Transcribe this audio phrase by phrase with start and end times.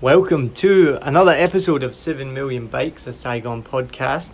[0.00, 4.30] Welcome to another episode of 7 Million Bikes, a Saigon podcast.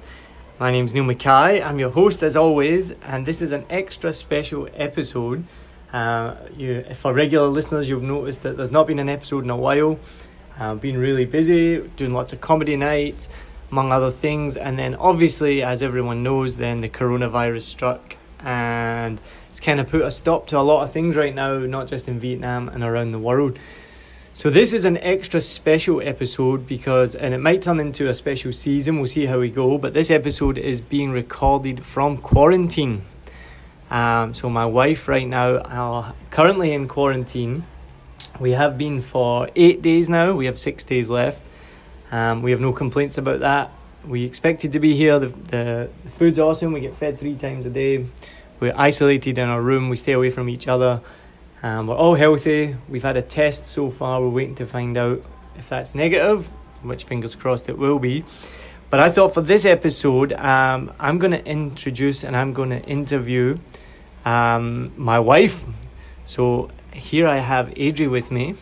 [0.60, 1.62] My name's Niall Mackay.
[1.62, 5.44] I'm your host as always, and this is an extra special episode.
[5.90, 9.56] Uh, you, for regular listeners, you've noticed that there's not been an episode in a
[9.56, 9.98] while.
[10.58, 13.30] I've been really busy, doing lots of comedy nights,
[13.72, 19.18] among other things, and then obviously, as everyone knows, then the coronavirus struck, and
[19.48, 22.06] it's kind of put a stop to a lot of things right now, not just
[22.06, 23.58] in Vietnam and around the world.
[24.36, 28.52] So this is an extra special episode because, and it might turn into a special
[28.52, 28.98] season.
[28.98, 29.78] We'll see how we go.
[29.78, 33.04] But this episode is being recorded from quarantine.
[33.92, 37.64] Um, so my wife right now are currently in quarantine.
[38.40, 40.32] We have been for eight days now.
[40.34, 41.40] We have six days left.
[42.10, 43.70] Um, we have no complaints about that.
[44.04, 45.20] We expected to be here.
[45.20, 46.72] The, the, the food's awesome.
[46.72, 48.06] We get fed three times a day.
[48.58, 49.90] We're isolated in our room.
[49.90, 51.02] We stay away from each other.
[51.64, 52.76] Um, we're all healthy.
[52.90, 54.20] We've had a test so far.
[54.20, 55.24] We're waiting to find out
[55.56, 56.46] if that's negative,
[56.82, 58.22] which fingers crossed it will be.
[58.90, 62.82] But I thought for this episode, um, I'm going to introduce and I'm going to
[62.82, 63.56] interview
[64.26, 65.64] um, my wife.
[66.26, 68.56] So here I have Adrie with me,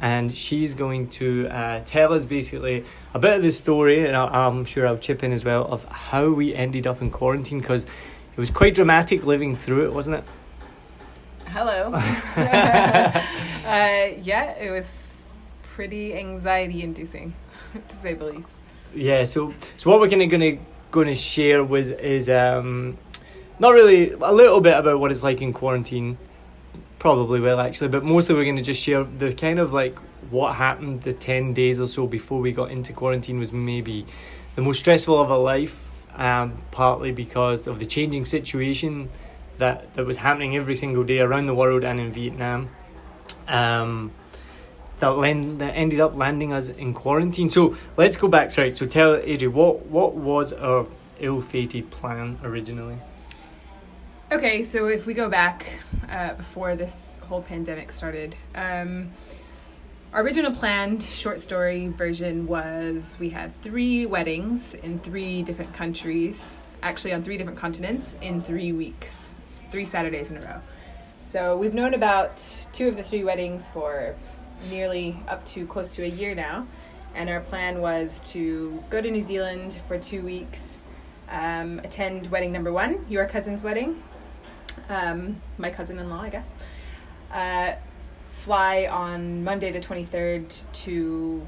[0.00, 4.24] and she's going to uh, tell us basically a bit of the story, and i
[4.24, 7.84] I'm sure I'll chip in as well, of how we ended up in quarantine because
[7.84, 10.24] it was quite dramatic living through it, wasn't it?
[11.52, 11.92] Hello.
[11.96, 13.22] uh,
[14.22, 15.22] yeah, it was
[15.74, 17.34] pretty anxiety inducing,
[17.88, 18.48] to say the least.
[18.94, 20.56] Yeah, so so what we're of gonna
[20.90, 22.96] gonna share was is um
[23.58, 26.16] not really a little bit about what it's like in quarantine,
[26.98, 29.98] probably will actually, but mostly we're gonna just share the kind of like
[30.30, 34.06] what happened the ten days or so before we got into quarantine was maybe
[34.54, 39.10] the most stressful of our life, um, partly because of the changing situation
[39.58, 42.70] that, that was happening every single day around the world and in Vietnam.
[43.48, 44.12] Um,
[45.02, 47.50] that, land, that ended up landing us in quarantine.
[47.50, 48.76] So let's go back right.
[48.76, 50.86] So tell Adrie, what what was our
[51.18, 52.98] ill-fated plan originally?
[54.30, 59.10] Okay, so if we go back uh, before this whole pandemic started, um,
[60.12, 66.60] our original planned short story version was we had three weddings in three different countries,
[66.82, 69.31] actually on three different continents in three weeks
[69.72, 70.60] three Saturdays in a row.
[71.22, 72.36] So we've known about
[72.74, 74.14] two of the three weddings for
[74.68, 76.66] nearly up to close to a year now.
[77.14, 80.82] And our plan was to go to New Zealand for two weeks,
[81.30, 84.02] um, attend wedding number one, your cousin's wedding,
[84.90, 86.52] um, my cousin in law, I guess.
[87.32, 87.72] Uh,
[88.30, 91.46] fly on Monday the 23rd to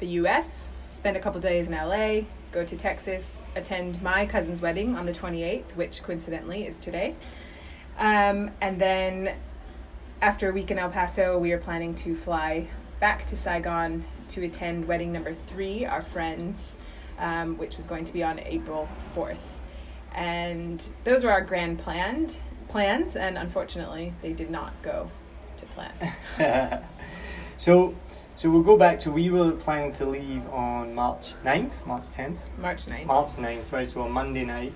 [0.00, 2.22] the US, spend a couple days in LA,
[2.52, 7.14] go to Texas, attend my cousin's wedding on the 28th, which coincidentally is today.
[7.98, 9.36] Um, and then
[10.20, 12.68] after a week in El Paso, we are planning to fly
[13.00, 16.76] back to Saigon to attend wedding number three, our friends,
[17.18, 19.36] um, which was going to be on April 4th.
[20.14, 22.38] And those were our grand planned
[22.68, 25.10] plans, and unfortunately, they did not go
[25.56, 26.82] to plan.
[27.56, 27.94] so
[28.38, 32.38] so we'll go back to we were planning to leave on March 9th, March 10th.
[32.56, 33.04] March 9th.
[33.04, 34.72] March 9th, right, so on Monday night.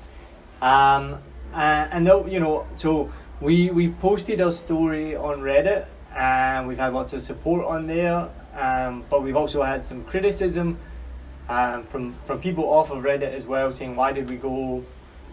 [0.60, 1.20] Um,
[1.54, 6.78] uh, and though, you know, so we, we've posted our story on Reddit and we've
[6.78, 10.76] had lots of support on there, um, but we've also had some criticism
[11.48, 14.84] um, from, from people off of Reddit as well saying, why did we go?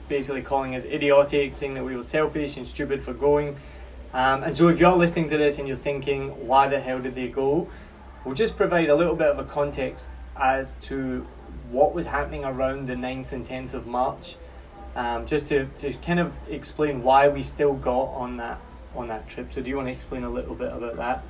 [0.07, 3.57] Basically calling us idiotic, saying that we were selfish and stupid for going.
[4.13, 7.15] Um, and so if you're listening to this and you're thinking, why the hell did
[7.15, 7.69] they go?
[8.29, 11.25] We'll just provide a little bit of a context as to
[11.71, 14.35] what was happening around the 9th and 10th of March,
[14.95, 18.61] um, just to, to kind of explain why we still got on that
[18.95, 19.51] on that trip.
[19.51, 21.23] So, do you want to explain a little bit about that?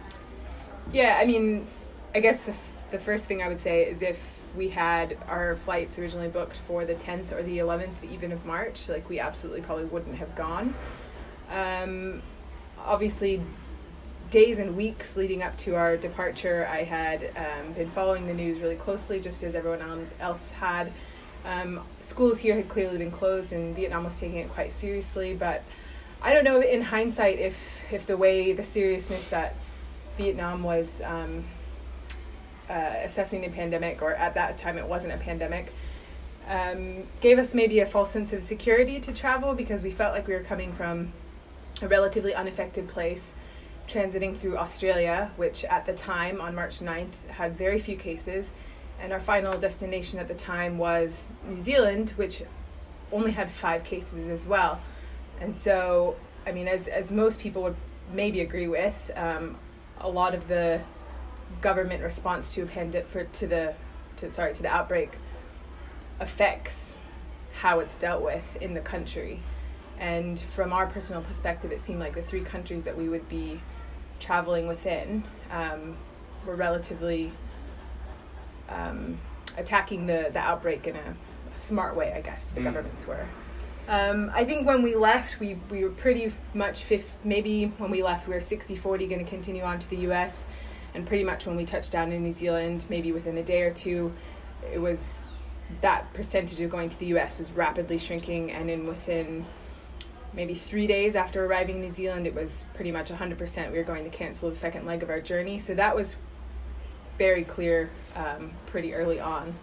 [0.91, 1.67] Yeah, I mean,
[2.13, 5.55] I guess the, f- the first thing I would say is if we had our
[5.55, 9.61] flights originally booked for the 10th or the 11th even of March, like we absolutely
[9.61, 10.75] probably wouldn't have gone.
[11.49, 12.21] Um,
[12.77, 13.41] obviously,
[14.31, 18.59] days and weeks leading up to our departure, I had um, been following the news
[18.59, 20.91] really closely, just as everyone else had.
[21.45, 25.33] Um, schools here had clearly been closed, and Vietnam was taking it quite seriously.
[25.33, 25.63] But
[26.21, 27.57] I don't know, in hindsight, if
[27.91, 29.55] if the way the seriousness that
[30.17, 31.43] Vietnam was um,
[32.69, 35.73] uh, assessing the pandemic, or at that time it wasn't a pandemic,
[36.47, 40.27] um, gave us maybe a false sense of security to travel because we felt like
[40.27, 41.13] we were coming from
[41.81, 43.33] a relatively unaffected place
[43.89, 48.51] transiting through Australia, which at the time on March 9th had very few cases,
[49.01, 52.43] and our final destination at the time was New Zealand, which
[53.11, 54.79] only had five cases as well.
[55.41, 56.15] And so,
[56.45, 57.75] I mean, as, as most people would
[58.13, 59.57] maybe agree with, um,
[59.99, 60.81] a lot of the
[61.61, 63.73] government response to a pandemic for to the
[64.17, 65.17] to sorry to the outbreak
[66.19, 66.95] affects
[67.53, 69.41] how it's dealt with in the country.
[69.97, 73.61] And from our personal perspective, it seemed like the three countries that we would be
[74.19, 75.97] traveling within um,
[76.45, 77.31] were relatively
[78.69, 79.17] um,
[79.57, 81.15] attacking the, the outbreak in a
[81.55, 82.65] smart way, I guess, the Mm.
[82.65, 83.25] governments were.
[83.87, 88.03] Um, I think when we left, we, we were pretty much fifth, maybe when we
[88.03, 90.45] left, we were 60 40 going to continue on to the US.
[90.93, 93.71] And pretty much when we touched down in New Zealand, maybe within a day or
[93.71, 94.13] two,
[94.71, 95.25] it was
[95.81, 98.51] that percentage of going to the US was rapidly shrinking.
[98.51, 99.45] And in within
[100.33, 103.83] maybe three days after arriving in New Zealand, it was pretty much 100% we were
[103.83, 105.59] going to cancel the second leg of our journey.
[105.59, 106.17] So that was
[107.17, 109.55] very clear um, pretty early on,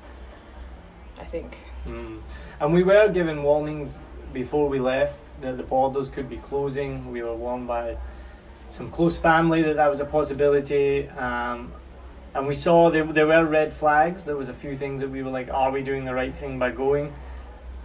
[1.18, 1.56] I think.
[1.86, 2.20] Mm.
[2.60, 3.98] And we were given warnings
[4.32, 7.10] before we left that the borders could be closing.
[7.10, 7.96] We were warned by
[8.70, 11.08] some close family that that was a possibility.
[11.10, 11.72] Um,
[12.34, 14.24] and we saw there, there were red flags.
[14.24, 16.58] There was a few things that we were like, are we doing the right thing
[16.58, 17.14] by going?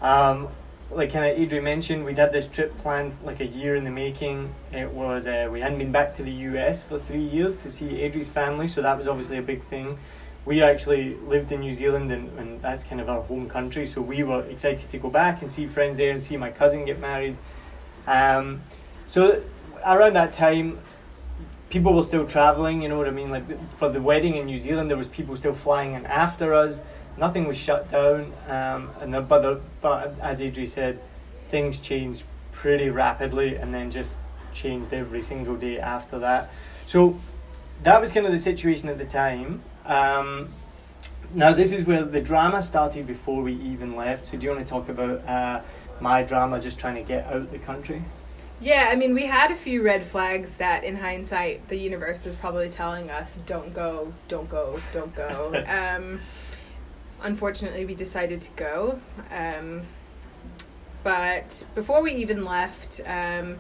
[0.02, 0.50] Um,
[0.94, 3.92] like kind of Adrie mentioned, we'd had this trip planned like a year in the
[3.92, 4.54] making.
[4.72, 8.04] It was uh, we hadn't been back to the US for three years to see
[8.04, 9.98] Adrie's family, so that was obviously a big thing.
[10.44, 14.02] We actually lived in New Zealand, and, and that's kind of our home country, so
[14.02, 17.00] we were excited to go back and see friends there and see my cousin get
[17.00, 17.38] married.
[18.08, 18.62] Um,
[19.08, 19.44] so
[19.86, 20.80] around that time,
[21.70, 22.82] people were still traveling.
[22.82, 23.32] You know what I mean?
[23.32, 26.82] Like for the wedding in New Zealand, there was people still flying in after us.
[27.18, 31.00] Nothing was shut down, um, and the, but the, but as Adrie said,
[31.50, 34.16] things changed pretty rapidly, and then just
[34.54, 36.52] changed every single day after that.
[36.86, 37.20] So
[37.84, 39.62] that was kind of the situation at the time.
[39.86, 40.50] Um,
[41.34, 44.28] now this is where the drama started before we even left.
[44.28, 45.62] So do you want to talk about uh,
[46.00, 48.02] my drama just trying to get out the country?
[48.60, 52.36] Yeah, I mean, we had a few red flags that, in hindsight, the universe was
[52.36, 56.20] probably telling us, "Don't go, don't go, don't go." um,
[57.22, 59.00] unfortunately, we decided to go.
[59.32, 59.84] Um,
[61.04, 63.60] but before we even left, um,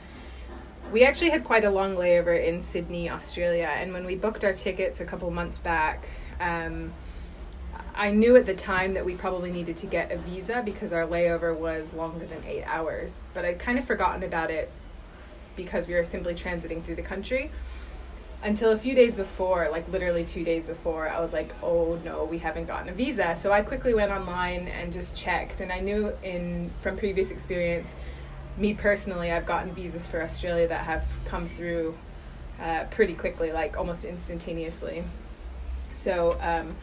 [0.92, 3.70] we actually had quite a long layover in Sydney, Australia.
[3.74, 6.08] And when we booked our tickets a couple months back,
[6.40, 6.94] um,
[7.96, 11.06] I knew at the time that we probably needed to get a visa because our
[11.06, 13.24] layover was longer than eight hours.
[13.34, 14.72] But I'd kind of forgotten about it
[15.56, 17.52] because we were simply transiting through the country
[18.44, 22.26] until a few days before, like literally two days before, I was like, oh no,
[22.26, 23.36] we haven't gotten a visa.
[23.36, 25.62] So I quickly went online and just checked.
[25.62, 27.96] And I knew in from previous experience,
[28.58, 31.98] me personally, I've gotten visas for Australia that have come through
[32.60, 35.04] uh, pretty quickly, like almost instantaneously.
[35.94, 36.76] So um,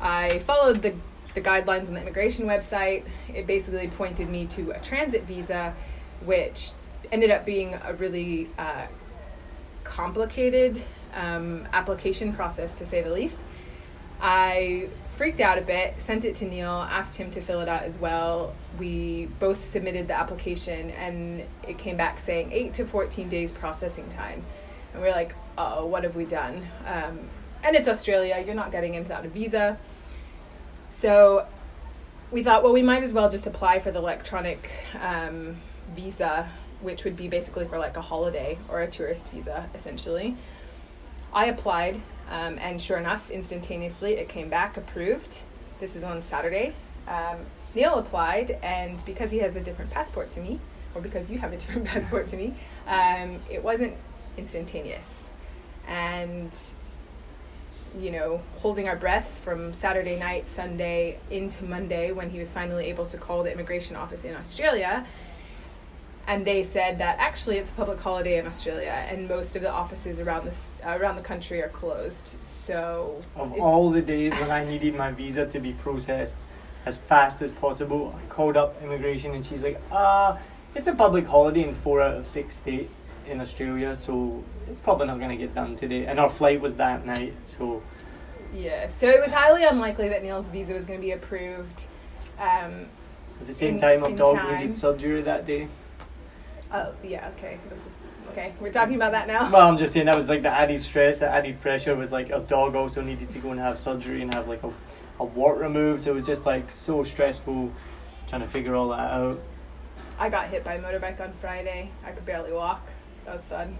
[0.00, 0.94] I followed the
[1.34, 3.04] the guidelines on the immigration website.
[3.32, 5.74] It basically pointed me to a transit visa,
[6.24, 6.70] which
[7.12, 8.86] ended up being a really uh,
[9.86, 10.82] complicated
[11.14, 13.44] um, application process to say the least.
[14.20, 17.82] I freaked out a bit, sent it to Niall, asked him to fill it out
[17.82, 18.54] as well.
[18.78, 24.08] We both submitted the application and it came back saying 8 to 14 days processing
[24.08, 24.44] time.
[24.92, 26.66] And we are like, oh, what have we done?
[26.86, 27.28] Um,
[27.62, 29.78] and it's Australia, you're not getting in without a visa.
[30.90, 31.46] So
[32.30, 35.56] we thought, well, we might as well just apply for the electronic um,
[35.94, 36.50] visa
[36.80, 40.36] which would be basically for like a holiday or a tourist visa, essentially.
[41.32, 41.96] I applied,
[42.30, 45.42] um, and sure enough, instantaneously it came back approved.
[45.80, 46.72] This was on Saturday.
[47.06, 47.38] Um,
[47.74, 50.60] Niall applied, and because he has a different passport to me,
[50.94, 52.54] or because you have a different passport to me,
[52.86, 53.94] um, it wasn't
[54.36, 55.28] instantaneous.
[55.86, 56.56] And
[57.98, 62.86] you know, holding our breaths from Saturday night, Sunday into Monday when he was finally
[62.86, 65.06] able to call the immigration office in Australia
[66.26, 69.70] and they said that actually it's a public holiday in Australia, and most of the
[69.70, 72.36] offices around this around the country are closed.
[72.42, 76.36] So Of all the days when I needed my visa to be processed
[76.84, 80.36] as fast as possible, I called up immigration and she's like, uh,
[80.74, 85.06] it's a public holiday in four out of six states in Australia, so it's probably
[85.06, 86.06] not going to get done today.
[86.06, 87.82] And our flight was that night, so
[88.54, 91.86] yeah, so it was highly unlikely that Niall's visa was going to be approved.
[92.38, 92.88] Um,
[93.40, 94.58] at the same In- time, our in dog time.
[94.58, 95.68] needed surgery that day.
[96.76, 97.84] Oh yeah, okay, That's,
[98.30, 99.50] okay, we're talking about that now.
[99.50, 102.30] Well, I'm just saying that was like the added stress, the added pressure was like
[102.30, 104.72] a dog also needed to go and have surgery and have like a,
[105.20, 107.72] a wart removed, so it was just like so stressful
[108.26, 109.40] trying to figure all that out.
[110.18, 111.90] I got hit by a motorbike on Friday.
[112.04, 112.86] I could barely walk.
[113.24, 113.76] That was fun.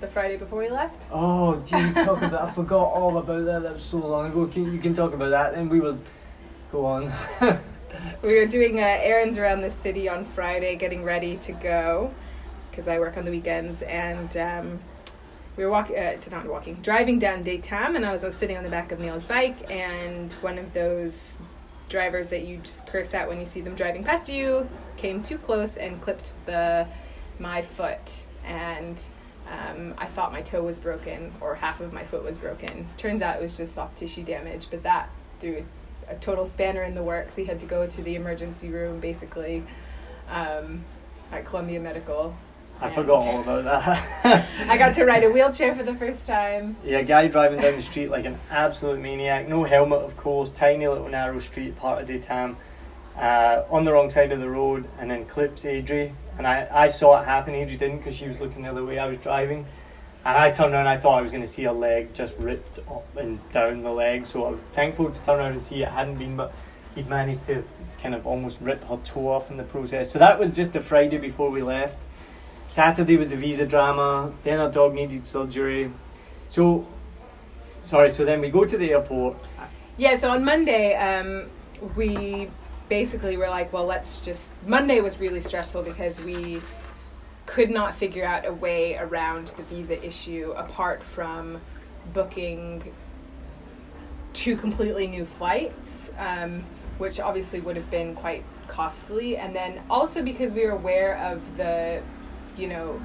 [0.00, 1.06] The Friday before we left.
[1.12, 3.62] Oh, geez, talk about I forgot all about that.
[3.62, 4.46] That was so long ago.
[4.46, 5.98] Can, you can talk about that, and we will
[6.72, 7.12] go on.
[8.22, 12.14] We were doing uh, errands around the city on Friday, getting ready to go
[12.80, 13.82] because I work on the weekends.
[13.82, 14.80] And um,
[15.56, 15.98] we were walking.
[15.98, 16.76] Uh, not walking.
[16.76, 20.58] Driving down Tam, and I was, sitting on the back of Niall's bike, and one
[20.58, 21.36] of those
[21.90, 25.36] drivers that you just curse at when you see them driving past you came too
[25.36, 26.86] close and clipped the
[27.40, 29.02] my foot and
[29.50, 32.88] um, I thought my toe was broken or half of my foot was broken.
[32.96, 35.10] Turns out it was just soft tissue damage, but that
[35.40, 35.66] threw
[36.08, 37.36] a, a total spanner in the works.
[37.36, 39.64] We had to go to the emergency room basically
[40.28, 40.84] um,
[41.32, 42.34] at Columbia Medical.
[42.82, 44.48] I forgot all about that.
[44.68, 46.76] I got to ride a wheelchair for the first time.
[46.82, 49.48] Yeah, guy driving down the street like an absolute maniac.
[49.48, 50.48] No helmet, of course.
[50.48, 52.56] Tiny little narrow street, part of Tam.
[53.16, 56.14] Uh, on the wrong side of the road, and then clips Adrie.
[56.38, 57.54] And I, I saw it happen.
[57.54, 58.98] Adrie didn't because she was looking the other way.
[58.98, 59.66] I was driving.
[60.24, 62.78] And I turned around I thought I was going to see a leg just ripped
[62.90, 64.24] up and down the leg.
[64.24, 66.54] So I was thankful to turn around and see it hadn't been, but
[66.94, 67.62] he'd managed to
[68.02, 70.10] kind of almost rip her toe off in the process.
[70.10, 71.98] So that was just the Friday before we left.
[72.70, 74.32] Saturday was the visa drama.
[74.44, 75.90] Then our dog needed surgery.
[76.48, 76.86] So,
[77.84, 78.10] sorry.
[78.10, 79.36] So then we go to the airport.
[79.96, 80.16] Yeah.
[80.16, 81.50] So on Monday, um,
[81.96, 82.48] we
[82.88, 84.52] basically were like, well, let's just.
[84.66, 86.62] Monday was really stressful because we
[87.44, 91.60] could not figure out a way around the visa issue apart from
[92.12, 92.94] booking
[94.32, 96.64] two completely new flights, um,
[96.98, 99.36] which obviously would have been quite costly.
[99.36, 102.00] And then also because we were aware of the
[102.56, 103.00] you know,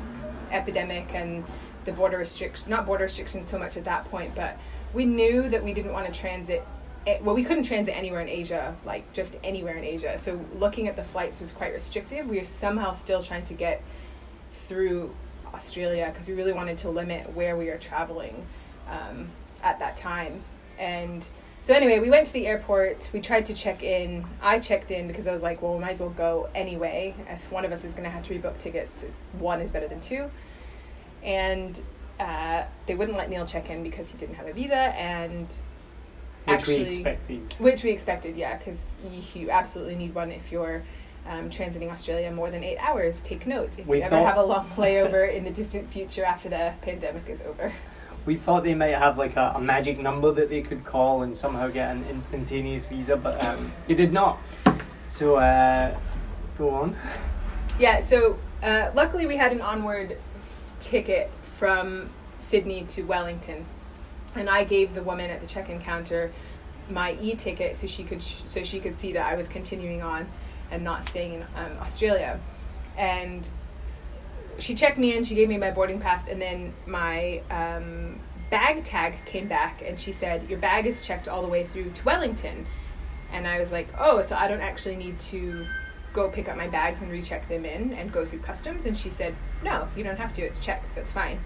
[0.51, 1.43] epidemic and
[1.85, 4.57] the border restrictions, not border restrictions so much at that point, but
[4.93, 6.65] we knew that we didn't want to transit.
[7.05, 10.17] Eh, well, we couldn't transit anywhere in Asia, like just anywhere in Asia.
[10.17, 12.27] So looking at the flights was quite restrictive.
[12.27, 13.83] We were somehow still trying to get
[14.53, 15.13] through
[15.53, 18.45] Australia because we really wanted to limit where we were traveling
[18.89, 19.27] um,
[19.61, 20.41] at that time.
[20.79, 21.27] And
[21.65, 23.09] so anyway, we went to the airport.
[23.11, 24.23] We tried to check in.
[24.39, 27.15] I checked in because I was like, well, we might as well go anyway.
[27.27, 29.03] If one of us is going to have to rebook tickets,
[29.39, 30.29] one is better than two.
[31.23, 31.81] And
[32.19, 35.61] uh, they wouldn't let Niall check in because he didn't have a visa, and which
[36.45, 37.55] actually, we expected.
[37.57, 40.83] Which we expected, yeah, because you, you absolutely need one if you're
[41.27, 43.23] um, transiting Australia more than eight hours.
[43.23, 46.47] Take note if We you ever have a long layover in the distant future after
[46.47, 47.73] the pandemic is over.
[48.25, 51.35] We thought they might have like a, a magic number that they could call and
[51.35, 54.39] somehow get an instantaneous visa, but um, they did not.
[55.07, 55.95] So, uh,
[56.57, 56.95] go on.
[57.77, 60.17] Yeah, so uh, luckily we had an onward
[60.79, 61.29] ticket
[61.59, 63.65] from Sydney to Wellington,
[64.35, 66.31] and I gave the woman at the check-in counter
[66.89, 70.27] my e-ticket so she could sh- so she could see that I was continuing on
[70.69, 72.39] and not staying in um, Australia,
[72.97, 73.49] and
[74.59, 75.23] she checked me in.
[75.23, 78.19] She gave me my boarding pass, and then my um,
[78.49, 81.91] bag tag came back, and she said your bag is checked all the way through
[81.91, 82.65] to Wellington,
[83.31, 85.65] and I was like, oh, so I don't actually need to
[86.15, 88.85] go pick up my bags and recheck them in and go through customs?
[88.85, 90.41] And she said, no, you don't have to.
[90.41, 90.95] It's checked.
[90.95, 91.39] That's fine.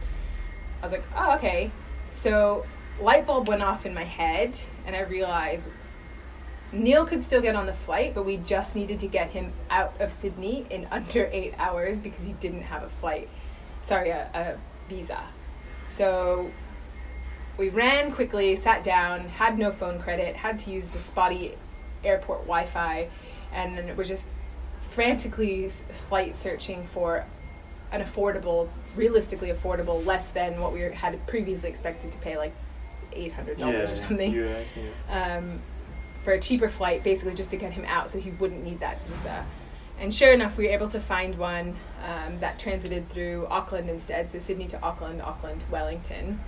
[0.82, 1.72] I was like, oh, okay.
[2.12, 2.66] So
[3.02, 5.68] light bulb went off in my head, and I realized
[6.72, 9.94] Niall could still get on the flight, but we just needed to get him out
[10.00, 13.30] of Sydney in under eight hours because he didn't have a flight.
[13.82, 15.24] Sorry, a, a visa.
[15.90, 16.52] So
[17.58, 21.58] we ran quickly, sat down, had no phone credit, had to use the spotty
[22.04, 23.10] airport Wi Fi,
[23.52, 24.30] and then we're just
[24.82, 27.26] frantically flight searching for
[27.92, 32.54] an affordable, realistically affordable, less than what we had previously expected to pay, like
[33.14, 35.38] $800 or something US, yeah.
[35.38, 35.60] um,
[36.24, 39.00] for a cheaper flight, basically just to get him out so he wouldn't need that
[39.08, 39.46] visa.
[40.00, 44.32] And sure enough, we were able to find one um, that transited through Auckland instead,
[44.32, 46.40] so Sydney to Auckland, Auckland to Wellington.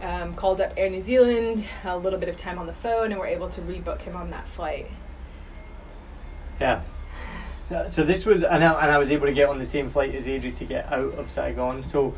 [0.00, 3.18] Um, called up Air New Zealand, a little bit of time on the phone, and
[3.18, 4.88] we're able to rebook him on that flight.
[6.60, 6.82] Yeah.
[7.68, 9.90] So, so this was, and I, and I was able to get on the same
[9.90, 11.82] flight as Adrie to get out of Saigon.
[11.82, 12.14] So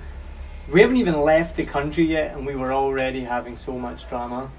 [0.71, 4.51] we haven't even left the country yet, and we were already having so much drama.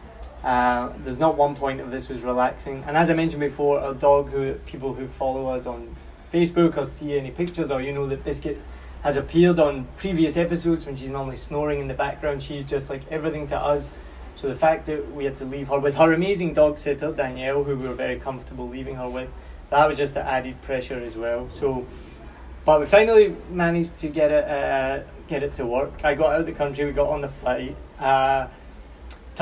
[0.43, 2.83] Uh, there's not one point of this was relaxing.
[2.88, 5.95] And as I mentioned before, our dog, who people who follow us on
[6.33, 8.60] Facebook or see any pictures, or you know that Biscuit
[9.03, 12.41] has appeared on previous episodes when she's normally snoring in the background.
[12.41, 13.88] She's just like everything to us.
[14.36, 17.63] So the fact that we had to leave her with her amazing dog sitter Danielle,
[17.63, 19.31] who we were very comfortable leaving her with,
[19.69, 21.50] that was just the added pressure as well.
[21.51, 21.86] So,
[22.65, 26.03] but we finally managed to get it uh, get it to work.
[26.03, 26.86] I got out of the country.
[26.86, 27.75] We got on the flight.
[28.00, 28.48] Uh,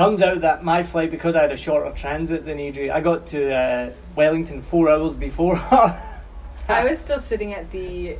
[0.00, 3.26] turns out that my flight, because I had a shorter transit than Adrie, I got
[3.28, 6.22] to uh, Wellington four hours before her.
[6.68, 8.16] I was still sitting at the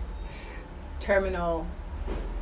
[0.99, 1.66] terminal,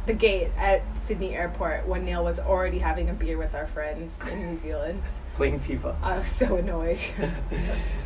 [0.06, 4.18] the gate at Sydney Airport when Niall was already having a beer with our friends
[4.28, 5.02] in New Zealand.
[5.34, 5.94] playing FIFA.
[6.02, 7.00] I was so annoyed.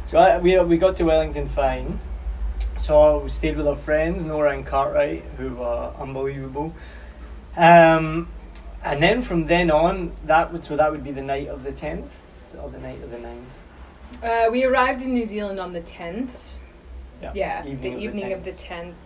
[0.04, 1.98] So I, we we got to Wellington fine.
[2.80, 6.74] So we stayed with our friends Nora and Cartwright, who were unbelievable.
[7.56, 8.28] Um,
[8.84, 11.72] and then from then on, that would so that would be the night of the
[11.72, 12.20] tenth
[12.60, 13.42] or the night of the 9th.
[14.22, 16.38] Uh, we arrived in New Zealand on the tenth.
[17.20, 18.96] Yeah, Yeah, evening the of evening the of the tenth.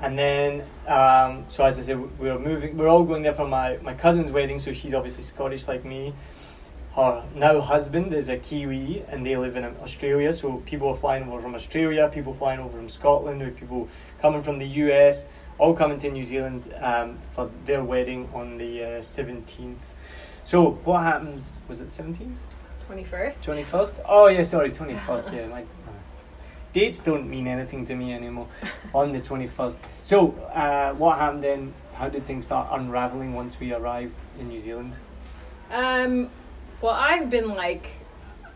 [0.00, 2.76] And then, um, so as I said, we were moving.
[2.76, 4.58] We are all going there for my my cousin's wedding.
[4.58, 6.14] So she's obviously Scottish like me.
[6.94, 10.32] Her now husband is a Kiwi, and they live in Australia.
[10.32, 13.88] So people are flying over from Australia, people flying over from Scotland, people
[14.20, 15.24] coming from the US,
[15.62, 19.94] all coming to New Zealand um, for their wedding on the seventeenth.
[20.42, 21.50] so what happens?
[21.68, 22.40] Was it seventeenth?
[22.86, 23.44] Twenty first.
[23.44, 24.00] Twenty first.
[24.04, 25.32] Oh yeah, sorry, twenty first.
[25.32, 25.64] yeah, my,
[26.72, 28.48] dates don't mean anything to me anymore
[28.94, 29.78] on the 21st.
[30.02, 31.74] So, uh, what happened then?
[31.94, 34.94] How did things start unraveling once we arrived in New Zealand?
[35.70, 36.30] Um,
[36.80, 37.90] well, I've been like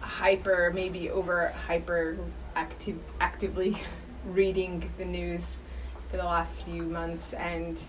[0.00, 2.16] hyper, maybe over hyper
[2.54, 3.76] active, actively
[4.24, 5.58] reading the news
[6.10, 7.80] for the last few months, and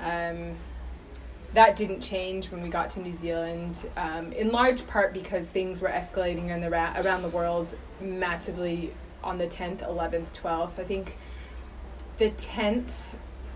[0.00, 0.56] um,
[1.54, 3.88] that didn't change when we got to New Zealand.
[3.96, 8.92] Um, in large part because things were escalating in the ra- around the world massively
[9.22, 10.78] on the 10th, 11th, 12th.
[10.78, 11.16] I think
[12.18, 12.90] the 10th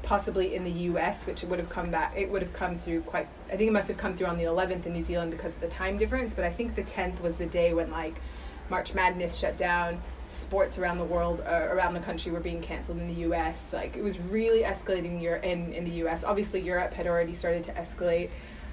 [0.02, 3.28] possibly in the US, which would have come back, it would have come through quite,
[3.48, 5.60] I think it must have come through on the 11th in New Zealand because of
[5.60, 8.20] the time difference, but I think the 10th was the day when like
[8.68, 10.00] March Madness shut down,
[10.30, 13.72] sports around the world, uh, around the country were being cancelled in the US.
[13.72, 16.24] Like it was really escalating in, in the US.
[16.24, 18.30] Obviously, Europe had already started to escalate.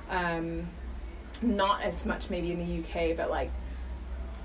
[0.09, 0.67] Um,
[1.41, 3.51] not as much maybe in the UK, but like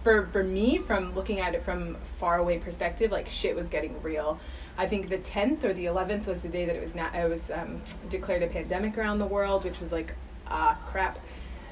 [0.03, 4.01] for for me from looking at it from far away perspective like shit was getting
[4.03, 4.39] real
[4.77, 7.29] i think the 10th or the 11th was the day that it was not it
[7.29, 10.15] was um, declared a pandemic around the world which was like
[10.49, 11.19] ah crap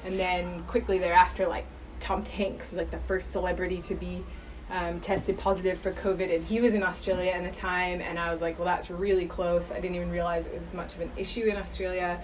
[0.05, 1.65] and then quickly thereafter like
[1.99, 4.23] tom hanks was like the first celebrity to be
[4.71, 8.31] um, tested positive for covid and he was in australia at the time and i
[8.31, 11.11] was like well that's really close i didn't even realize it was much of an
[11.17, 12.21] issue in australia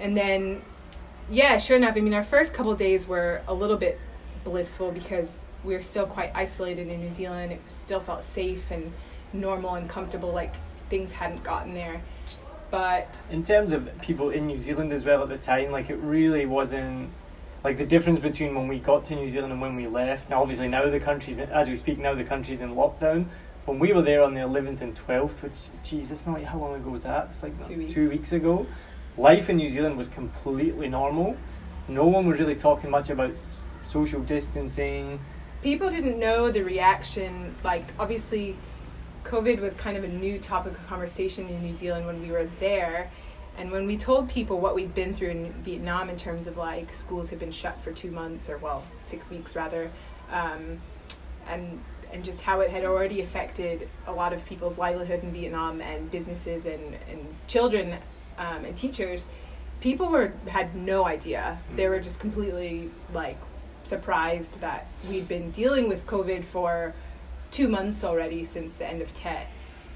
[0.00, 0.62] and then
[1.28, 4.00] yeah sure enough i mean our first couple days were a little bit
[4.44, 7.52] blissful because we were still quite isolated in New Zealand.
[7.52, 8.92] It still felt safe and
[9.32, 10.54] normal and comfortable, like
[10.90, 12.02] things hadn't gotten there.
[12.70, 15.96] But in terms of people in New Zealand as well at the time, like it
[15.96, 17.10] really wasn't
[17.64, 20.28] like the difference between when we got to New Zealand and when we left.
[20.28, 23.26] Now, obviously, now the country's as we speak now the country's in lockdown.
[23.64, 26.58] When we were there on the 11th and 12th, which, geez, that's not like how
[26.58, 27.28] long ago was that?
[27.30, 27.94] It's like two weeks.
[27.94, 28.66] two weeks ago.
[29.16, 31.38] Life in New Zealand was completely normal.
[31.88, 33.40] No one was really talking much about
[33.82, 35.18] social distancing.
[35.62, 37.54] People didn't know the reaction.
[37.64, 38.58] Like, obviously,
[39.24, 42.50] COVID was kind of a new topic of conversation in New Zealand when we were
[42.60, 43.10] there.
[43.56, 46.92] And when we told people what we'd been through in Vietnam in terms of like
[46.94, 49.90] schools had been shut for two months or well six weeks rather,
[50.30, 50.80] um,
[51.48, 51.80] and
[52.12, 56.10] and just how it had already affected a lot of people's livelihood in Vietnam and
[56.10, 57.98] businesses and and children
[58.38, 59.28] um, and teachers,
[59.80, 61.58] people were had no idea.
[61.76, 63.38] They were just completely like
[63.84, 66.94] surprised that we'd been dealing with COVID for
[67.50, 69.46] two months already since the end of Tet,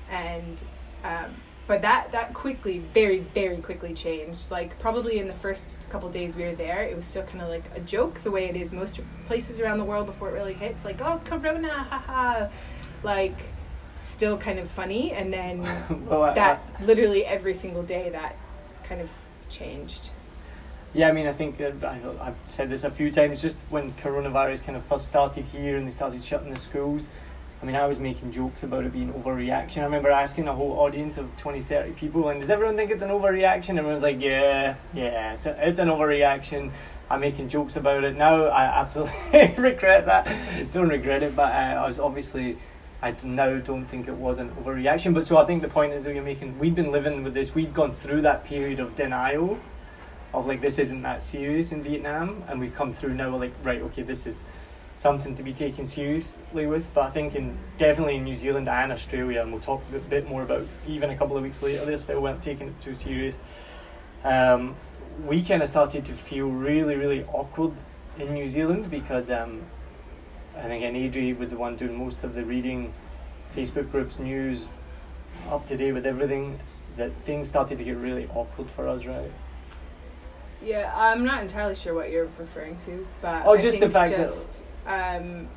[0.08, 0.62] and
[1.02, 1.34] um,
[1.68, 4.50] but that that quickly, very very quickly changed.
[4.50, 7.48] Like probably in the first couple days we were there, it was still kind of
[7.50, 10.54] like a joke, the way it is most places around the world before it really
[10.54, 10.84] hits.
[10.84, 12.48] Like oh Corona, haha,
[13.02, 13.38] like
[13.98, 15.60] still kind of funny, and then
[16.06, 18.36] well, I, that I, literally every single day that
[18.82, 19.10] kind of
[19.50, 20.10] changed.
[20.94, 23.42] Yeah, I mean, I think uh, I, I've said this a few times.
[23.42, 27.08] Just when coronavirus kind of first started here and they started shutting the schools,
[27.60, 29.78] I mean, I was making jokes about it being overreaction.
[29.78, 33.02] I remember asking a whole audience of 20, 30 people, and does everyone think it's
[33.02, 33.78] an overreaction?
[33.78, 36.70] Everyone's like, yeah, yeah, it's, a, it's an overreaction.
[37.10, 38.44] I'm making jokes about it now.
[38.44, 40.32] I absolutely regret that.
[40.72, 42.58] Don't regret it, but uh, I was obviously.
[43.00, 46.02] I now don't think it was an overreaction, but so I think the point is
[46.04, 46.58] that you're making.
[46.58, 47.54] We'd been living with this.
[47.54, 49.58] We'd gone through that period of denial,
[50.34, 53.30] of like this isn't that serious in Vietnam, and we've come through now.
[53.30, 54.42] We're like, right, okay, this is
[54.98, 56.92] something to be taken seriously with.
[56.92, 60.28] But I think in definitely in New Zealand and Australia, and we'll talk a bit
[60.28, 63.38] more about even a couple of weeks later, they still weren't taking it too serious.
[64.24, 64.76] Um,
[65.26, 67.72] we kind of started to feel really, really awkward
[68.18, 69.62] in New Zealand because um,
[70.56, 72.92] and again, Adrie was the one doing most of the reading,
[73.54, 74.66] Facebook groups, news,
[75.50, 76.58] up to date with everything.
[76.96, 79.30] That things started to get really awkward for us, right?
[80.60, 84.10] Yeah, I'm not entirely sure what you're referring to, but oh, I just the fact
[84.10, 85.48] just, that um,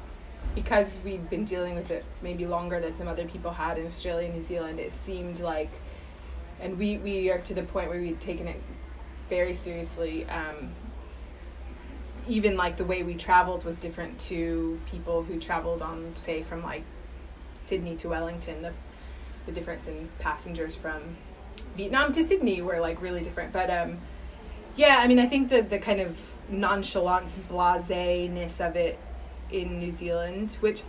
[0.54, 4.28] because we'd been dealing with it maybe longer than some other people had in Australia
[4.28, 5.72] and New Zealand, it seemed like,
[6.60, 8.62] and we we are to the point where we've taken it
[9.30, 10.26] very seriously.
[10.26, 10.72] Um,
[12.28, 16.62] even like the way we traveled was different to people who traveled on, say, from
[16.62, 16.84] like
[17.64, 18.62] Sydney to Wellington.
[18.62, 18.74] The
[19.48, 21.02] the difference in passengers from
[21.76, 23.98] Vietnam to Sydney were like really different, but um
[24.76, 26.18] Yeah, I mean, I think that the kind of
[26.50, 28.98] nonchalance, blase-ness of it
[29.52, 30.84] in New Zealand, which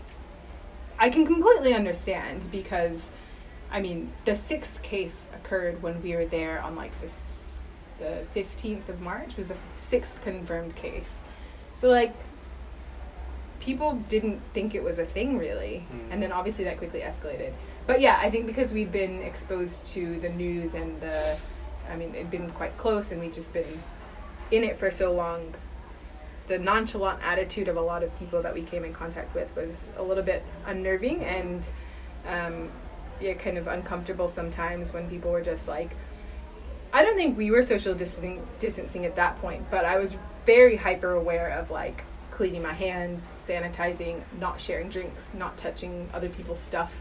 [0.98, 3.10] I can completely understand because,
[3.70, 7.60] I mean, the sixth case occurred when we were there on like this,
[7.98, 11.22] the 15th of March was the sixth confirmed case.
[11.72, 12.14] So, like,
[13.62, 15.86] people didn't think it was a thing really.
[15.92, 16.12] Mm.
[16.12, 17.52] And then obviously that quickly escalated.
[17.86, 21.38] But yeah, I think because we'd been exposed to the news and the,
[21.88, 23.80] I mean, it'd been quite close and we'd just been
[24.50, 25.54] in it for so long,
[26.48, 29.92] the nonchalant attitude of a lot of people that we came in contact with was
[29.96, 31.70] a little bit unnerving and,
[32.26, 32.70] um,
[33.20, 35.94] yeah, kind of uncomfortable sometimes when people were just like,
[36.92, 40.76] I don't think we were social distancing, distancing at that point, but I was very
[40.76, 46.58] hyper aware of like cleaning my hands, sanitizing, not sharing drinks, not touching other people's
[46.58, 47.00] stuff.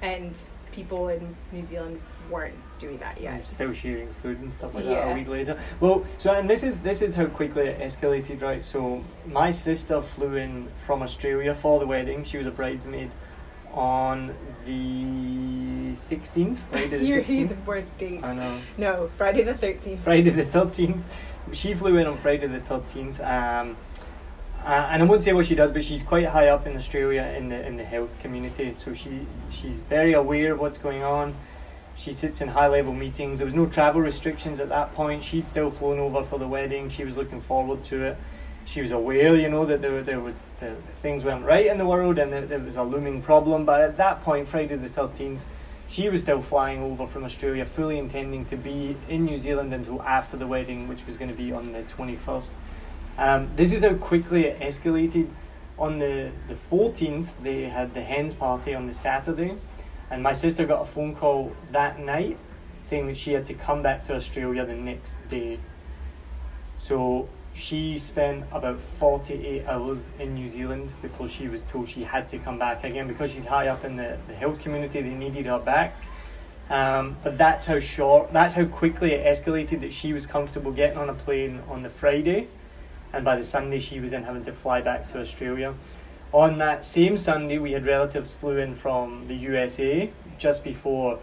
[0.00, 0.40] And
[0.72, 3.46] people in New Zealand weren't doing that yet.
[3.46, 5.58] still sharing food and stuff like that a week later.
[5.80, 8.64] Well, so and this is this is how quickly it escalated, right?
[8.64, 12.24] So my sister flew in from Australia for the wedding.
[12.24, 13.10] She was a bridesmaid
[13.72, 14.34] on
[14.64, 18.24] the sixteenth, Friday the You're the worst dates.
[18.24, 18.58] I know.
[18.78, 20.00] No, Friday the 13th.
[20.00, 21.04] Friday the thirteenth.
[21.52, 23.20] She flew in on Friday the thirteenth.
[23.20, 23.76] Um,
[24.64, 27.22] uh, and I won't say what she does, but she's quite high up in Australia
[27.36, 28.72] in the in the health community.
[28.72, 31.36] So she she's very aware of what's going on.
[31.96, 33.38] She sits in high level meetings.
[33.38, 35.22] There was no travel restrictions at that point.
[35.22, 36.90] She'd still flown over for the wedding.
[36.90, 38.18] She was looking forward to it.
[38.66, 41.86] She was aware, you know, that there, there was the, things weren't right in the
[41.86, 43.64] world and that there was a looming problem.
[43.64, 45.44] But at that point, Friday the thirteenth,
[45.88, 50.02] she was still flying over from Australia, fully intending to be in New Zealand until
[50.02, 52.52] after the wedding, which was going to be on the twenty first.
[53.16, 55.30] Um, this is how quickly it escalated.
[55.78, 59.56] On the the fourteenth, they had the hens party on the Saturday,
[60.10, 62.38] and my sister got a phone call that night
[62.82, 65.58] saying that she had to come back to Australia the next day.
[66.78, 72.28] So she spent about 48 hours in New Zealand before she was told she had
[72.28, 75.46] to come back again because she's high up in the, the health community, they needed
[75.46, 75.96] her back.
[76.68, 80.98] Um, but that's how short, that's how quickly it escalated that she was comfortable getting
[80.98, 82.48] on a plane on the Friday,
[83.12, 85.74] and by the Sunday she was then having to fly back to Australia.
[86.36, 91.18] On that same Sunday, we had relatives flew in from the USA just before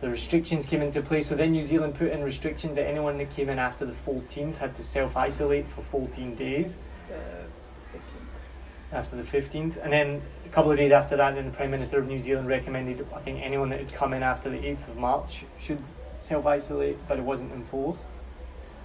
[0.00, 1.28] the restrictions came into place.
[1.28, 4.56] So then New Zealand put in restrictions that anyone that came in after the 14th
[4.56, 8.96] had to self isolate for 14 days The 15th.
[8.96, 9.76] after the 15th.
[9.82, 12.48] And then a couple of days after that, then the Prime Minister of New Zealand
[12.48, 15.82] recommended, I think, anyone that had come in after the 8th of March should
[16.20, 18.08] self isolate, but it wasn't enforced.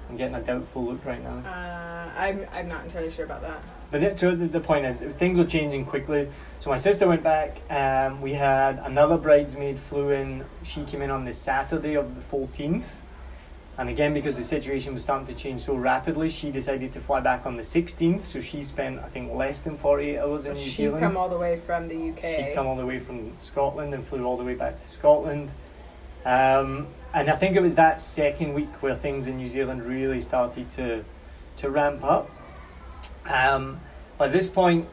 [0.09, 1.37] I'm getting a doubtful look right now.
[1.49, 3.63] Uh, I'm, I'm not entirely sure about that.
[3.91, 6.29] But so the, the point is, things were changing quickly.
[6.59, 7.59] So my sister went back.
[7.71, 10.45] Um, we had another bridesmaid flew in.
[10.63, 13.01] She came in on the Saturday of the fourteenth,
[13.79, 17.19] and again because the situation was starting to change so rapidly, she decided to fly
[17.19, 18.25] back on the sixteenth.
[18.25, 20.99] So she spent, I think, less than forty-eight hours in New She'd Zealand.
[21.01, 22.21] come all the way from the UK.
[22.21, 25.51] She'd come all the way from Scotland and flew all the way back to Scotland.
[26.25, 30.21] Um, and I think it was that second week where things in New Zealand really
[30.21, 31.03] started to
[31.55, 32.29] to ramp up.
[33.29, 33.79] Um,
[34.17, 34.87] by this point,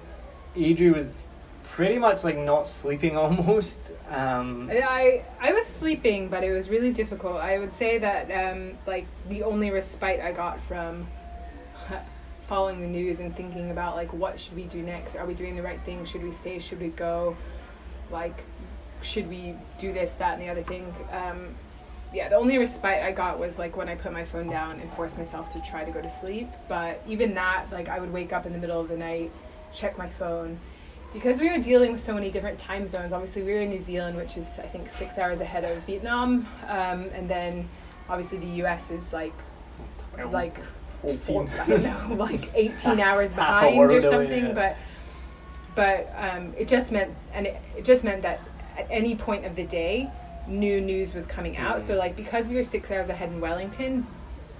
[0.57, 1.23] Adrie was
[1.65, 3.93] pretty much like not sleeping almost.
[4.09, 7.37] Um, I I was sleeping, but it was really difficult.
[7.37, 11.07] I would say that um, like the only respite I got from
[12.47, 15.17] following the news and thinking about like what should we do next?
[15.17, 16.05] Are we doing the right thing?
[16.05, 16.59] Should we stay?
[16.59, 17.37] Should we go?
[18.11, 18.45] Like,
[19.03, 20.95] should we do this, that, and the other thing?
[21.11, 21.57] Um,
[22.13, 24.91] yeah, the only respite I got was like when I put my phone down and
[24.93, 26.49] forced myself to try to go to sleep.
[26.69, 29.31] But even that, like I would wake up in the middle of the night,
[29.75, 30.59] check my phone,
[31.13, 33.13] because we were dealing with so many different time zones.
[33.13, 36.47] Obviously, we were in New Zealand, which is I think six hours ahead of Vietnam,
[36.69, 37.69] um, and then
[38.09, 38.91] obviously the U.S.
[38.91, 39.35] is like
[40.31, 40.59] like
[41.03, 41.19] 14.
[41.19, 44.47] four, I don't know, like eighteen hours behind or away, something.
[44.47, 44.53] yeah.
[44.53, 44.77] But
[45.75, 48.41] but um, it just meant and it, it just meant that
[48.79, 50.11] at any point of the day,
[50.47, 51.79] new news was coming out.
[51.79, 51.81] Mm.
[51.83, 54.07] So like because we were six hours ahead in Wellington,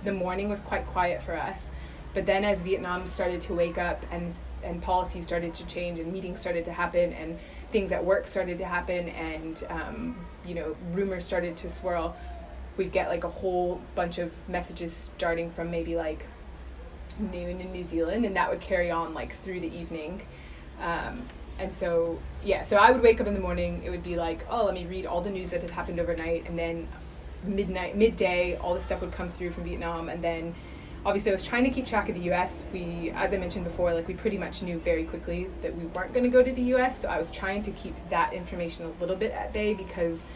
[0.05, 1.71] the morning was quite quiet for us.
[2.15, 6.13] But then as Vietnam started to wake up and and policies started to change and
[6.13, 7.39] meetings started to happen and
[7.71, 12.17] things at work started to happen and um, you know rumors started to swirl,
[12.77, 16.27] we'd get like a whole bunch of messages starting from maybe like
[17.19, 20.23] noon in New Zealand, and that would carry on like through the evening.
[20.81, 21.27] Um,
[21.59, 23.83] and so, yeah, so I would wake up in the morning.
[23.85, 26.47] It would be like, oh, let me read all the news that has happened overnight,
[26.47, 26.89] and then
[27.45, 30.55] midnight, midday, all the stuff would come through from Vietnam, and then
[31.07, 32.65] obviously I was trying to keep track of the U.S.
[32.73, 36.13] We, as I mentioned before, like we pretty much knew very quickly that we weren't
[36.13, 37.01] going to go to the U.S.
[37.01, 40.27] So I was trying to keep that information a little bit at bay because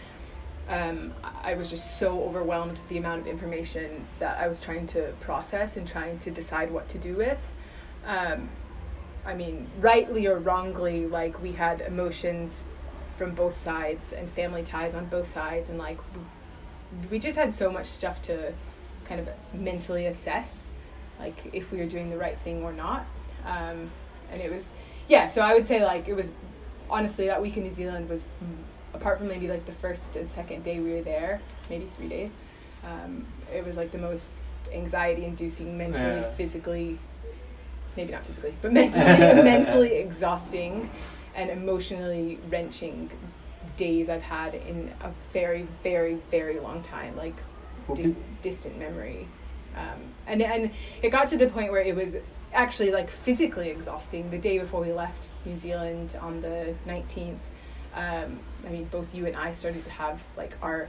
[0.69, 4.87] um, I was just so overwhelmed with the amount of information that I was trying
[4.89, 7.53] to process and trying to decide what to do with.
[8.07, 8.49] Um,
[9.25, 12.71] I mean, rightly or wrongly, like we had emotions
[13.17, 15.99] from both sides and family ties on both sides, and like
[17.11, 18.53] we just had so much stuff to
[19.05, 20.71] kind of mentally assess,
[21.19, 23.05] like if we were doing the right thing or not.
[23.47, 23.91] Um,
[24.33, 24.73] and it was,
[25.09, 25.29] yeah.
[25.29, 26.33] So I would say like it was
[26.89, 28.25] honestly that week in New Zealand was
[28.95, 32.33] apart from maybe like the first and second day we were there, maybe three days.
[32.85, 34.33] Um, it was like the most
[34.73, 36.31] anxiety inducing, mentally, Yeah.
[36.33, 36.99] physically,
[38.01, 39.05] maybe not physically, but mentally,
[39.43, 40.91] mentally exhausting
[41.35, 43.11] and emotionally wrenching
[43.77, 47.15] days I've had in a very, very, very long time.
[47.15, 47.37] Like
[47.95, 49.29] dis- distant memory.
[49.77, 50.71] Um, and and
[51.03, 52.17] it got to the point where it was
[52.55, 54.31] actually like physically exhausting.
[54.31, 57.51] The day before we left New Zealand on the nineteenth,
[57.95, 60.89] um, I mean, both you and I started to have like our.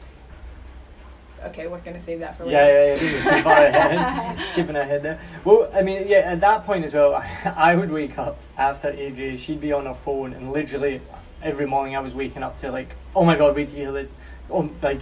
[1.45, 2.57] Okay, we're gonna save that for later.
[2.57, 3.35] Yeah, yeah, yeah.
[3.35, 4.45] Too far ahead.
[4.51, 5.19] Skipping ahead there.
[5.43, 7.15] Well, I mean, yeah, at that point as well,
[7.55, 9.39] I would wake up after AJ.
[9.39, 11.01] She'd be on her phone, and literally
[11.41, 13.93] every morning I was waking up to like, oh my god, wait till you hear
[13.93, 14.13] this.
[14.49, 15.01] Oh, like,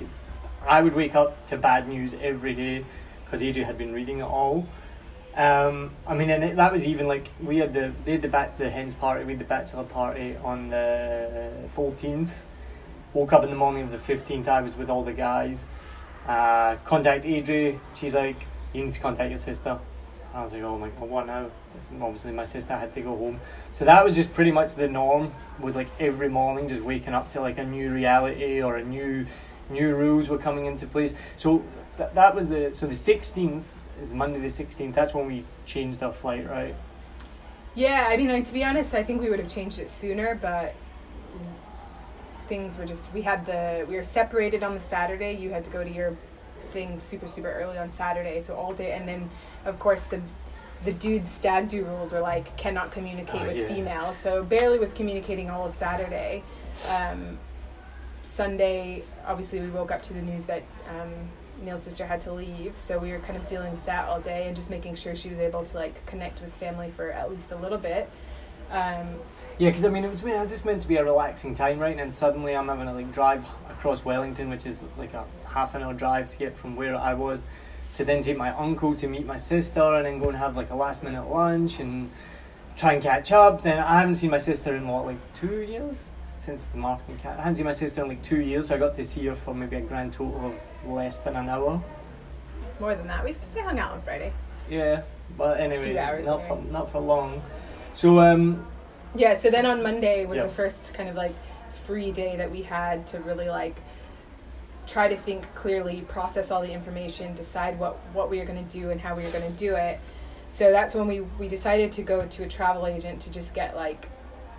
[0.65, 2.85] I would wake up to bad news every day
[3.25, 4.67] because AJ had been reading it all.
[5.35, 8.29] Um, I mean, and it, that was even like we had the they had the
[8.29, 12.43] back the hens party, we had the bachelor party on the fourteenth.
[13.13, 14.47] Woke up in the morning of the fifteenth.
[14.47, 15.65] I was with all the guys.
[16.29, 17.79] Uh, contact Adrie.
[17.95, 19.79] She's like, you need to contact your sister.
[20.31, 21.49] I was like, oh my god, what now?
[21.99, 23.39] Obviously, my sister had to go home.
[23.71, 25.33] So that was just pretty much the norm.
[25.59, 29.25] Was like every morning just waking up to like a new reality or a new
[29.71, 31.15] new rules were coming into place.
[31.35, 31.63] So
[31.97, 34.93] th- that was the so the sixteenth is Monday the sixteenth.
[34.93, 36.75] That's when we changed our flight, right?
[37.73, 40.75] Yeah, I mean, to be honest, I think we would have changed it sooner, but
[42.49, 45.33] things were just we had the we were separated on the Saturday.
[45.33, 46.17] You had to go to your
[46.73, 49.29] thing super super early on Saturday, so all day, and then
[49.63, 50.19] of course the
[50.83, 53.67] the dude stag do rules were like cannot communicate Oh, with yeah.
[53.67, 54.17] females.
[54.17, 56.43] So barely was communicating all of Saturday.
[56.89, 57.37] Um,
[58.21, 61.11] Sunday, obviously, we woke up to the news that um,
[61.63, 64.47] Niall's sister had to leave, so we were kind of dealing with that all day
[64.47, 67.51] and just making sure she was able to like connect with family for at least
[67.51, 68.09] a little bit.
[68.71, 69.07] Um,
[69.59, 71.79] Yeah, because I mean, it was, it was just meant to be a relaxing time,
[71.79, 71.91] right?
[71.91, 75.75] And then suddenly I'm having to like drive across Wellington, which is like a half
[75.75, 77.45] an hour drive to get from where I was
[77.95, 80.69] to then take my uncle to meet my sister and then go and have like
[80.69, 82.09] a last minute lunch and
[82.77, 83.61] try and catch up.
[83.61, 86.07] Then I haven't seen my sister in what, like two years?
[86.37, 87.37] Since the marketing cat.
[87.37, 89.35] I haven't seen my sister in like two years, so I got to see her
[89.35, 91.83] for maybe a grand total of less than an hour.
[92.79, 94.31] more than that, we, we hung out on Friday.
[94.69, 95.01] Yeah,
[95.37, 95.93] but anyway,
[96.23, 97.41] not for not for long.
[97.93, 98.65] So um,
[99.15, 100.43] Yeah, so then on Monday was Yeah.
[100.43, 101.33] the first kind of like
[101.71, 103.77] free day that we had to really like
[104.87, 108.79] try to think clearly, process all the information, decide what what we were going to
[108.79, 109.99] do and how we were going to do it.
[110.49, 113.75] So that's when we we decided to go to a travel agent to just get
[113.75, 114.09] like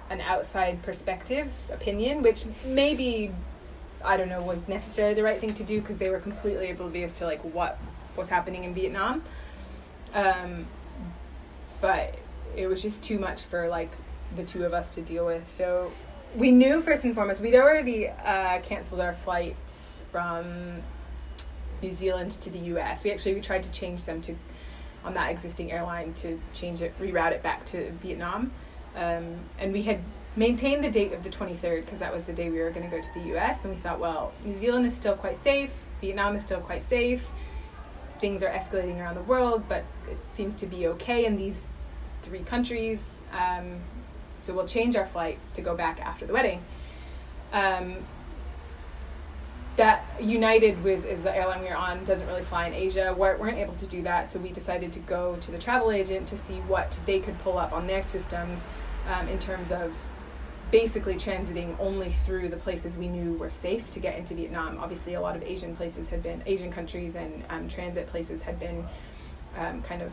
[0.09, 3.33] an outside perspective opinion, which maybe
[4.05, 7.15] I don't know was necessarily the right thing to do because they were completely oblivious
[7.19, 7.79] to like what
[8.17, 9.23] was happening in Vietnam.
[10.15, 10.67] Um,
[11.81, 12.17] but
[12.57, 13.91] it was just too much for like
[14.37, 15.51] the two of us to deal with.
[15.51, 15.93] So
[16.35, 20.83] we knew first and foremost we'd already uh, canceled our flights from
[21.83, 23.05] New Zealand to the U.S.
[23.05, 24.37] We actually we tried to change them to
[25.05, 28.53] on that existing airline to change it, reroute it back to Vietnam,
[28.95, 30.01] um, and we had
[30.37, 32.95] maintained the date of the 23rd because that was the day we were going to
[32.95, 33.65] go to the U.S.
[33.65, 37.27] And we thought, well, New Zealand is still quite safe, Vietnam is still quite safe.
[38.21, 41.67] Things are escalating around the world, but it seems to be okay in these
[42.21, 43.23] three countries.
[43.33, 43.81] Um,
[44.41, 46.63] so we'll change our flights to go back after the wedding.
[47.53, 47.97] Um,
[49.77, 53.15] that United was is the airline we were on doesn't really fly in Asia.
[53.15, 56.29] We weren't able to do that, so we decided to go to the travel agent
[56.29, 58.67] to see what they could pull up on their systems
[59.09, 59.95] um, in terms of
[60.71, 64.79] basically transiting only through the places we knew were safe to get into Vietnam.
[64.79, 68.59] Obviously, a lot of Asian places had been Asian countries and um, transit places had
[68.59, 68.87] been
[69.57, 70.13] um, kind of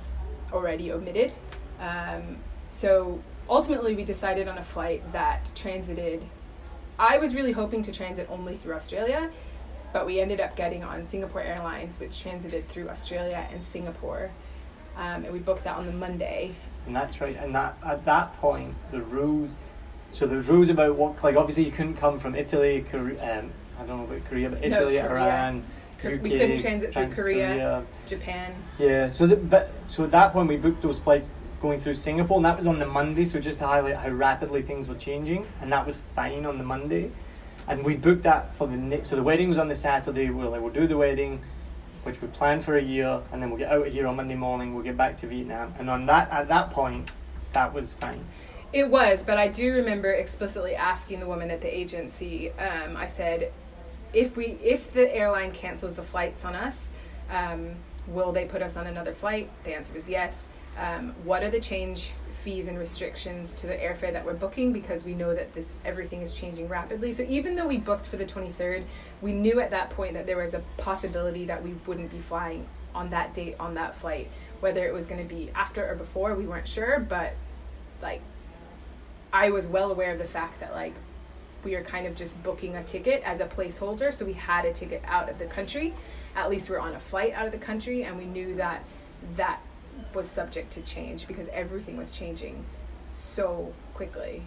[0.52, 1.34] already omitted.
[1.80, 2.38] Um,
[2.72, 6.24] so ultimately, we decided on a flight that transited.
[7.00, 9.30] I was really hoping to transit only through Australia,
[9.94, 14.32] but we ended up getting on Singapore Airlines, which transited through Australia and Singapore.
[14.96, 16.56] Um, and we booked that on the Monday.
[16.88, 17.36] And that's right.
[17.38, 19.56] And that at that point, the rules.
[20.12, 23.40] So there's rules about what, like obviously you couldn't come from Italy, Korea.
[23.40, 25.12] Um, I don't know about Korea, but No, Italy, Korea.
[25.12, 25.64] Iran,
[26.00, 26.22] UK.
[26.24, 27.86] we couldn't transit through tran- Korea.
[28.08, 28.56] Japan.
[28.80, 29.10] Yeah.
[29.10, 31.30] So the, but so at that point we booked those flights
[31.62, 33.26] going through Singapore, and that was on the Monday.
[33.26, 36.64] So just to highlight how rapidly things were changing, and that was fine on the
[36.64, 37.12] Monday.
[37.68, 39.10] and we booked that for the next.
[39.10, 40.30] So the wedding was on the Saturday.
[40.30, 41.42] We are like, we'll do the wedding,
[42.04, 44.36] which we planned for a year, and then we'll get out of here on Monday
[44.36, 44.74] morning.
[44.74, 47.12] We'll get back to Vietnam, and on that at that point,
[47.54, 48.24] that was fine.
[48.74, 52.52] It was, but I do remember explicitly asking the woman at the agency.
[52.52, 53.52] Um, I said,
[54.14, 56.92] if we if the airline cancels the flights on us,
[57.30, 57.76] um,
[58.08, 59.50] will they put us on another flight?
[59.66, 60.48] The answer was yes.
[60.78, 62.12] Um, what are the change
[62.48, 66.22] fees and restrictions to the airfare that we're booking because we know that this everything
[66.22, 67.12] is changing rapidly.
[67.12, 68.86] So even though we booked for the 23rd,
[69.22, 72.66] we knew at that point that there was a possibility that we wouldn't be flying
[72.96, 74.30] on that date on that flight.
[74.62, 77.34] Whether it was going to be after or before, we weren't sure, but
[78.02, 78.22] like
[79.34, 80.94] I was well aware of the fact that like
[81.64, 84.14] we are kind of just booking a ticket as a placeholder.
[84.14, 85.94] So we had a ticket out of the country.
[86.36, 88.84] At least we are on a flight out of the country, and we knew that
[89.36, 89.60] that
[90.18, 92.66] was subject to change because everything was changing
[93.16, 94.42] so quickly.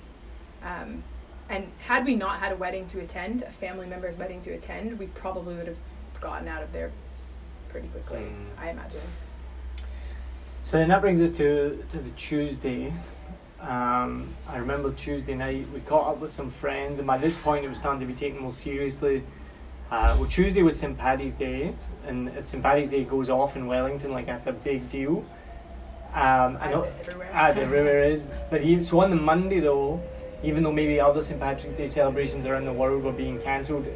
[0.63, 1.03] Um,
[1.49, 4.99] and had we not had a wedding to attend, a family member's wedding to attend,
[4.99, 5.79] we probably would have
[6.21, 6.91] gotten out of there
[7.71, 8.47] pretty quickly, mm.
[8.63, 9.01] I imagine.
[10.65, 12.93] So then that brings us to, to the Tuesday.
[13.61, 17.65] Um, I remember Tuesday night we caught up with some friends, and by this point
[17.65, 19.23] it was starting to be taken more seriously.
[19.91, 20.97] Uh, well, Tuesday was St.
[20.97, 21.73] Paddy's Day,
[22.07, 22.63] and St.
[22.63, 25.25] Paddy's Day goes off in Wellington like that's a big deal.
[26.15, 27.31] Um, know, everywhere.
[27.33, 28.29] as everywhere is.
[28.51, 30.03] But he, so on the Monday though,
[30.43, 33.89] even though maybe other St Patrick's Day celebrations around the world were being cancelled,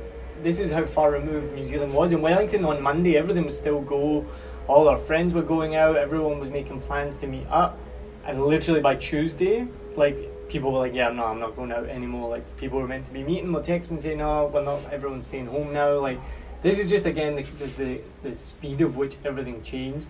[0.42, 2.12] this is how far removed New Zealand was.
[2.12, 4.26] In Wellington on Monday, everything was still go.
[4.68, 5.96] All our friends were going out.
[5.96, 7.78] Everyone was making plans to meet up,
[8.24, 12.30] and literally by Tuesday, like people were like, "Yeah, no, I'm not going out anymore."
[12.30, 14.80] Like people were meant to be meeting, were texting saying, "No, we're not.
[14.92, 16.20] Everyone's staying home now." Like
[16.62, 17.42] this is just again the
[17.76, 20.08] the, the speed of which everything changed.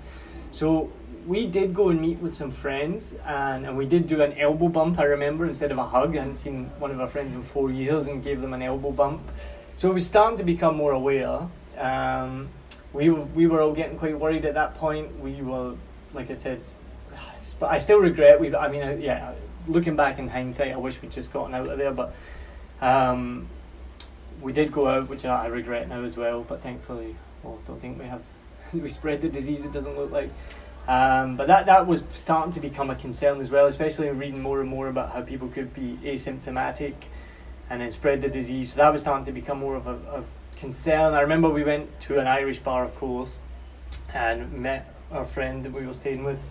[0.53, 0.93] So
[1.27, 4.69] we did go and meet with some friends and, and we did do an elbow
[4.69, 6.17] bump i remember instead of a hug.
[6.17, 8.91] I hadn't seen one of our friends in four years and gave them an elbow
[8.91, 9.23] bump.
[9.77, 11.49] So we started to become more aware.
[11.79, 12.49] Um,
[12.93, 15.19] we, we were all getting quite worried at that point.
[15.19, 15.75] We were
[16.15, 16.61] like i said
[17.59, 19.33] but i still regret we i mean yeah
[19.67, 22.15] looking back in hindsight i wish we'd just gotten out of there but
[22.81, 23.49] um,
[24.41, 27.99] we did go out which i regret now as well but thankfully well, don't think
[27.99, 28.23] we have.
[28.73, 30.31] We spread the disease it doesn't look like
[30.87, 34.61] um, but that, that was starting to become a concern as well, especially reading more
[34.61, 36.94] and more about how people could be asymptomatic
[37.70, 38.75] and then spread the disease.
[38.75, 40.25] So that was starting to become more of a, a
[40.57, 41.14] concern.
[41.14, 43.37] I remember we went to an Irish bar, of course,
[44.12, 46.47] and met our friend that we were staying with.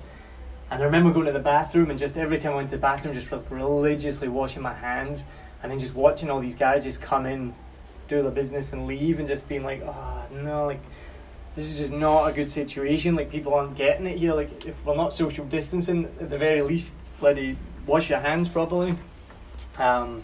[0.71, 2.81] And I remember going to the bathroom and just every time I went to the
[2.81, 5.23] bathroom, just religiously washing my hands
[5.61, 7.53] and then just watching all these guys just come in,
[8.07, 10.81] do their business and leave and just being like, oh no, like
[11.55, 13.15] this is just not a good situation.
[13.15, 14.33] Like people aren't getting it here.
[14.33, 18.95] Like if we're not social distancing, at the very least, bloody wash your hands properly.
[19.77, 20.23] Um,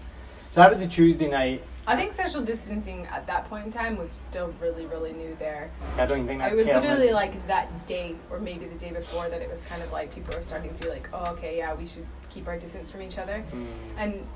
[0.52, 1.64] so that was a Tuesday night.
[1.86, 5.72] I think social distancing at that point in time was still really, really new there.
[5.98, 6.52] I don't think that.
[6.52, 9.82] It was literally like that day, or maybe the day before, that it was kind
[9.82, 12.58] of like people were starting to be like, "Oh, okay, yeah, we should keep our
[12.58, 13.68] distance from each other." Mm.
[13.98, 14.28] And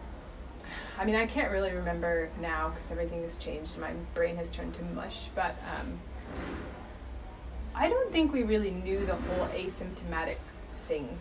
[0.98, 3.78] I mean, I can't really remember now because everything has changed.
[3.78, 5.56] My brain has turned to mush, but.
[5.80, 6.00] Um,
[7.76, 10.38] I don't think we really knew the whole asymptomatic
[10.88, 11.18] thing,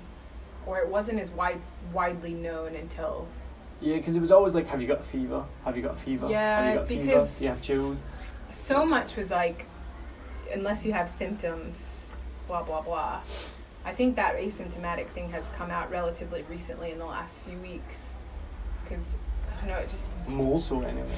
[0.66, 1.60] or it wasn't as wide
[1.92, 3.26] widely known until.
[3.80, 5.44] Yeah, because it was always like, "Have you got a fever?
[5.64, 6.28] Have you got a fever?
[6.28, 7.44] Yeah, have you got a because fever?
[7.44, 8.04] You have chills."
[8.50, 9.66] So much was like,
[10.52, 12.12] unless you have symptoms,
[12.46, 13.20] blah blah blah.
[13.84, 18.18] I think that asymptomatic thing has come out relatively recently in the last few weeks,
[18.84, 19.16] because
[19.50, 21.08] I don't know, it just more so anyway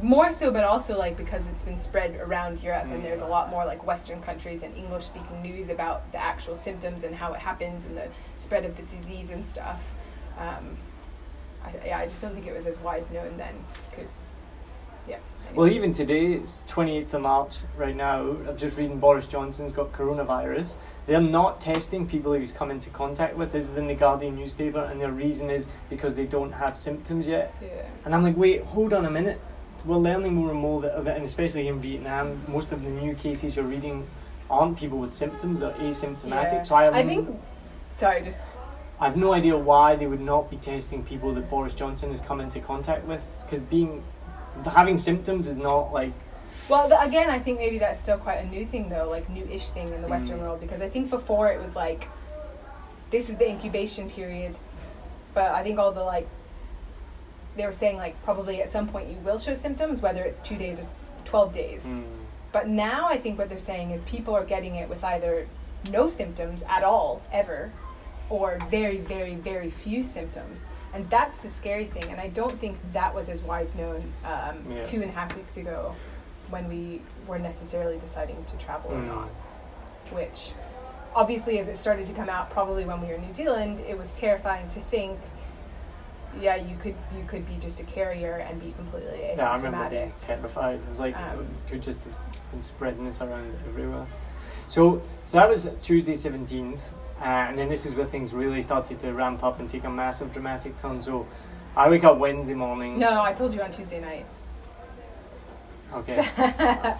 [0.00, 2.94] more so, but also like because it's been spread around Europe, mm.
[2.94, 6.54] and there's a lot more like Western countries and English speaking news about the actual
[6.54, 9.92] symptoms and how it happens and the spread of the disease and stuff.
[10.38, 10.76] Um,
[11.62, 13.54] I, yeah, I just don't think it was as wide known then
[13.90, 14.32] because,
[15.06, 15.18] yeah.
[15.46, 15.56] Anyway.
[15.56, 18.20] Well, even today, it's 28th of March right now.
[18.20, 20.74] I'm just reading Boris Johnson's got coronavirus.
[21.06, 23.52] They're not testing people he's come into contact with.
[23.52, 27.28] This is in the Guardian newspaper, and their reason is because they don't have symptoms
[27.28, 27.54] yet.
[27.60, 27.68] Yeah.
[28.06, 29.40] And I'm like, wait, hold on a minute
[29.84, 33.56] we're learning more and more that, and especially in Vietnam, most of the new cases
[33.56, 34.06] you're reading
[34.50, 36.52] aren't people with symptoms; they're asymptomatic.
[36.52, 36.62] Yeah.
[36.62, 37.28] So I, I think.
[37.96, 38.46] Sorry, just.
[39.00, 42.20] I have no idea why they would not be testing people that Boris Johnson has
[42.20, 44.02] come into contact with, because being
[44.70, 46.12] having symptoms is not like.
[46.68, 49.70] Well, the, again, I think maybe that's still quite a new thing, though, like new-ish
[49.70, 50.42] thing in the Western mm.
[50.42, 52.08] world, because I think before it was like,
[53.10, 54.56] this is the incubation period,
[55.34, 56.28] but I think all the like
[57.56, 60.56] they were saying like probably at some point you will show symptoms, whether it's two
[60.56, 60.86] days or
[61.24, 61.86] twelve days.
[61.86, 62.04] Mm.
[62.52, 65.46] But now I think what they're saying is people are getting it with either
[65.90, 67.72] no symptoms at all ever,
[68.30, 70.66] or very, very, very few symptoms.
[70.94, 72.04] And that's the scary thing.
[72.10, 74.82] And I don't think that was as wide known um, Yeah.
[74.82, 75.94] two and a half weeks ago
[76.50, 79.08] when we were necessarily deciding to travel or Mm.
[79.08, 79.28] not.
[80.10, 80.52] Which,
[81.14, 83.96] obviously, as it started to come out, probably when we were in New Zealand, it
[83.98, 85.18] was terrifying to think.
[86.40, 89.36] Yeah, you could you could be just a carrier and be completely asymptomatic.
[89.36, 90.76] Yeah, I remember being terrified.
[90.76, 92.14] It was like Um, you could just have
[92.50, 94.06] been spreading this around everywhere.
[94.68, 98.98] So, so that was Tuesday seventeenth, uh, and then this is where things really started
[99.00, 101.02] to ramp up and take a massive dramatic turn.
[101.02, 101.26] So,
[101.76, 102.98] I wake up Wednesday morning.
[102.98, 104.26] No, I told you on Tuesday night.
[105.94, 106.24] Okay.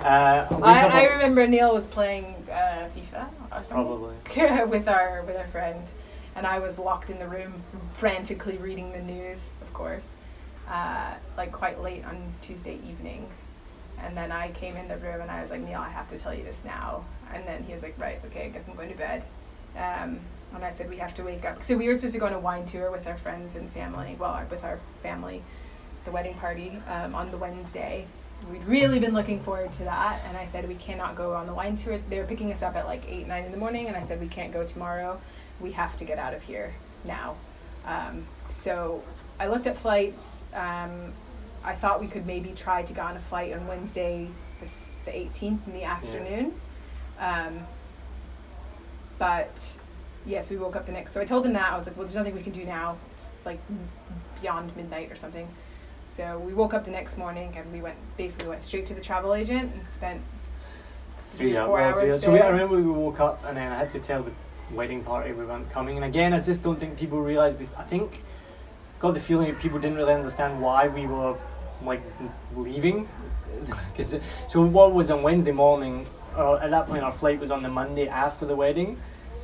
[0.00, 4.64] Uh, I I, I remember Niall was playing uh, FIFA or something Probably.
[4.66, 5.92] with our with our friend,
[6.36, 7.62] and I was locked in the room,
[7.92, 10.10] frantically reading the news, of course,
[10.68, 13.28] uh, like quite late on Tuesday evening.
[14.02, 16.18] And then I came in the room and I was like, Niall, I have to
[16.18, 17.04] tell you this now.
[17.32, 19.24] And then he was like, right, okay, I guess I'm going to bed.
[19.76, 20.20] Um,
[20.54, 21.62] and I said, we have to wake up.
[21.62, 24.16] So we were supposed to go on a wine tour with our friends and family,
[24.18, 25.42] well, with our family,
[26.04, 28.06] the wedding party um, on the Wednesday.
[28.50, 30.22] We'd really been looking forward to that.
[30.26, 32.00] And I said, we cannot go on the wine tour.
[32.08, 33.86] They were picking us up at like 8, 9 in the morning.
[33.86, 35.20] And I said, we can't go tomorrow.
[35.60, 37.36] We have to get out of here now.
[37.86, 39.02] Um, so
[39.38, 40.44] I looked at flights.
[40.54, 41.12] Um,
[41.64, 44.28] I thought we could maybe try to go on a flight on Wednesday,
[44.60, 46.54] this, the 18th in the afternoon.
[47.18, 47.60] Um,
[49.18, 49.78] but
[50.24, 51.12] yes, we woke up the next.
[51.12, 52.96] So I told him that I was like, "Well, there's nothing we can do now.
[53.12, 53.60] It's like
[54.40, 55.46] beyond midnight or something."
[56.08, 59.00] So we woke up the next morning and we went basically went straight to the
[59.00, 60.22] travel agent and spent
[61.34, 62.18] three or Yeah, four hours yeah.
[62.18, 64.32] So we, I remember we woke up and then I had to tell the
[64.74, 65.96] wedding party we weren't coming.
[65.96, 67.70] And again, I just don't think people realise this.
[67.76, 68.22] I think
[68.98, 71.36] got the feeling that people didn't really understand why we were
[71.82, 72.02] like
[72.54, 73.08] leaving.
[73.92, 74.14] Because
[74.48, 76.06] so what was on Wednesday morning?
[76.36, 78.96] Uh, at that point, our flight was on the Monday after the wedding.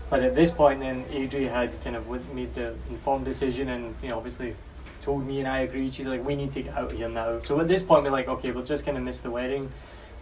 [0.08, 4.08] But at this point, then Adrie had kind of made the informed decision, and you
[4.08, 4.54] know, obviously
[5.02, 5.92] told me and I agreed.
[5.92, 7.40] She's like, we need to get out of here now.
[7.40, 9.70] So at this point, we're like, okay, we'll just kind of miss the wedding.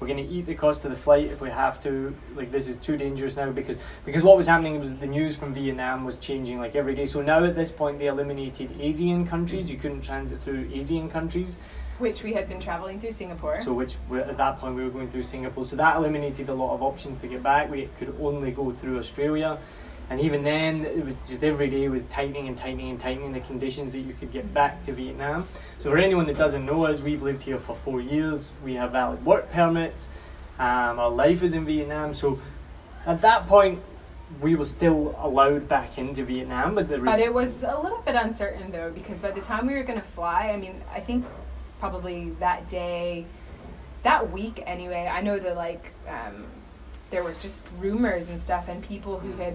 [0.01, 2.14] We're going to eat the cost of the flight if we have to.
[2.34, 5.55] Like this is too dangerous now because because what was happening was the news from
[5.55, 7.07] Vietnam was changing like every day.
[7.07, 9.70] So now at this point, they eliminated Asian countries.
[9.70, 11.59] You couldn't transit through Asian countries.
[11.99, 13.61] which we had been traveling through Singapore.
[13.61, 15.64] So which at that point we were going through Singapore.
[15.64, 17.70] So that eliminated a lot of options to get back.
[17.70, 19.59] We could only go through Australia.
[20.11, 23.40] And even then, it was just every day was tightening and tightening and tightening the
[23.40, 25.46] conditions that you could get back to Vietnam.
[25.78, 28.48] So for anyone that doesn't know us, we've lived here for four years.
[28.62, 30.09] We have valid work permits.
[30.59, 32.12] Um, our life is in Vietnam.
[32.12, 32.38] So
[33.07, 33.80] at that point,
[34.40, 38.02] we were still allowed back into Vietnam, but the re- But it was a little
[38.02, 41.00] bit uncertain though, because by the time we were going to fly, I mean, I
[41.00, 41.24] think
[41.80, 43.24] probably that day,
[44.02, 46.44] that week anyway, I know that like um,
[47.11, 49.55] there were just rumors and stuff, and people who had.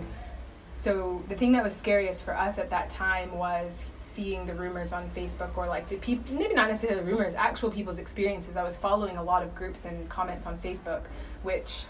[0.80, 4.94] So the thing that was scariest for us at that time was seeing the rumors
[4.94, 8.56] on Facebook or like the people, maybe not necessarily rumors, actual people's experiences.
[8.56, 11.02] I was following a lot of groups and comments on Facebook,
[11.44, 11.84] which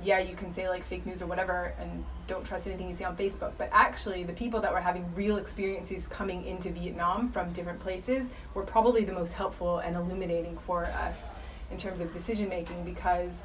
[0.00, 3.02] yeah, you can say like fake news or whatever and don't trust anything you see
[3.02, 3.50] on Facebook.
[3.58, 8.30] But actually, the people that were having real experiences coming into Vietnam from different places
[8.54, 11.32] were probably the most helpful and illuminating for us
[11.72, 13.42] in terms of decision making because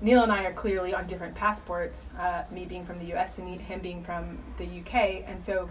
[0.00, 3.60] Niall and I are clearly on different passports, uh, me being from the US and
[3.60, 5.24] him being from the UK.
[5.26, 5.68] And so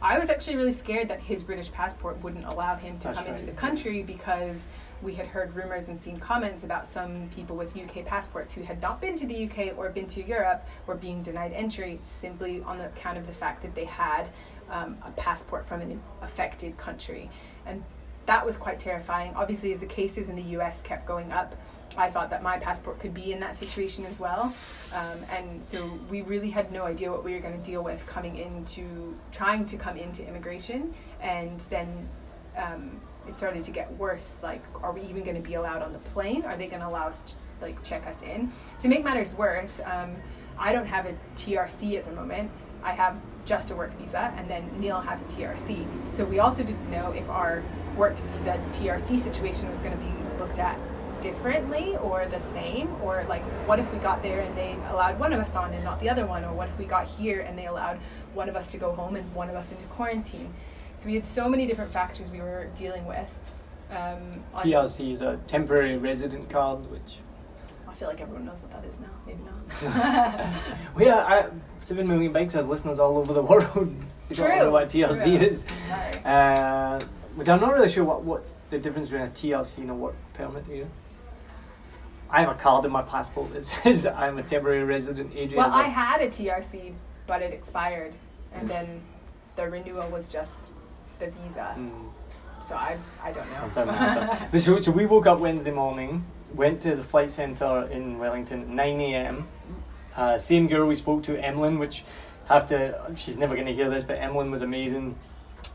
[0.00, 3.26] I was actually really scared that his British passport wouldn't allow him to That's come
[3.26, 4.66] into the country because
[5.02, 8.80] we had heard rumors and seen comments about some people with UK passports who had
[8.80, 12.78] not been to the UK or been to Europe were being denied entry simply on
[12.78, 14.28] the account of the fact that they had
[14.70, 17.30] um, a passport from an affected country.
[17.66, 17.82] And
[18.26, 19.32] that was quite terrifying.
[19.34, 21.54] Obviously, as the cases in the US kept going up,
[21.96, 24.54] I thought that my passport could be in that situation as well.
[24.94, 28.06] Um, and so we really had no idea what we were going to deal with
[28.06, 30.94] coming into trying to come into immigration.
[31.20, 32.08] And then
[32.56, 34.36] um, it started to get worse.
[34.42, 36.44] Like, are we even going to be allowed on the plane?
[36.44, 38.52] Are they going to allow us to like check us in?
[38.80, 40.16] To make matters worse, um,
[40.58, 42.50] I don't have a TRC at the moment.
[42.82, 45.86] I have just a work visa, and then Niall has a TRC.
[46.12, 47.62] So we also didn't know if our
[47.96, 50.78] work visa TRC situation was going to be looked at
[51.26, 55.32] differently or the same or like what if we got there and they allowed one
[55.32, 57.58] of us on and not the other one or what if we got here and
[57.58, 57.98] they allowed
[58.32, 60.54] one of us to go home and one of us into quarantine
[60.94, 63.38] so we had so many different factors we were dealing with
[63.90, 67.18] um, TRC is a temporary resident card, which
[67.88, 70.52] I feel like everyone knows what that is now maybe not
[70.96, 71.46] we are I,
[71.78, 73.94] seven million bikes has listeners all over the world.
[74.28, 75.46] They don't True, know what TRC true.
[75.46, 75.64] is.
[76.24, 76.98] Uh,
[77.36, 80.16] but I'm not really sure what what's the difference between a TRC and a work
[80.34, 80.88] permit here.
[82.30, 85.32] I have a card in my passport that says I'm a temporary resident.
[85.34, 86.94] Adrian well I had a TRC
[87.26, 88.14] but it expired,
[88.52, 89.00] and then
[89.56, 90.72] the renewal was just
[91.18, 91.74] the visa.
[91.76, 92.10] Mm.
[92.62, 93.68] So I I don't know.
[93.74, 94.48] Doesn't matter.
[94.50, 96.24] But so, so we woke up Wednesday morning,
[96.54, 99.48] went to the flight centre in Wellington at 9 a.m.
[100.16, 102.02] Uh, same girl we spoke to, Emlyn, which
[102.48, 105.16] have to, she's never going to hear this, but Emlyn was amazing.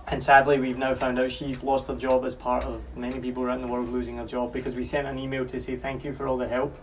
[0.07, 3.43] And sadly, we've now found out she's lost her job as part of many people
[3.43, 6.13] around the world losing their job because we sent an email to say thank you
[6.13, 6.75] for all the help.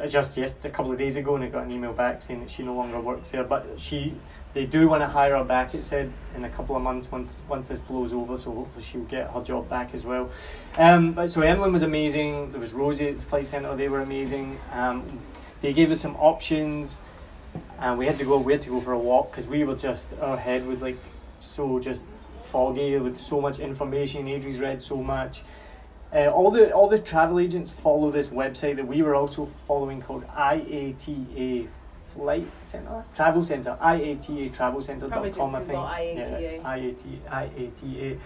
[0.00, 2.38] Uh, just yes a couple of days ago and I got an email back saying
[2.40, 3.42] that she no longer works there.
[3.42, 4.14] But she
[4.54, 7.38] they do want to hire her back it said in a couple of months once
[7.48, 10.30] once this blows over so hopefully she'll get her job back as well.
[10.76, 14.00] Um, but so Emlyn was amazing there was Rosie at the flight centre they were
[14.00, 14.58] amazing.
[14.72, 15.20] Um,
[15.62, 17.00] they gave us some options
[17.80, 19.74] and we had to go we had to go for a walk because we were
[19.74, 20.98] just our head was like
[21.40, 22.06] so just
[22.52, 25.42] foggy with so much information Adrie's read so much.
[26.12, 30.00] Uh, all the all the travel agents follow this website that we were also following
[30.00, 31.68] called IATA
[32.06, 36.62] Flight Center Travel Center IATA Travel Center Probably dot com I just think.
[36.62, 36.62] IATA.
[36.62, 38.18] yeah, IATA IATA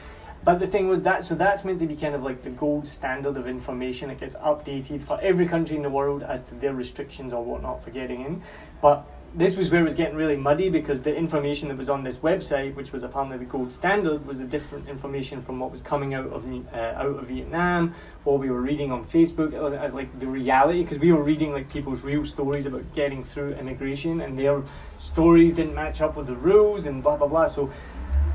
[0.45, 2.87] but the thing was that so that's meant to be kind of like the gold
[2.87, 6.75] standard of information it gets updated for every country in the world as to their
[6.75, 8.43] restrictions or whatnot for getting in.
[8.81, 9.05] But
[9.35, 12.17] this was where it was getting really muddy because the information that was on this
[12.17, 16.13] website, which was apparently the gold standard, was the different information from what was coming
[16.13, 20.19] out of uh, out of Vietnam, what we were reading on Facebook uh, as like
[20.19, 24.39] the reality, because we were reading like people's real stories about getting through immigration, and
[24.39, 24.63] their
[24.99, 27.47] stories didn't match up with the rules and blah blah blah.
[27.47, 27.71] So,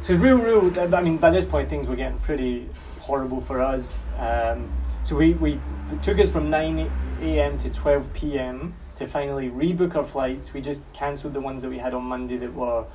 [0.02, 0.96] so real, real.
[0.96, 2.70] I mean, by this point, things were getting pretty
[3.02, 3.96] horrible for us.
[4.18, 4.72] Um,
[5.04, 5.60] so we we
[6.02, 6.90] took us from nine
[7.22, 7.60] a.m.
[7.60, 10.54] to twelve p.m to finally rebook our flights.
[10.54, 12.86] We just cancelled the ones that we had on Monday that were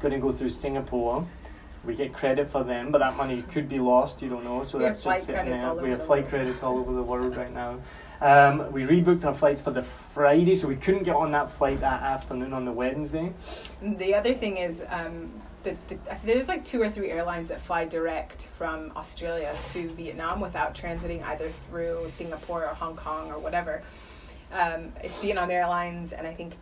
[0.00, 1.26] going to go through Singapore.
[1.84, 4.20] We get credit for them, but that money could be lost.
[4.20, 5.72] You don't know, so We that's just sitting there.
[5.74, 6.28] We have the flight world.
[6.28, 7.78] credits all over the world right now.
[8.20, 11.80] Um, we rebooked our flights for the Friday, so we couldn't get on that flight
[11.80, 13.32] that afternoon on the Wednesday.
[13.80, 15.30] The other thing is um,
[15.62, 20.40] that the, there's like two or three airlines that fly direct from Australia to Vietnam
[20.40, 23.82] without transiting either through Singapore or Hong Kong or whatever.
[24.52, 26.54] Um, it's Vietnam Airlines and I think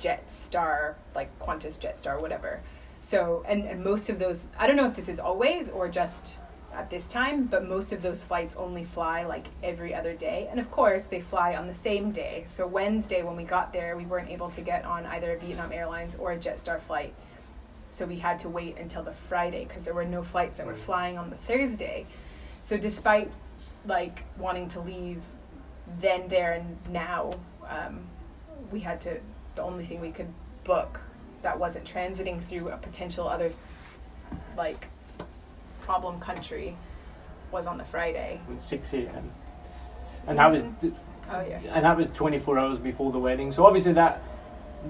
[0.00, 2.60] Jetstar, like Qantas Jetstar, whatever.
[3.02, 6.36] So, and, and most of those, I don't know if this is always or just
[6.72, 10.48] at this time, but most of those flights only fly like every other day.
[10.50, 12.44] And of course, they fly on the same day.
[12.46, 15.72] So, Wednesday, when we got there, we weren't able to get on either a Vietnam
[15.72, 17.14] Airlines or a Jetstar flight.
[17.90, 20.76] So, we had to wait until the Friday because there were no flights that were
[20.76, 22.06] flying on the Thursday.
[22.60, 23.30] So, despite
[23.86, 25.22] like wanting to leave
[25.98, 27.32] then, there, and now,
[27.68, 28.00] um,
[28.70, 29.18] we had to,
[29.54, 30.32] the only thing we could
[30.64, 31.00] book
[31.42, 33.50] that wasn't transiting through a potential other
[34.56, 34.86] like
[35.80, 36.76] problem country
[37.50, 38.40] was on the Friday.
[38.50, 39.30] at 6 a.m.
[40.26, 40.64] And that was
[41.32, 41.60] Oh yeah.
[41.72, 43.52] and that was 24 hours before the wedding.
[43.52, 44.22] So obviously that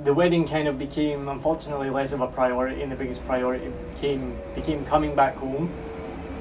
[0.05, 4.39] the wedding kind of became unfortunately less of a priority, and the biggest priority became
[4.55, 5.73] became coming back home.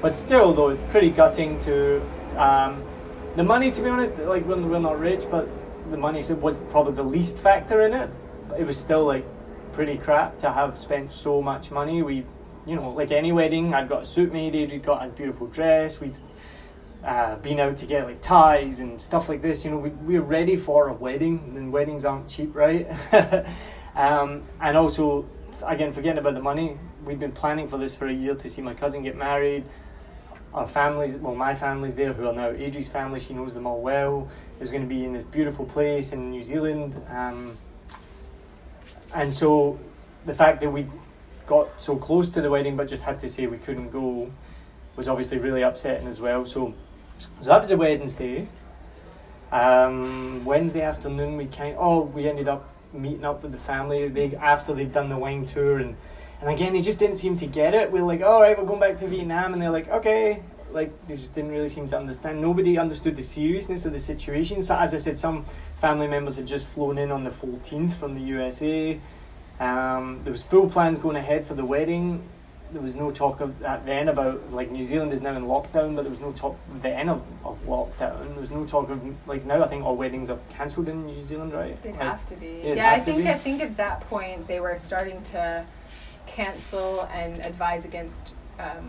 [0.00, 2.02] But still, though, pretty gutting to
[2.36, 2.82] um,
[3.36, 3.70] the money.
[3.70, 5.48] To be honest, like we're, we're not rich, but
[5.90, 8.10] the money was probably the least factor in it.
[8.48, 9.26] But it was still like
[9.72, 12.02] pretty crap to have spent so much money.
[12.02, 12.24] We,
[12.66, 14.54] you know, like any wedding, I'd got a suit made.
[14.54, 16.00] Adrie got a beautiful dress.
[16.00, 16.16] We'd
[17.04, 19.64] uh, been out to get like ties and stuff like this.
[19.64, 22.88] You know, we, we're ready for a wedding, and weddings aren't cheap, right?
[23.94, 25.28] um, and also,
[25.64, 28.62] again, forgetting about the money, we've been planning for this for a year to see
[28.62, 29.64] my cousin get married.
[30.52, 33.80] Our families, well, my family's there, who are now Adrie's family, she knows them all
[33.80, 34.28] well.
[34.58, 37.00] Was going to be in this beautiful place in New Zealand.
[37.08, 37.56] Um,
[39.14, 39.78] and so
[40.26, 40.86] the fact that we
[41.46, 44.30] got so close to the wedding but just had to say we couldn't go
[44.96, 46.44] was obviously really upsetting as well.
[46.44, 46.74] So,
[47.16, 48.46] so that was a Wednesday.
[49.50, 54.08] Um, Wednesday afternoon, we kind oh we ended up meeting up with the family.
[54.08, 55.96] They after they'd done the wine tour and
[56.40, 57.90] and again they just didn't seem to get it.
[57.90, 60.42] We are like, all right, we're going back to Vietnam, and they're like, okay.
[60.72, 62.40] Like they just didn't really seem to understand.
[62.40, 64.62] Nobody understood the seriousness of the situation.
[64.62, 65.44] So as I said, some
[65.80, 69.00] family members had just flown in on the 14th from the USA.
[69.58, 72.22] Um, there was full plans going ahead for the wedding.
[72.72, 75.96] There was no talk of that then about like New Zealand is now in lockdown,
[75.96, 78.28] but there was no talk then of, of lockdown.
[78.28, 79.64] There was no talk of like now.
[79.64, 81.82] I think all weddings are cancelled in New Zealand, right?
[81.82, 82.46] They'd Like, have to be.
[82.46, 83.28] it'd Yeah, I think be.
[83.28, 85.66] I think at that point they were starting to
[86.30, 88.88] cancel and advise against um,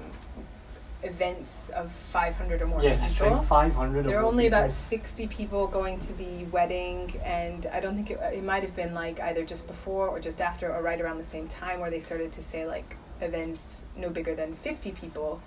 [1.04, 3.30] events of 500 or more yeah, people.
[3.30, 3.46] right.
[3.46, 4.06] Five hundred.
[4.06, 8.20] There were only about 60 people going to the wedding, and I don't think it,
[8.34, 11.26] it might have been like either just before or just after or right around the
[11.26, 15.42] same time where they started to say like events no bigger than 50 people.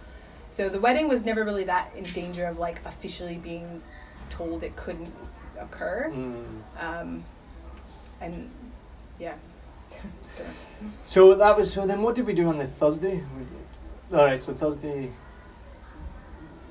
[0.50, 3.82] So the wedding was never really that in danger of like officially being
[4.30, 5.12] told it couldn't
[5.58, 6.10] occur.
[6.12, 6.44] Mm.
[6.80, 7.24] Um,
[8.20, 8.50] and
[9.18, 9.34] yeah.
[11.04, 11.86] So that was so.
[11.86, 13.22] Then what did we do on the Thursday?
[14.10, 15.10] We, all right, so Thursday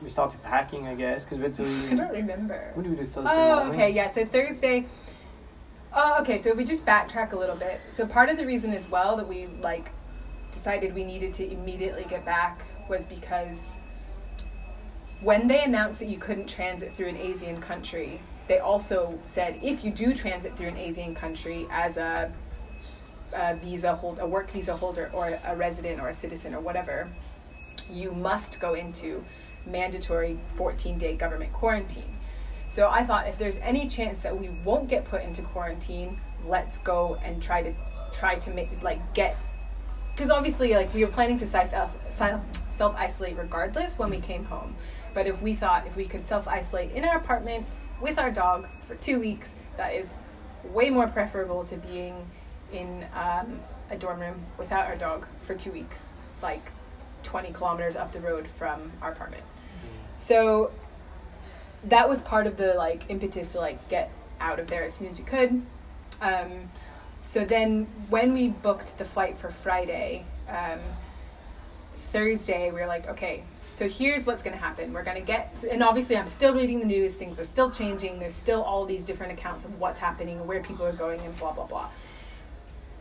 [0.02, 1.64] we started packing, I guess, because we had to.
[1.92, 2.72] I don't remember.
[2.74, 3.32] What did we do Thursday?
[3.32, 3.74] Oh, morning?
[3.74, 4.08] okay, yeah.
[4.08, 4.86] So Thursday.
[5.96, 6.40] Oh, okay.
[6.40, 7.80] So if we just backtrack a little bit.
[7.90, 9.92] So part of the reason as well that we like
[10.52, 12.60] decided we needed to immediately get back
[12.90, 13.80] was because
[15.22, 19.84] when they announced that you couldn't transit through an Asian country, they also said if
[19.84, 22.32] you do transit through an Asian country as a,
[23.36, 27.10] a visa hold, a work visa holder, or a resident or a citizen or whatever,
[27.90, 29.24] you must go into
[29.66, 32.18] mandatory 14 day government quarantine.
[32.68, 36.78] So I thought if there's any chance that we won't get put into quarantine, let's
[36.78, 37.74] go and try to
[38.12, 39.38] try to make like get
[40.14, 41.88] because obviously like we were planning to self uh,
[42.70, 44.76] self isolate regardless when we came home.
[45.14, 47.66] But if we thought if we could self isolate in our apartment
[48.02, 50.16] with our dog for two weeks, that is
[50.64, 52.30] way more preferable to being
[52.74, 53.60] in um,
[53.90, 56.72] a dorm room without our dog for two weeks, like
[57.24, 59.44] 20 kilometers up the road from our apartment.
[60.18, 60.72] So
[61.86, 65.08] that was part of the like impetus to like get out of there as soon
[65.08, 65.62] as we could.
[66.22, 66.70] Um,
[67.22, 70.80] so then when we booked the flight for Friday, um,
[71.96, 73.44] Thursday we were like, okay,
[73.74, 74.94] so here's what's going to happen.
[74.94, 77.16] We're going to get, and obviously I'm still reading the news.
[77.16, 78.20] Things are still changing.
[78.20, 81.36] There's still all these different accounts of what's happening and where people are going and
[81.38, 81.90] blah blah blah.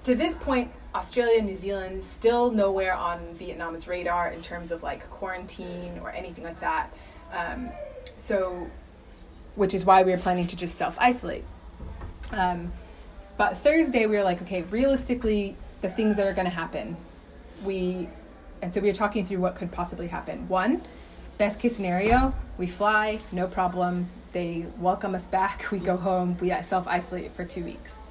[0.05, 4.83] To this point, Australia and New Zealand still nowhere on Vietnam's radar in terms of
[4.83, 6.91] like quarantine or anything like that.
[7.33, 7.71] Um,
[8.17, 8.69] so,
[9.55, 11.45] which is why we were planning to just self isolate.
[12.33, 12.73] Um,
[13.37, 16.97] but Thursday we were like, okay, realistically, the things that are going to happen,
[17.65, 18.09] we,
[18.61, 20.49] and so we were talking through what could possibly happen.
[20.49, 20.83] One,
[21.39, 24.17] best case scenario, we fly, no problems.
[24.33, 25.67] They welcome us back.
[25.71, 26.37] We go home.
[26.41, 28.02] We self isolate for two weeks.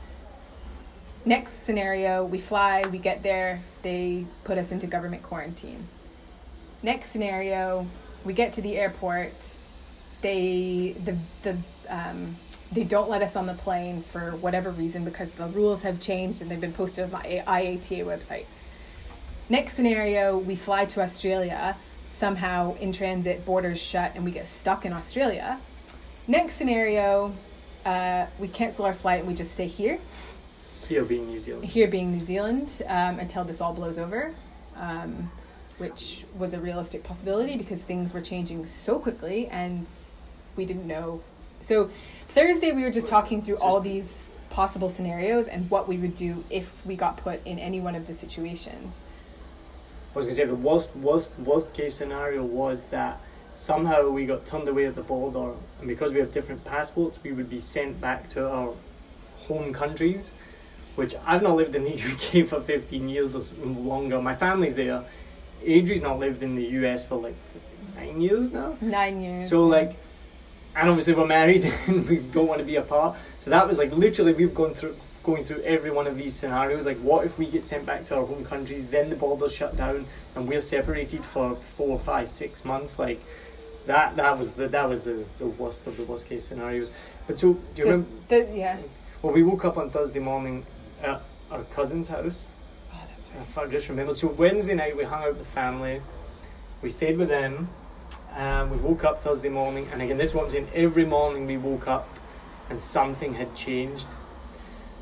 [1.23, 5.87] Next scenario, we fly, we get there, they put us into government quarantine.
[6.81, 7.85] Next scenario,
[8.25, 9.53] we get to the airport,
[10.21, 11.57] they the the
[11.89, 12.37] um,
[12.71, 16.41] they don't let us on the plane for whatever reason because the rules have changed
[16.41, 18.45] and they've been posted on my IATA website.
[19.49, 21.75] Next scenario, we fly to Australia,
[22.09, 25.59] somehow in transit, borders shut, and we get stuck in Australia.
[26.27, 27.33] Next scenario,
[27.85, 29.99] uh, we cancel our flight and we just stay here
[30.91, 31.63] Here being New Zealand.
[31.63, 34.33] here being New Zealand um, until this all blows over,
[34.75, 35.31] um,
[35.77, 39.87] which was a realistic possibility because things were changing so quickly and
[40.57, 41.21] we didn't know.
[41.61, 41.89] So
[42.27, 46.43] Thursday we were just talking through all these possible scenarios and what we would do
[46.49, 49.01] if we got put in any one of the situations.
[50.13, 53.21] I was going to say the worst, worst, worst case scenario was that
[53.55, 57.31] somehow we got turned away at the border, and because we have different passports, we
[57.31, 58.73] would be sent back to our
[59.47, 60.33] home countries.
[61.01, 61.93] Which I've not lived in the
[62.41, 64.21] UK for 15 years or longer.
[64.21, 65.03] My family's there.
[65.63, 67.33] Adrie's not lived in the US for like
[67.95, 68.77] nine years now.
[68.81, 69.49] Nine years.
[69.49, 69.95] So like,
[70.75, 73.17] and obviously we're married and we don't want to be apart.
[73.39, 76.85] So that was like literally we've gone through going through every one of these scenarios.
[76.85, 79.75] Like, what if we get sent back to our home countries, then the borders shut
[79.75, 82.99] down, and we're separated for four, five, six months?
[82.99, 83.19] Like,
[83.87, 86.91] that that was the that was the, the worst of the worst case scenarios.
[87.25, 88.07] But so do you So remember?
[88.29, 88.77] the- yeah.
[89.23, 90.65] Well, we woke up on Thursday morning
[91.03, 91.21] at
[91.51, 92.51] our cousin's house.
[92.93, 94.17] Oh, that's I just remembered.
[94.17, 96.01] So Wednesday night we hung out with the family.
[96.81, 97.69] We stayed with them.
[98.35, 101.87] Um, we woke up Thursday morning, and again, this is in Every morning we woke
[101.87, 102.07] up,
[102.69, 104.07] and something had changed.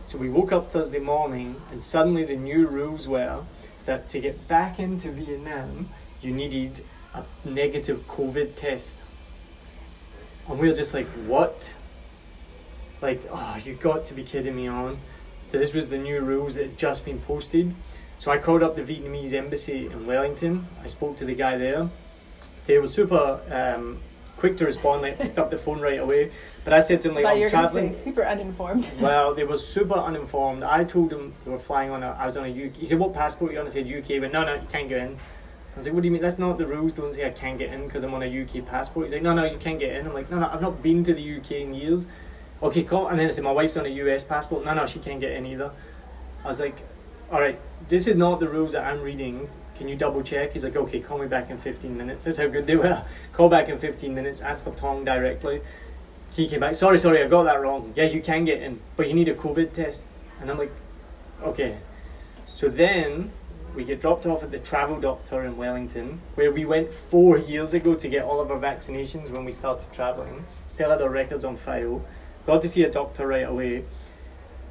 [0.06, 3.44] So we woke up Thursday morning, and suddenly the new rules were
[3.86, 5.90] that to get back into Vietnam,
[6.22, 6.84] you needed
[7.14, 8.96] a negative COVID test.
[10.48, 11.74] And we were just like, what?
[13.02, 14.98] Like, oh, you got to be kidding me on.
[15.50, 17.74] So this was the new rules that had just been posted.
[18.20, 20.68] So I called up the Vietnamese embassy in Wellington.
[20.84, 21.90] I spoke to the guy there.
[22.68, 23.98] They were super um,
[24.38, 25.02] quick to respond.
[25.02, 26.30] Like picked up the phone right away.
[26.64, 27.96] But I said to them like, But I'm you're traveling.
[27.96, 28.92] super uninformed.
[29.00, 30.62] Well, they were super uninformed.
[30.62, 32.12] I told them they were flying on a.
[32.12, 32.76] I was on a UK.
[32.76, 34.88] He said, "What passport are you on?" I said, "UK." But no, no, you can't
[34.88, 35.18] get in.
[35.74, 36.22] I was like, "What do you mean?
[36.22, 36.94] That's not the rules.
[36.94, 39.34] Don't say I can't get in because I'm on a UK passport." He's like, "No,
[39.34, 41.54] no, you can't get in." I'm like, "No, no, I've not been to the UK
[41.54, 42.06] in years."
[42.62, 43.08] Okay, cool.
[43.08, 45.32] And then I said, "My wife's on a US passport." No, no, she can't get
[45.32, 45.72] in either.
[46.44, 46.82] I was like,
[47.32, 49.50] "All right, this is not the rules that I'm reading."
[49.80, 50.52] Can you double check?
[50.52, 52.26] He's like, okay, call me back in 15 minutes.
[52.26, 53.02] That's how good they were.
[53.32, 55.62] Call back in 15 minutes, ask for Tong directly.
[56.32, 57.94] He came back, sorry, sorry, I got that wrong.
[57.96, 60.06] Yeah, you can get in, but you need a COVID test.
[60.42, 60.74] And I'm like,
[61.44, 61.78] okay.
[62.50, 63.32] So then
[63.74, 67.74] we get dropped off at the travel doctor in Wellington, where we went four years
[67.74, 70.44] ago to get all of our vaccinations when we started traveling.
[70.68, 72.06] Still had our records on file.
[72.50, 73.84] Got to see a doctor right away.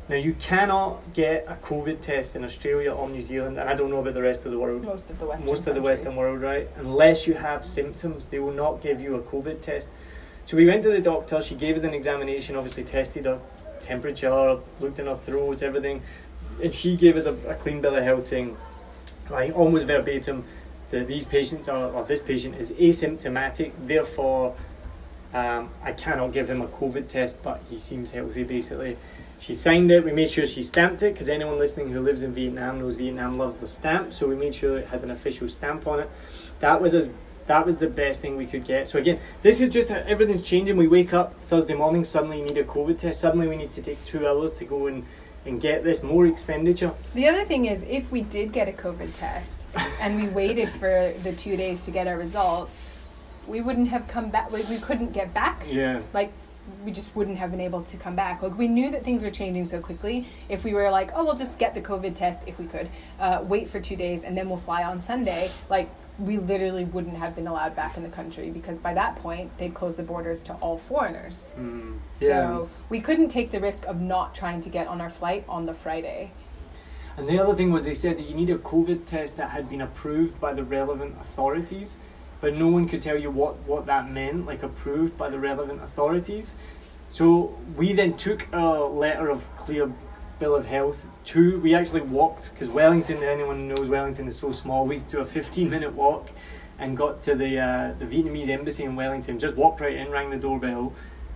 [0.09, 3.89] Now you cannot get a COVID test in Australia or New Zealand, and I don't
[3.89, 4.83] know about the rest of the world.
[4.83, 5.81] Most of the Western Most of the.
[5.81, 6.69] Western world, right?
[6.79, 9.91] Unless you have symptoms, they will not give you a COVID test.
[10.45, 11.41] So we went to the doctor.
[11.41, 12.57] She gave us an examination.
[12.57, 13.39] Obviously, tested her
[13.81, 16.03] temperature, looked in her throat, everything,
[16.61, 18.57] and she gave us a, a clean bill of health saying,
[19.31, 20.43] like almost verbatim,
[20.91, 23.71] that these patients are, or this patient is asymptomatic.
[23.87, 24.57] Therefore,
[25.35, 28.45] um, I cannot give him a COVID test, but he seems healthy.
[28.45, 28.97] Basically,
[29.41, 30.05] she signed it.
[30.05, 33.39] We made sure she stamped it because anyone listening who lives in Vietnam knows Vietnam
[33.39, 34.15] loves the stamp.
[34.15, 36.11] So we made sure it had an official stamp on it.
[36.61, 37.11] That was as
[37.47, 38.89] that was the best thing we could get.
[38.89, 40.77] So again, this is just how everything's changing.
[40.77, 43.21] We wake up Thursday morning, suddenly you need a COVID test.
[43.21, 45.05] Suddenly we need to take two hours to go and,
[45.47, 46.93] and get this more expenditure.
[47.15, 49.67] The other thing is, if we did get a COVID test
[50.01, 52.83] and we waited for the two days to get our results,
[53.49, 54.51] we wouldn't have come back.
[54.53, 55.65] Like, we couldn't get back.
[55.69, 56.01] Yeah.
[56.13, 56.33] Like,
[56.85, 58.43] we just wouldn't have been able to come back.
[58.43, 60.27] Like, we knew that things were changing so quickly.
[60.49, 63.41] If we were like, oh, we'll just get the COVID test if we could, uh,
[63.43, 65.89] wait for two days, and then we'll fly on Sunday, like,
[66.19, 69.73] we literally wouldn't have been allowed back in the country because by that point they'd
[69.73, 71.55] close the borders to all foreigners.
[71.57, 75.45] Mm, So we couldn't take the risk of not trying to get on our flight
[75.49, 76.33] on the Friday.
[77.17, 79.71] And the other thing was they said that you need a COVID test that had
[79.71, 81.97] been approved by the relevant authorities,
[82.41, 85.83] but no one could tell you what, what that meant, like approved by the relevant
[85.83, 86.55] authorities.
[87.11, 89.93] So we then took a letter of clear
[90.39, 94.87] bill of health to, we actually walked, because Wellington, anyone knows Wellington is so small,
[94.87, 96.31] we took a 15 minute walk
[96.79, 100.31] and got to the, uh, the Vietnamese embassy in Wellington, just walked right in, rang
[100.31, 100.93] the doorbell.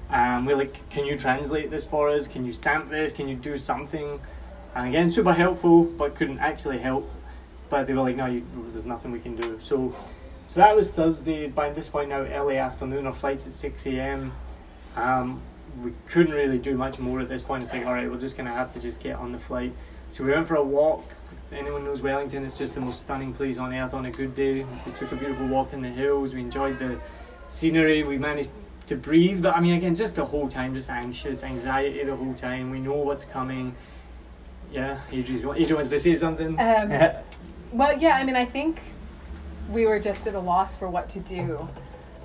[0.09, 2.29] Um, we're like, can you translate this for us?
[2.29, 3.13] Can you stamp this?
[3.13, 4.21] Can you do something?
[4.75, 7.11] And again, super helpful, but couldn't actually help.
[7.71, 9.59] But they were like, no, you, there's nothing we can do.
[9.61, 9.97] So,
[10.53, 11.49] so that was Thursday.
[11.49, 13.07] By this point now, early afternoon.
[13.07, 14.33] Our flight's at six a.m.
[14.97, 15.41] Um,
[15.83, 17.63] we couldn't really do much more at this point.
[17.63, 19.73] It's like, all right, we're just gonna have to just get on the flight.
[20.11, 21.07] So we went for a walk.
[21.47, 24.35] If anyone knows Wellington, it's just the most stunning place on earth on a good
[24.35, 24.67] day.
[24.85, 26.35] We took a beautiful walk in the hills.
[26.35, 27.01] We enjoyed the
[27.49, 28.03] scenery.
[28.03, 28.51] We managed
[28.89, 32.35] to breathe, but I mean, again, just the whole time, just anxious, anxiety the whole
[32.35, 32.71] time.
[32.71, 33.75] We know what's coming.
[34.71, 36.61] Yeah, Adrie, Adrie wants to say something.
[36.61, 36.93] Um,
[37.73, 38.83] Well, yeah, I mean, I think
[39.71, 41.69] we were just at a loss for what to do.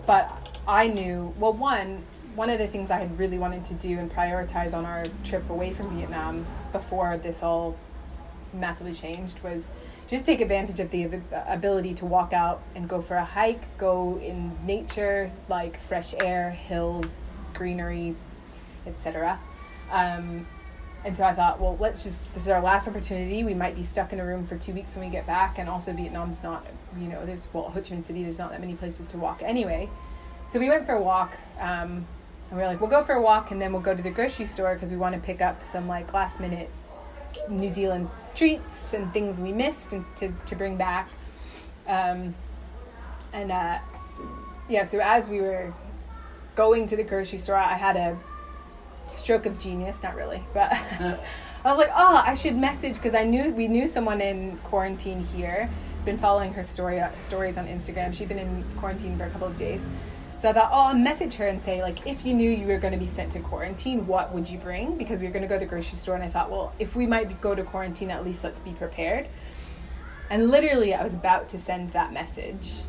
[0.05, 2.03] But I knew, well, one,
[2.35, 5.49] one of the things I had really wanted to do and prioritize on our trip
[5.49, 7.75] away from Vietnam before this all
[8.53, 9.69] massively changed was
[10.07, 11.09] just take advantage of the
[11.47, 16.51] ability to walk out and go for a hike, go in nature, like fresh air,
[16.51, 17.19] hills,
[17.53, 18.15] greenery,
[18.85, 19.37] etc.
[19.91, 20.47] Um,
[21.05, 23.43] and so I thought, well, let's just, this is our last opportunity.
[23.43, 25.57] We might be stuck in a room for two weeks when we get back.
[25.57, 26.65] And also, Vietnam's not,
[26.99, 29.41] you know, there's, well, Ho Chi Minh City, there's not that many places to walk
[29.41, 29.89] anyway.
[30.49, 31.37] So we went for a walk.
[31.59, 32.05] Um,
[32.49, 34.09] and we were like, we'll go for a walk and then we'll go to the
[34.09, 36.69] grocery store because we want to pick up some like last minute
[37.49, 41.09] New Zealand treats and things we missed and to, to bring back.
[41.87, 42.35] Um,
[43.33, 43.79] and uh,
[44.69, 45.73] yeah, so as we were
[46.55, 48.17] going to the grocery store, I had a
[49.07, 50.71] stroke of genius, not really, but
[51.65, 55.23] I was like, oh, I should message because I knew we knew someone in quarantine
[55.23, 55.69] here.
[56.05, 58.13] Been following her story uh, stories on Instagram.
[58.13, 59.81] She'd been in quarantine for a couple of days.
[60.37, 62.77] So I thought, oh, I'll message her and say, like, if you knew you were
[62.77, 64.95] going to be sent to quarantine, what would you bring?
[64.95, 66.95] Because we were going to go to the grocery store, and I thought, well, if
[66.95, 69.27] we might go to quarantine, at least let's be prepared.
[70.29, 72.83] And literally, I was about to send that message,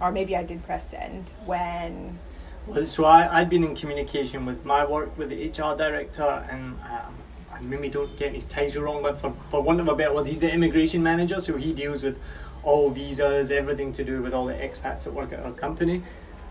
[0.00, 2.18] or maybe I did press send when
[2.66, 6.74] Well, so I, I'd been in communication with my work with the HR director, and
[6.90, 7.14] um,
[7.52, 10.26] I maybe don't get his title wrong, but for, for want of a better word,
[10.26, 12.18] he's the immigration manager, so he deals with
[12.62, 16.02] all visas, everything to do with all the expats that work at our company.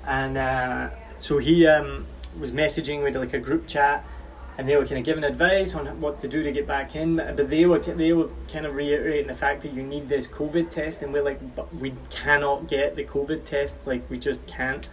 [0.05, 2.05] And uh, so he um,
[2.39, 4.05] was messaging with like a group chat,
[4.59, 7.15] and they were kind of giving advice on what to do to get back in.
[7.15, 10.69] But they were they were kind of reiterating the fact that you need this COVID
[10.69, 14.87] test, and we're like, but we cannot get the COVID test, like we just can't.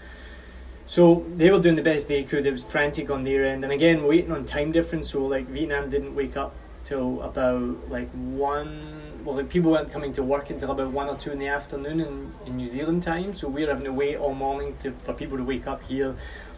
[0.91, 2.45] So they were doing the best they could.
[2.47, 5.09] It was frantic on their end, and again waiting on time difference.
[5.11, 9.23] So like Vietnam didn't wake up till about like one.
[9.25, 12.01] Well, like people weren't coming to work until about one or two in the afternoon
[12.01, 13.35] in, in New Zealand time.
[13.35, 16.17] So we're having to wait all morning to for people to wake up here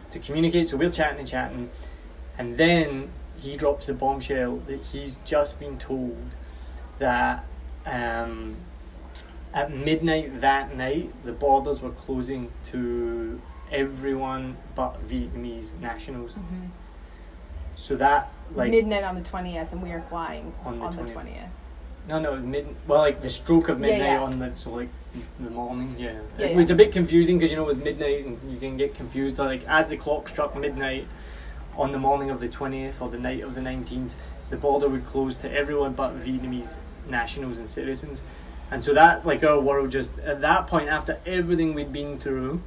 [0.09, 0.67] to communicate.
[0.67, 1.69] So we're chatting and chatting,
[2.35, 6.35] and then he drops a bombshell that he's just been told
[6.97, 7.45] that
[7.85, 8.55] um,
[9.53, 13.39] at midnight that night the borders were closing to
[13.73, 16.35] everyone but Vietnamese nationals.
[16.35, 16.67] Mm-hmm.
[17.75, 21.13] So that like midnight on the 20th and we are flying On the the, 20th.
[21.13, 21.47] 20th.
[22.07, 24.21] no no mid well like the stroke of midnight yeah.
[24.21, 24.89] on the so like
[25.39, 28.39] the morning yeah, Yeah, it was a bit confusing because you know with midnight and
[28.51, 31.07] you can get confused like as the clock struck midnight
[31.75, 34.11] on the morning of the 20th or the night of the 19th
[34.51, 38.23] the border would close to everyone but Vietnamese nationals and citizens.
[38.71, 42.61] And so that, like, our world just, at that point, after everything we'd been through,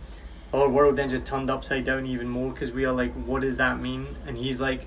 [0.52, 3.56] our world then just turned upside down even more because we are like, what does
[3.56, 4.16] that mean?
[4.26, 4.86] And he's like,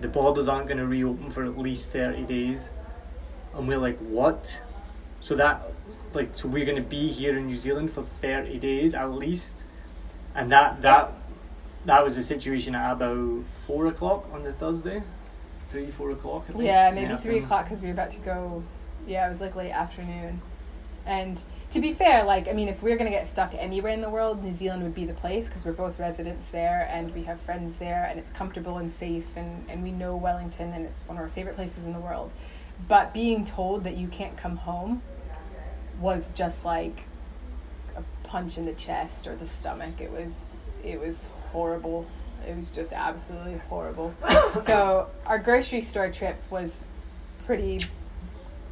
[0.00, 2.68] the borders aren't going to reopen for at least 30 days.
[3.54, 4.60] And we're like, what?
[5.20, 5.72] So that,
[6.12, 9.54] like, so we're going to be here in New Zealand for 30 days at least.
[10.34, 11.12] And that, that,
[11.86, 15.02] that was the situation at about four o'clock on the Thursday.
[15.70, 16.46] Three, four o'clock.
[16.56, 18.62] Yeah, maybe three o'clock because we were about to go.
[19.06, 20.40] Yeah, it was like late afternoon.
[21.06, 24.00] And to be fair, like I mean, if we are gonna get stuck anywhere in
[24.00, 27.24] the world, New Zealand would be the place because we're both residents there and we
[27.24, 31.06] have friends there, and it's comfortable and safe, and and we know Wellington, and it's
[31.06, 32.32] one of our favorite places in the world.
[32.88, 35.02] But being told that you can't come home
[36.00, 37.04] was just like
[37.96, 40.00] a punch in the chest or the stomach.
[40.00, 42.06] It was it was horrible.
[42.46, 44.14] It was just absolutely horrible.
[44.62, 46.84] so our grocery store trip was
[47.46, 47.80] pretty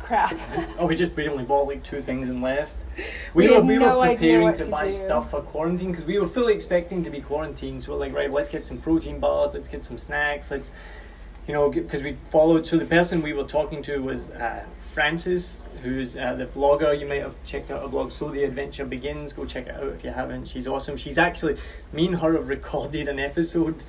[0.03, 0.35] crap.
[0.79, 2.77] Oh, we just we only bought like two things and left.
[3.35, 4.91] We, We were we no were preparing to, to buy do.
[4.91, 7.83] stuff for quarantine because we were fully expecting to be quarantined.
[7.83, 10.73] So we're like, right, let's get some protein bars, let's get some snacks, let's,
[11.47, 12.67] you know, because we followed.
[12.67, 16.99] So the person we were talking to was uh, Frances, who's uh, the blogger.
[16.99, 18.13] You might have checked out her blog.
[18.13, 19.33] So the adventure begins.
[19.33, 20.47] Go check it out if you haven't.
[20.47, 20.97] She's awesome.
[20.99, 21.57] She's actually
[21.93, 23.83] me and her have recorded an episode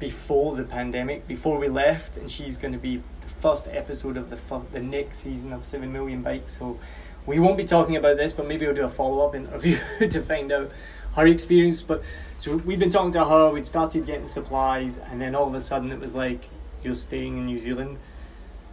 [0.00, 3.02] before the pandemic, before we left, and she's going to be
[3.40, 6.56] first episode of the fir- the next season of Seven Million Bikes.
[6.58, 6.78] So
[7.26, 10.22] we won't be talking about this, but maybe we'll do a follow up interview to
[10.22, 10.70] find out
[11.16, 11.82] her experience.
[11.82, 12.02] But
[12.38, 13.50] so we've been talking to her.
[13.50, 16.48] We'd started getting supplies, and then all of a sudden it was like
[16.82, 17.98] you're staying in New Zealand,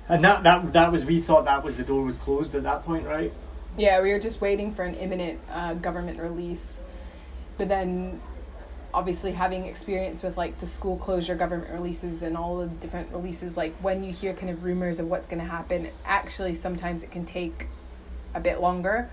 [0.10, 2.84] and that that that was we thought that was the door was closed at that
[2.84, 3.34] point, right?
[3.78, 6.82] Yeah, we were just waiting for an imminent uh, government release.
[7.58, 8.22] But then,
[8.98, 13.56] obviously, having experience with like the school closure government releases and all the different releases,
[13.56, 17.12] like when you hear kind of rumors of what's going to happen, actually, sometimes it
[17.12, 17.68] can take
[18.34, 19.08] a bit longer.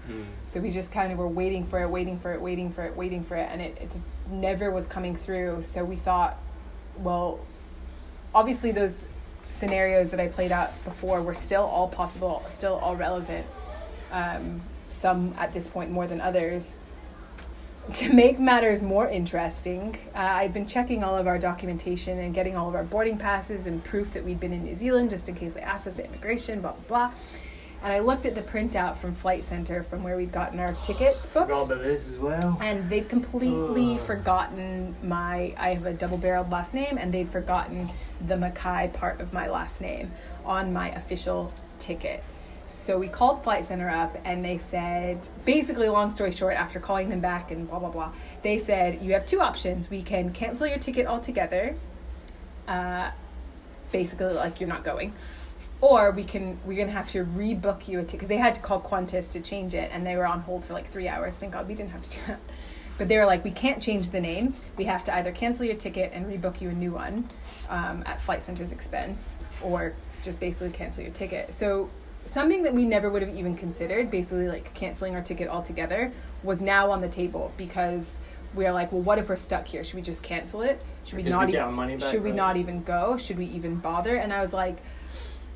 [0.47, 2.97] So we just kind of were waiting for it, waiting for it, waiting for it,
[2.97, 5.63] waiting for it, and it, it just never was coming through.
[5.65, 6.39] So we thought,
[6.97, 7.41] well,
[8.35, 9.05] obviously, those
[9.51, 13.47] scenarios that I played out before were still all possible, still all relevant
[14.13, 16.77] um, some at this point more than others.
[17.93, 22.57] To make matters more interesting, uh, I'd been checking all of our documentation and getting
[22.57, 25.35] all of our boarding passes and proof that we'd been in New Zealand just in
[25.35, 27.13] case they asked us at immigration, blah, blah, blah.
[27.83, 31.27] And I looked at the printout from Flight Center from where we'd gotten our tickets
[31.27, 31.51] booked.
[31.51, 32.57] Forgot about this as well.
[32.63, 34.01] And they'd completely Ugh.
[34.01, 37.91] forgotten my, I have a double barreled last name, and they'd forgotten
[38.27, 40.11] the Mackay part of my last name
[40.47, 42.25] on my official ticket.
[42.75, 47.09] So we called Flight Center up and they said, basically, long story short, after calling
[47.09, 48.13] them back and blah, blah, blah,
[48.43, 49.89] they said, you have two options.
[49.89, 51.77] We can cancel your ticket altogether,
[52.69, 53.11] uh,
[53.93, 55.15] basically, like you're not going.
[55.81, 58.61] Or we can, we're gonna have to rebook you a ticket because they had to
[58.61, 61.37] call Qantas to change it, and they were on hold for like three hours.
[61.37, 62.41] Thank God we didn't have to do that.
[62.97, 64.55] But they were like, we can't change the name.
[64.77, 67.29] We have to either cancel your ticket and rebook you a new one
[67.69, 71.53] um, at Flight Center's expense, or just basically cancel your ticket.
[71.53, 71.91] So
[72.25, 76.13] something that we never would have even considered, basically like canceling our ticket altogether,
[76.43, 78.21] was now on the table because
[78.55, 79.83] we're like, well, what if we're stuck here?
[79.83, 80.81] Should we just cancel it?
[81.05, 81.99] Should we Because not we even?
[81.99, 82.37] back, should we right?
[82.37, 83.17] not even go?
[83.19, 84.17] Should we even bother?
[84.17, 84.79] And I was like,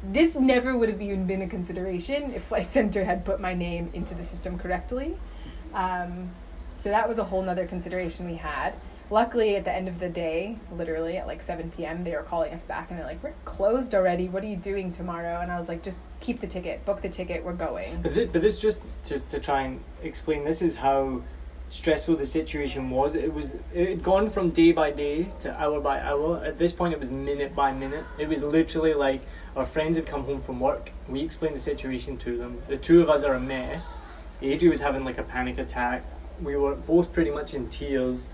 [0.02, 3.90] this never would have even been a consideration if Flight Center had put my name
[3.94, 5.16] into the system correctly.
[5.74, 6.30] Um,
[6.76, 8.76] so that was a whole nother consideration we had.
[9.10, 12.52] Luckily, at the end of the day, literally at like 7 p.m., they were calling
[12.52, 14.28] us back and they're like, We're closed already.
[14.28, 15.40] What are you doing tomorrow?
[15.40, 18.02] And I was like, Just keep the ticket, book the ticket, we're going.
[18.02, 21.22] But this, but this just to, to try and explain, this is how
[21.70, 23.14] stressful the situation was.
[23.14, 26.42] It was it had gone from day by day to hour by hour.
[26.44, 28.04] At this point, it was minute by minute.
[28.18, 29.22] It was literally like
[29.56, 30.92] our friends had come home from work.
[31.08, 32.60] We explained the situation to them.
[32.68, 33.98] The two of us are a mess.
[34.42, 36.04] Adrie was having like a panic attack.
[36.42, 38.28] We were both pretty much in tears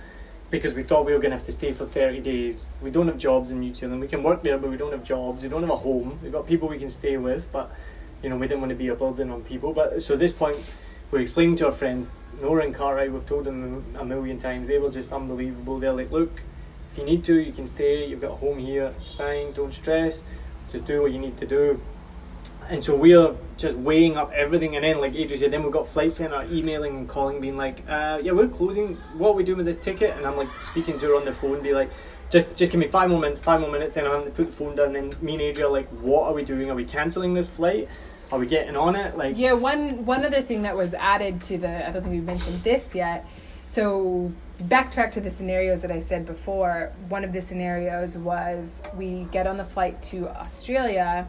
[0.51, 2.65] because we thought we were going to have to stay for 30 days.
[2.81, 4.01] We don't have jobs in New Zealand.
[4.01, 5.43] We can work there, but we don't have jobs.
[5.43, 6.19] We don't have a home.
[6.23, 7.73] We've got people we can stay with, but
[8.23, 9.73] you know, we didn't want to be a burden on people.
[9.73, 10.57] But so at this point,
[11.11, 12.09] we're explaining to our friends,
[12.41, 15.79] Nora and Cartwright, we've told them a million times, they were just unbelievable.
[15.79, 16.43] They're like, look,
[16.91, 18.07] if you need to, you can stay.
[18.07, 18.95] You've got a home here.
[19.01, 19.53] It's fine.
[19.53, 20.23] Don't stress.
[20.69, 21.81] Just do what you need to do.
[22.71, 25.87] And so we're just weighing up everything, and then, like Adrie said, then we've got
[25.87, 28.97] Flight Centre emailing and calling, being like, uh, "Yeah, we're closing.
[29.19, 31.33] What are we doing with this ticket?" And I'm like speaking to her on the
[31.33, 31.91] phone, be like,
[32.31, 33.39] "Just, just give me five more minutes.
[33.41, 34.93] Five more minutes." Then I'm having to put the phone down.
[34.93, 36.71] Then me and Adrian like, "What are we doing?
[36.71, 37.89] Are we cancelling this flight?
[38.33, 41.59] Are we getting on it?" Like, Yeah, one one other thing that was added to
[41.59, 43.27] the I don't think we've mentioned this yet.
[43.67, 49.25] So backtrack to the scenarios that I said before, one of the scenarios was we
[49.31, 51.27] get on the flight to Australia.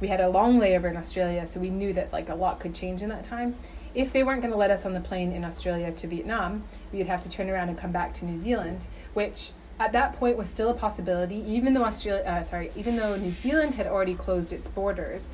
[0.00, 2.74] We had a long layover in Australia, so we knew that like a lot could
[2.74, 3.56] change in that time.
[3.94, 6.98] If they weren't going to let us on the plane in Australia to Vietnam, we
[6.98, 10.36] would have to turn around and come back to New Zealand, which at that point
[10.36, 14.14] was still a possibility, even though Australia, uh, sorry, even though New Zealand had already
[14.14, 15.28] closed its borders,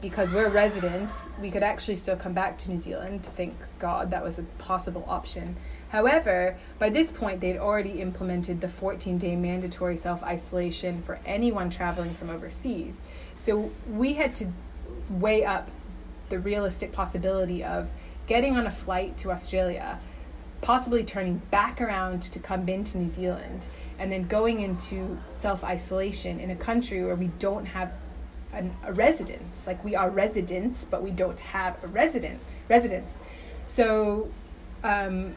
[0.00, 3.24] because we're residents, we could actually still come back to New Zealand.
[3.24, 5.56] Thank God that was a possible option.
[5.90, 11.70] However, by this point, they'd already implemented the 14 day mandatory self isolation for anyone
[11.70, 13.02] traveling from overseas.
[13.34, 14.48] So we had to
[15.08, 15.70] weigh up
[16.28, 17.88] the realistic possibility of
[18.26, 20.00] getting on a flight to Australia,
[20.60, 23.68] possibly turning back around to come into New Zealand,
[23.98, 27.92] and then going into self isolation in a country where we don't have
[28.52, 29.66] an, a residence.
[29.66, 33.18] Like we are residents, but we don't have a resident residence.
[33.66, 34.30] So
[34.82, 35.34] um,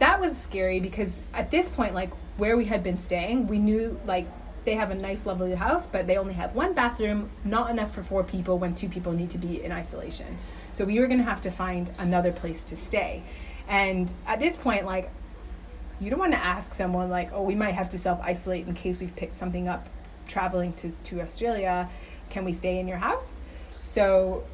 [0.00, 4.00] that was scary because at this point, like where we had been staying, we knew
[4.04, 4.26] like
[4.64, 8.02] they have a nice, lovely house, but they only have one bathroom, not enough for
[8.02, 10.38] four people when two people need to be in isolation.
[10.72, 13.22] So we were going to have to find another place to stay.
[13.68, 15.10] And at this point, like,
[15.98, 18.74] you don't want to ask someone, like, oh, we might have to self isolate in
[18.74, 19.88] case we've picked something up
[20.26, 21.88] traveling to, to Australia
[22.30, 23.34] can we stay in your house?
[23.82, 24.44] So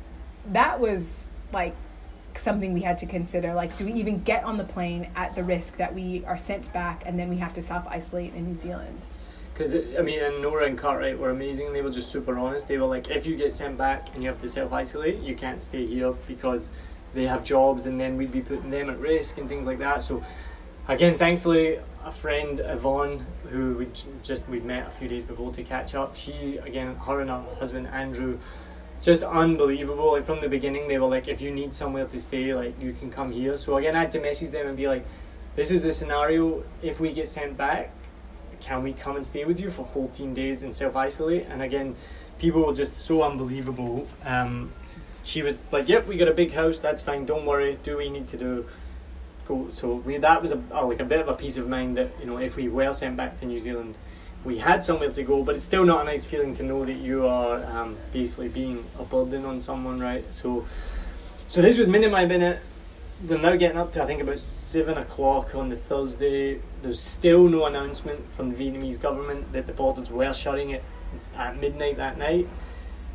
[0.46, 1.76] that was like
[2.38, 3.54] something we had to consider.
[3.54, 6.72] Like, do we even get on the plane at the risk that we are sent
[6.72, 9.06] back and then we have to self isolate in New Zealand?
[9.52, 11.72] Because I mean, and Nora and Cartwright were amazing.
[11.72, 12.68] They were just super honest.
[12.68, 15.34] They were like, if you get sent back and you have to self isolate, you
[15.34, 16.70] can't stay here because
[17.14, 20.02] they have jobs, and then we'd be putting them at risk and things like that.
[20.02, 20.22] So,
[20.88, 23.88] again, thankfully, a friend Yvonne who we
[24.22, 26.14] just we'd met a few days before to catch up.
[26.14, 28.38] She again, her and her husband Andrew,
[29.02, 30.12] just unbelievable.
[30.12, 32.92] Like from the beginning, they were like, if you need somewhere to stay, like you
[32.92, 33.56] can come here.
[33.56, 35.06] So again, I had to message them and be like,
[35.54, 36.64] this is the scenario.
[36.82, 37.90] If we get sent back,
[38.60, 41.46] can we come and stay with you for 14 days and self isolate?
[41.48, 41.94] And again,
[42.38, 44.06] people were just so unbelievable.
[44.24, 44.72] Um,
[45.22, 46.78] she was like, yep, we got a big house.
[46.78, 47.26] That's fine.
[47.26, 47.78] Don't worry.
[47.82, 48.66] Do what you need to do
[49.46, 49.68] go.
[49.70, 52.10] So we that was a, a, like a bit of a peace of mind that
[52.20, 53.96] you know if we were sent back to New Zealand,
[54.46, 55.42] we had somewhere to go.
[55.42, 58.84] But it's still not a nice feeling to know that you are um, basically being
[58.98, 60.24] a burden on someone, right?
[60.32, 60.66] So,
[61.48, 62.60] so this was minute by minute.
[63.26, 66.60] We're now getting up to I think about seven o'clock on the Thursday.
[66.82, 70.84] There's still no announcement from the Vietnamese government that the borders were shutting it
[71.34, 72.46] at midnight that night.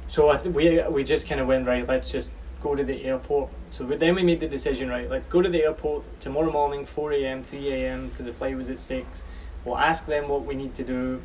[0.07, 1.87] So th- we we just kind of went right.
[1.87, 3.49] Let's just go to the airport.
[3.69, 7.13] So then we made the decision, right, let's go to the airport tomorrow morning, 4
[7.13, 9.23] a.m., 3 a.m., because the flight was at 6.
[9.65, 11.21] We'll ask them what we need to do.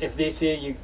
[0.00, 0.76] If they say you,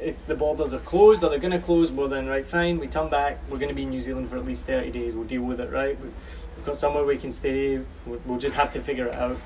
[0.00, 2.88] if the borders are closed or they're going to close, well then, right, fine, we
[2.88, 3.38] turn back.
[3.48, 5.14] We're going to be in New Zealand for at least 30 days.
[5.14, 5.98] We'll deal with it, right?
[6.00, 7.80] We've got somewhere we can stay.
[8.06, 9.36] We'll just have to figure it out.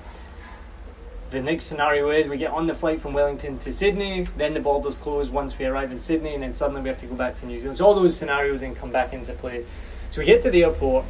[1.31, 4.61] The next scenario is we get on the flight from Wellington to Sydney, then the
[4.61, 7.37] borders close once we arrive in Sydney, and then suddenly we have to go back
[7.37, 7.79] to New Zealand.
[7.79, 9.65] So all those scenarios then come back into play.
[10.11, 11.07] So we get to the airport.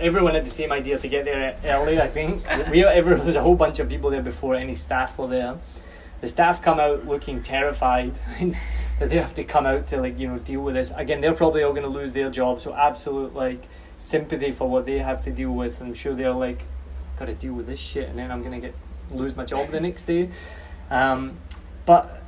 [0.00, 2.00] Everyone had the same idea to get there early.
[2.00, 5.18] I think we everyone, there was a whole bunch of people there before any staff
[5.18, 5.58] were there.
[6.20, 8.18] The staff come out looking terrified
[8.98, 10.92] that they have to come out to like you know deal with this.
[10.96, 13.68] Again, they're probably all going to lose their job, So absolute like
[13.98, 15.80] sympathy for what they have to deal with.
[15.80, 16.64] I'm sure they're like,
[17.18, 18.74] got to deal with this shit, and then I'm going to get
[19.10, 20.30] lose my job the next day.
[20.90, 21.38] Um,
[21.86, 22.22] but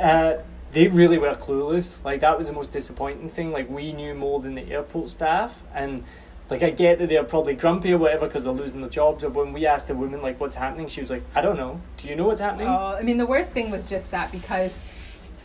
[0.00, 0.38] uh,
[0.72, 2.02] they really were clueless.
[2.04, 3.52] Like that was the most disappointing thing.
[3.52, 6.04] Like we knew more than the airport staff, and
[6.50, 9.22] like I get that they're probably grumpy or whatever because they're losing their jobs.
[9.22, 11.80] But when we asked the woman like what's happening, she was like, I don't know.
[11.96, 12.68] Do you know what's happening?
[12.68, 14.82] Oh, I mean the worst thing was just that because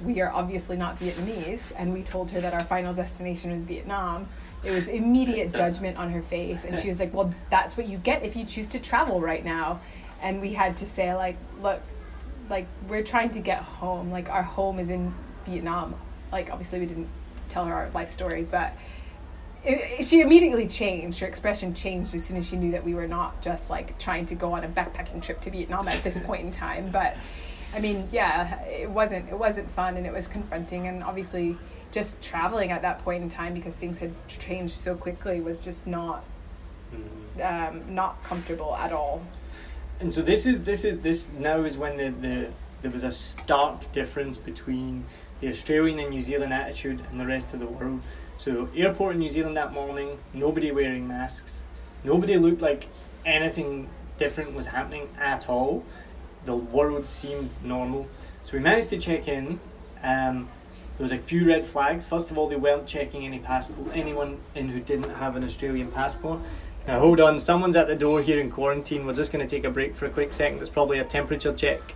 [0.04, 4.28] we are obviously not Vietnamese, and we told her that our final destination was Vietnam.
[4.64, 7.98] It was immediate judgment on her face, and she was like, "Well, that's what you
[7.98, 9.82] get if you choose to travel right now."
[10.22, 11.82] And we had to say like, "Look,
[12.50, 14.12] like we're trying to get home.
[14.12, 15.14] Like our home is in
[15.46, 15.96] Vietnam.
[16.32, 17.10] Like obviously we didn't
[17.48, 18.74] tell her our life story, but
[19.64, 21.20] it, she immediately changed.
[21.20, 24.26] Her expression changed as soon as she knew that we were not just like trying
[24.28, 26.92] to go on a backpacking trip to Vietnam at this point in time.
[26.92, 27.18] But
[27.74, 31.58] I mean, yeah, it wasn't it wasn't fun and it was confronting and obviously
[31.92, 35.88] just traveling at that point in time because things had changed so quickly was just
[35.88, 36.24] not
[36.94, 37.42] mm-hmm.
[37.42, 39.24] um, not comfortable at all
[40.00, 42.48] and so this is this is this now is when the, the
[42.82, 45.04] there was a stark difference between
[45.42, 48.02] the Australian and New Zealand attitude and the rest of the world.
[48.40, 51.62] So airport in New Zealand that morning, nobody wearing masks,
[52.06, 52.88] nobody looked like
[53.26, 55.84] anything different was happening at all.
[56.46, 58.08] The world seemed normal.
[58.44, 59.60] So we managed to check in.
[60.02, 60.48] Um,
[60.98, 62.08] there was a few red flags.
[62.08, 65.92] First of all, they weren't checking any passport, anyone in who didn't have an Australian
[65.92, 66.40] passport.
[66.88, 69.06] Now hold on, someone's at the door here in quarantine.
[69.06, 70.62] We're just going to take a break for a quick second.
[70.62, 71.94] It's probably a temperature check.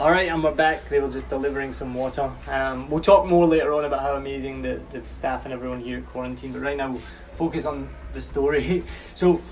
[0.00, 0.88] All right, and we're back.
[0.88, 2.30] They were just delivering some water.
[2.46, 5.98] Um, we'll talk more later on about how amazing the, the staff and everyone here
[5.98, 6.52] at quarantine.
[6.52, 7.02] But right now, we'll
[7.34, 8.84] focus on the story.
[9.14, 9.42] so,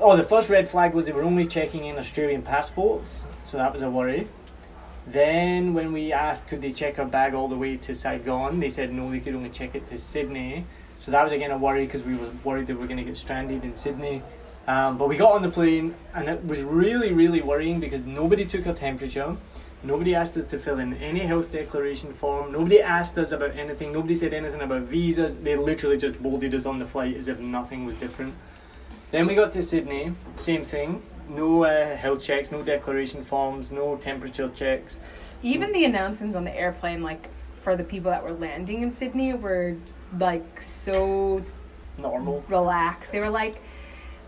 [0.00, 3.72] oh, the first red flag was they were only checking in Australian passports, so that
[3.72, 4.26] was a worry.
[5.06, 8.68] Then, when we asked could they check our bag all the way to Saigon, they
[8.68, 10.66] said no, they could only check it to Sydney.
[10.98, 13.04] So that was again a worry because we were worried that we were going to
[13.04, 14.24] get stranded in Sydney.
[14.66, 18.44] Um, but we got on the plane and it was really, really worrying because nobody
[18.44, 19.36] took our temperature.
[19.84, 22.52] Nobody asked us to fill in any health declaration form.
[22.52, 23.92] Nobody asked us about anything.
[23.92, 25.36] Nobody said anything about visas.
[25.36, 28.34] They literally just bolded us on the flight as if nothing was different.
[29.10, 31.02] Then we got to Sydney, same thing.
[31.28, 34.98] No uh, health checks, no declaration forms, no temperature checks.
[35.42, 37.28] Even the announcements on the airplane, like
[37.62, 39.76] for the people that were landing in Sydney, were
[40.18, 41.44] like so
[41.98, 42.44] Normal.
[42.48, 43.12] relaxed.
[43.12, 43.60] They were like,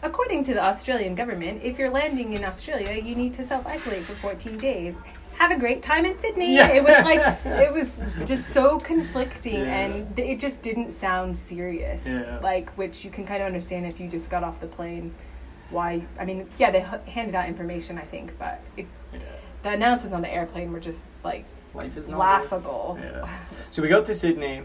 [0.02, 4.02] according to the Australian government, if you're landing in Australia, you need to self isolate
[4.02, 4.96] for 14 days.
[5.38, 6.54] Have a great time in Sydney.
[6.54, 6.68] Yeah.
[6.72, 7.20] It was like
[7.66, 9.76] it was just so conflicting, Yeah.
[9.78, 12.06] and it just didn't sound serious.
[12.06, 12.38] Yeah.
[12.42, 15.14] Like which you can kind of understand if you just got off the plane.
[15.70, 16.06] Why?
[16.20, 19.18] I mean, yeah, they h- handed out information, I think, but it, Yeah.
[19.62, 22.98] the announcements on the airplane were just like Life is not laughable.
[23.02, 23.28] Yeah.
[23.72, 24.62] So we got to Sydney.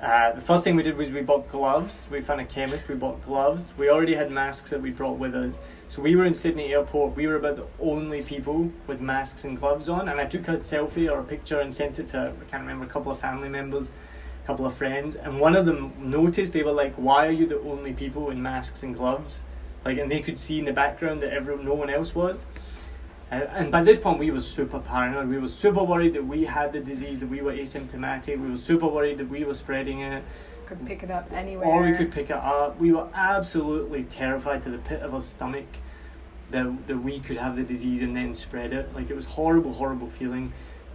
[0.00, 2.06] Uh, the first thing we did was we bought gloves.
[2.10, 2.86] We found a chemist.
[2.86, 3.72] We bought gloves.
[3.78, 5.58] We already had masks that we brought with us.
[5.88, 7.16] So we were in Sydney Airport.
[7.16, 10.10] We were about the only people with masks and gloves on.
[10.10, 12.84] And I took a selfie or a picture and sent it to I can't remember
[12.84, 13.90] a couple of family members,
[14.44, 15.16] a couple of friends.
[15.16, 16.52] And one of them noticed.
[16.52, 19.42] They were like, "Why are you the only people in masks and gloves?"
[19.86, 22.44] Like, and they could see in the background that everyone, no one else was.
[23.30, 25.28] Uh, and by this point, we were super paranoid.
[25.28, 28.40] We were super worried that we had the disease, that we were asymptomatic.
[28.40, 30.22] We were super worried that we were spreading it,
[30.66, 31.66] Could pick it up anywhere.
[31.66, 32.78] or we could pick it up.
[32.78, 35.66] We were absolutely terrified to the pit of our stomach
[36.52, 38.94] that, that we could have the disease and then spread it.
[38.94, 40.52] Like, it was horrible, horrible feeling.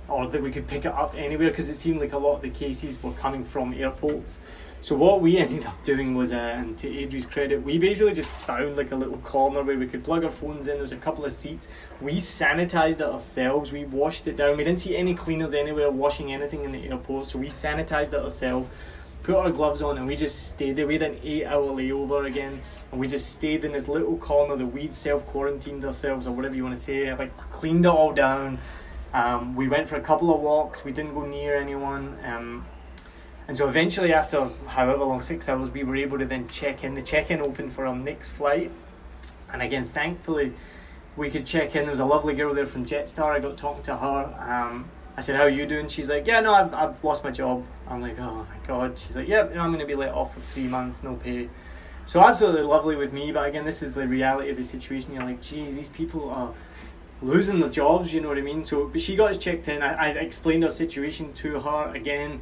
[0.08, 2.42] Or that we could pick it up anywhere because it seemed like a lot of
[2.42, 4.40] the cases were coming from airports.
[4.82, 8.32] So what we ended up doing was, uh, and to Adrie's credit, we basically just
[8.32, 10.74] found like a little corner where we could plug our phones in.
[10.74, 11.68] There was a couple of seats.
[12.02, 13.72] We sanitized it ourselves.
[13.72, 14.58] We washed it down.
[14.58, 18.20] We didn't see any cleaners anywhere washing anything in the airport, so we sanitized it
[18.20, 18.70] ourselves.
[19.22, 20.88] Put our gloves on and we just stayed there.
[20.88, 22.60] We had an eight-hour layover again,
[22.92, 26.64] and we just stayed in this little corner that we'd self-quarantined ourselves, or whatever you
[26.64, 27.14] want to say.
[27.14, 28.58] Like cleaned it all down.
[29.14, 30.84] Um, we went for a couple of walks.
[30.84, 32.18] We didn't go near anyone.
[32.26, 32.66] Um,
[33.52, 36.96] and so eventually, after however long, six hours, we were able to then check in.
[36.96, 38.72] The check in opened for our next flight.
[39.52, 40.54] And again, thankfully,
[41.18, 41.82] we could check in.
[41.82, 43.26] There was a lovely girl there from Jetstar.
[43.26, 44.36] I got talking to her.
[44.40, 45.90] Um, I said, How are you doing?
[45.90, 47.66] She's like, Yeah, no, I've, I've lost my job.
[47.90, 48.98] I'm like, Oh my God.
[48.98, 51.16] She's like, Yeah, you know, I'm going to be let off for three months, no
[51.16, 51.50] pay.
[52.06, 53.34] So absolutely lovely with me.
[53.34, 55.14] But again, this is the reality of the situation.
[55.14, 56.54] You're like, Geez, these people are
[57.22, 58.64] losing their jobs, you know what I mean?
[58.64, 59.84] So, but she got us checked in.
[59.84, 62.40] I, I explained our situation to her again.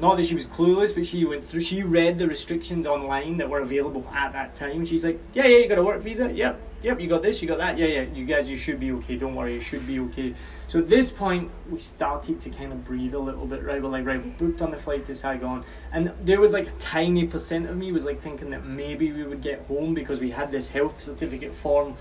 [0.00, 1.60] Not that she was clueless, but she went through.
[1.60, 4.84] She read the restrictions online that were available at that time.
[4.84, 6.32] She's like, "Yeah, yeah, you got a work visa.
[6.32, 7.78] Yep, yep, you got this, you got that.
[7.78, 9.16] Yeah, yeah, you guys, you should be okay.
[9.16, 10.34] Don't worry, you should be okay."
[10.66, 13.62] So at this point, we started to kind of breathe a little bit.
[13.62, 16.66] Right, we're like, right, we booked on the flight to Saigon, and there was like
[16.66, 20.18] a tiny percent of me was like thinking that maybe we would get home because
[20.18, 21.94] we had this health certificate form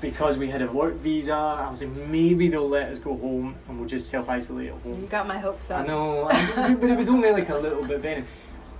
[0.00, 1.34] because we had a work visa.
[1.34, 4.80] I was like, maybe they'll let us go home and we'll just self isolate at
[4.80, 5.02] home.
[5.02, 5.80] You got my hopes up.
[5.80, 8.02] I know, but it was only like a little bit.
[8.02, 8.26] Then,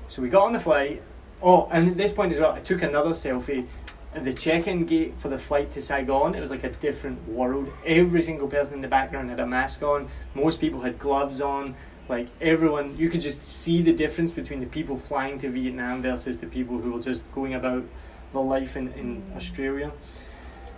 [0.09, 1.03] so we got on the flight.
[1.43, 3.67] Oh, and at this point as well, I took another selfie.
[4.15, 7.69] At the check-in gate for the flight to Saigon, it was like a different world.
[7.85, 10.09] Every single person in the background had a mask on.
[10.35, 11.75] Most people had gloves on.
[12.09, 16.39] Like everyone, you could just see the difference between the people flying to Vietnam versus
[16.39, 17.83] the people who were just going about
[18.33, 19.37] their life in, in mm.
[19.37, 19.91] Australia.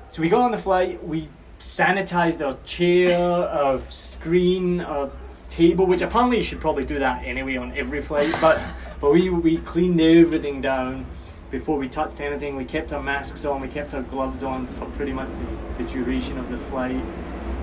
[0.08, 1.28] So we got on the flight, we
[1.58, 5.10] sanitized our chair, our screen, our
[5.48, 8.60] table, which apparently you should probably do that anyway on every flight, but
[9.00, 11.06] but we, we cleaned everything down
[11.50, 12.56] before we touched anything.
[12.56, 15.88] We kept our masks on, we kept our gloves on for pretty much the, the
[15.88, 17.02] duration of the flight.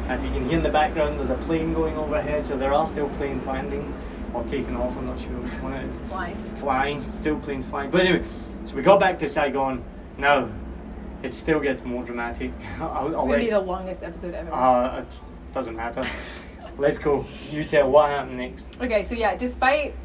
[0.07, 2.73] And if you can hear in the background, there's a plane going overhead, so there
[2.73, 3.93] are still planes landing
[4.33, 6.35] or taking off, I'm not sure which one it is Flying.
[6.55, 7.89] flying, still planes flying.
[7.89, 8.25] But anyway,
[8.65, 9.83] so we got back to Saigon.
[10.17, 10.49] Now,
[11.23, 12.51] it still gets more dramatic.
[12.79, 14.53] I'll, It's I'll gonna be the longest episode ever.
[14.53, 15.07] uh, it
[15.53, 16.01] doesn't matter.
[16.77, 17.25] Let's go.
[17.51, 18.65] You tell what happened next.
[18.81, 19.95] Okay, so yeah, despite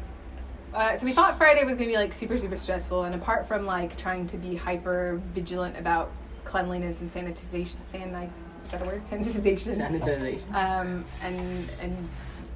[0.73, 3.65] uh, so we thought Friday was gonna be like super super stressful, and apart from
[3.65, 6.11] like trying to be hyper vigilant about
[6.43, 8.31] cleanliness and sanitization, san
[8.63, 9.03] is that a word?
[9.03, 9.77] Sanitization.
[9.77, 10.53] Sanitization.
[10.53, 12.09] um, and and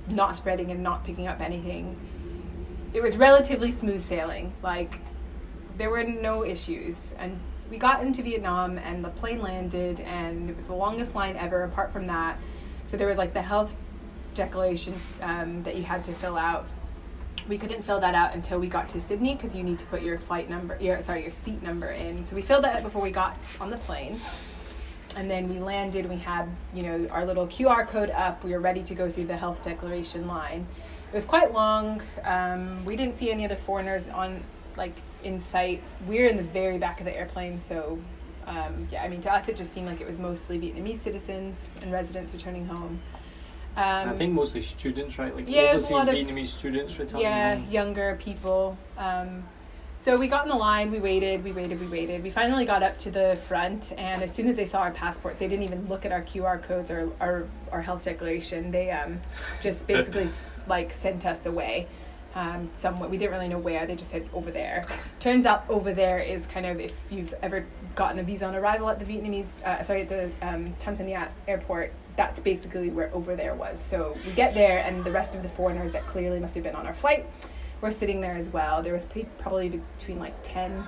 [0.07, 1.97] not spreading and not picking up anything.
[2.93, 4.53] It was relatively smooth sailing.
[4.61, 4.99] Like
[5.77, 7.39] there were no issues, and
[7.73, 11.63] we got into Vietnam and the plane landed and it was the longest line ever.
[11.63, 12.37] Apart from that,
[12.85, 13.75] so there was like the health
[14.35, 14.93] declaration
[15.23, 16.69] um, that you had to fill out.
[17.47, 20.03] We couldn't fill that out until we got to Sydney because you need to put
[20.03, 22.27] your flight number, your sorry, your seat number in.
[22.27, 24.19] So we filled that out before we got on the plane
[25.15, 28.59] and then we landed we had you know our little qr code up we were
[28.59, 30.65] ready to go through the health declaration line
[31.11, 34.41] it was quite long um, we didn't see any other foreigners on
[34.75, 37.99] like in sight we are in the very back of the airplane so
[38.45, 41.75] um, yeah i mean to us it just seemed like it was mostly vietnamese citizens
[41.81, 42.99] and residents returning home
[43.75, 45.35] um, I think mostly students, right?
[45.35, 47.25] Like yeah, overseas lot of- Vietnamese students returning.
[47.25, 47.71] yeah home.
[47.71, 49.43] younger people um,
[50.03, 52.83] so we got in the line we waited we waited we waited we finally got
[52.83, 55.87] up to the front and as soon as they saw our passports they didn't even
[55.87, 59.21] look at our qr codes or our, our health declaration they um,
[59.61, 60.27] just basically
[60.67, 61.87] like sent us away
[62.35, 64.83] um, somewhere we didn't really know where they just said over there.
[65.19, 67.65] Turns out over there is kind of if you've ever
[67.95, 71.07] gotten a visa on arrival at the vietnamese uh, sorry at the um, Tan Son
[71.07, 73.79] Nhat airport that's basically where over there was.
[73.79, 76.75] So we get there and the rest of the foreigners that clearly must have been
[76.75, 77.25] on our flight
[77.81, 78.81] were sitting there as well.
[78.81, 79.07] There was
[79.39, 80.83] probably between like 10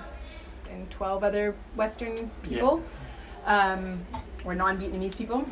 [0.70, 2.82] and 12 other western people.
[3.44, 4.04] Um,
[4.44, 5.46] or non-vietnamese people.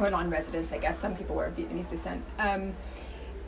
[0.00, 0.98] Or non-residents i guess.
[0.98, 2.24] Some people were of vietnamese descent.
[2.38, 2.74] Um,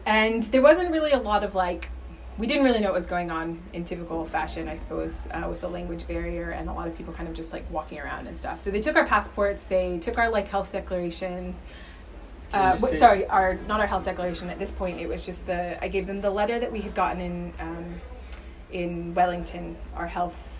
[0.07, 1.91] and there wasn't really a lot of like
[2.39, 5.61] we didn't really know what was going on in typical fashion i suppose uh, with
[5.61, 8.37] the language barrier and a lot of people kind of just like walking around and
[8.37, 8.61] stuff.
[8.61, 11.61] So they took our passports they took our like health declarations
[12.53, 15.89] uh, sorry our not our health declaration at this point it was just the i
[15.89, 18.01] gave them the letter that we had gotten in um,
[18.70, 20.57] in wellington our health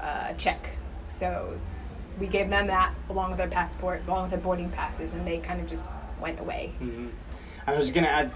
[0.00, 0.70] uh, check.
[1.08, 1.58] So
[2.20, 5.38] we gave them that along with our passports along with our boarding passes and they
[5.38, 5.88] kind of just
[6.20, 6.72] went away.
[6.80, 7.10] Mhm.
[7.66, 8.30] And I was gonna add,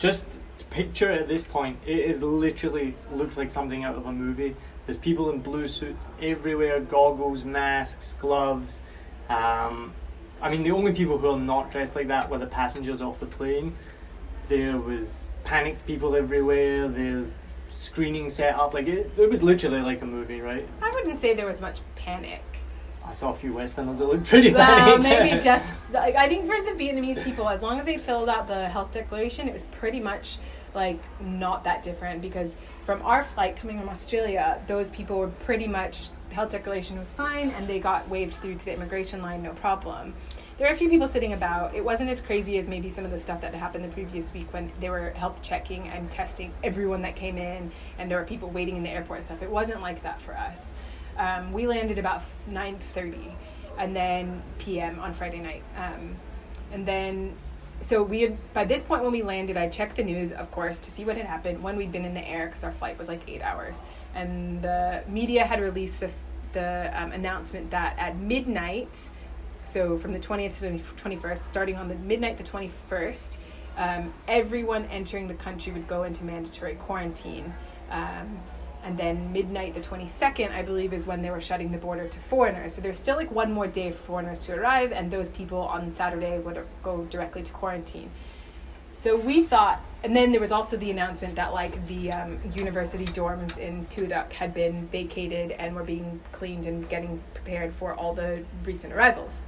[0.00, 0.26] just
[0.70, 4.56] picture at this point, it is literally looks like something out of a movie.
[4.86, 8.80] There's people in blue suits everywhere, goggles, masks, gloves.
[9.28, 9.92] Um,
[10.40, 13.20] I mean, the only people who are not dressed like that were the passengers off
[13.20, 13.74] the plane.
[14.48, 16.88] There was panicked people everywhere.
[16.88, 17.34] There's
[17.68, 18.72] screening set up.
[18.72, 20.66] Like it, it was literally like a movie, right?
[20.82, 22.42] i wouldn't say there was much panic
[23.10, 26.62] I saw a few Westerners that looked pretty Well, maybe just like I think for
[26.62, 29.98] the Vietnamese people, as long as they filled out the health declaration, it was pretty
[29.98, 30.38] much
[30.76, 35.66] like not that different because from our flight coming from Australia, those people were pretty
[35.66, 39.54] much health declaration was fine and they got waved through to the immigration line no
[39.54, 40.14] problem.
[40.56, 41.74] There were a few people sitting about.
[41.74, 44.52] It wasn't as crazy as maybe some of the stuff that happened the previous week
[44.52, 48.50] when they were health checking and testing everyone that came in, and there were people
[48.50, 49.42] waiting in the airport and stuff.
[49.42, 50.74] It wasn't like that for us.
[51.20, 53.36] Um, we landed about nine thirty,
[53.76, 54.98] and then p.m.
[54.98, 56.16] on Friday night, um,
[56.72, 57.36] and then
[57.82, 60.78] so we had by this point when we landed, I checked the news, of course,
[60.78, 63.08] to see what had happened when we'd been in the air because our flight was
[63.08, 63.80] like eight hours,
[64.14, 66.10] and the media had released the
[66.52, 69.10] the um, announcement that at midnight,
[69.66, 73.38] so from the twentieth to the twenty first, starting on the midnight the twenty first,
[73.76, 77.52] um, everyone entering the country would go into mandatory quarantine.
[77.90, 78.40] Um,
[78.84, 82.18] and then midnight the 22nd i believe is when they were shutting the border to
[82.18, 82.74] foreigners.
[82.74, 85.94] So there's still like one more day for foreigners to arrive and those people on
[85.94, 88.10] saturday would go directly to quarantine.
[88.96, 93.04] So we thought and then there was also the announcement that like the um, university
[93.06, 97.94] dorms in Thu Duc had been vacated and were being cleaned and getting prepared for
[97.94, 99.42] all the recent arrivals.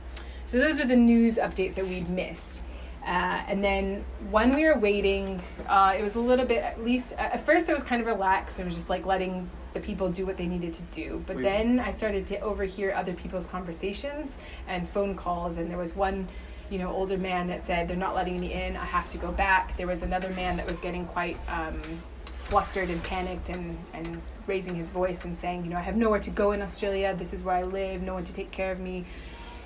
[0.44, 2.62] So those are the news updates that we'd missed
[3.04, 7.12] uh, and then when we were waiting, uh, it was a little bit, at least,
[7.14, 8.60] at first it was kind of relaxed.
[8.60, 11.22] It was just like letting the people do what they needed to do.
[11.26, 11.42] But Wait.
[11.42, 14.36] then I started to overhear other people's conversations
[14.68, 15.56] and phone calls.
[15.56, 16.28] And there was one,
[16.70, 18.76] you know, older man that said, They're not letting me in.
[18.76, 19.76] I have to go back.
[19.76, 21.80] There was another man that was getting quite um,
[22.24, 26.20] flustered and panicked and, and raising his voice and saying, You know, I have nowhere
[26.20, 27.16] to go in Australia.
[27.18, 28.00] This is where I live.
[28.02, 29.06] No one to take care of me.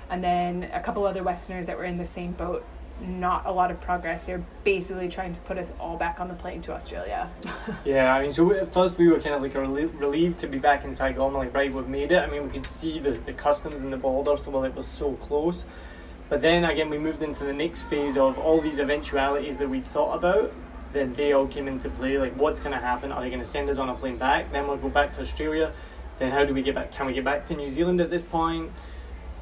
[0.09, 2.65] And then a couple other Westerners that were in the same boat
[3.01, 4.25] not a lot of progress.
[4.25, 7.29] They're basically trying to put us all back on the plane to Australia.
[7.85, 10.57] Yeah, I mean, so at first we were kind of like relie- relieved to be
[10.57, 11.33] back in Saigon.
[11.33, 12.17] Like, right, we've made it.
[12.17, 14.87] I mean, we could see the, the customs and the border, so well, it was
[14.87, 15.63] so close.
[16.29, 19.79] But then again, we moved into the next phase of all these eventualities that we
[19.81, 20.53] thought about.
[20.93, 22.17] Then they all came into play.
[22.17, 23.11] Like, what's going to happen?
[23.11, 24.51] Are they going to send us on a plane back?
[24.51, 25.71] Then we'll go back to Australia.
[26.19, 26.91] Then how do we get back?
[26.91, 28.71] Can we get back to New Zealand at this point?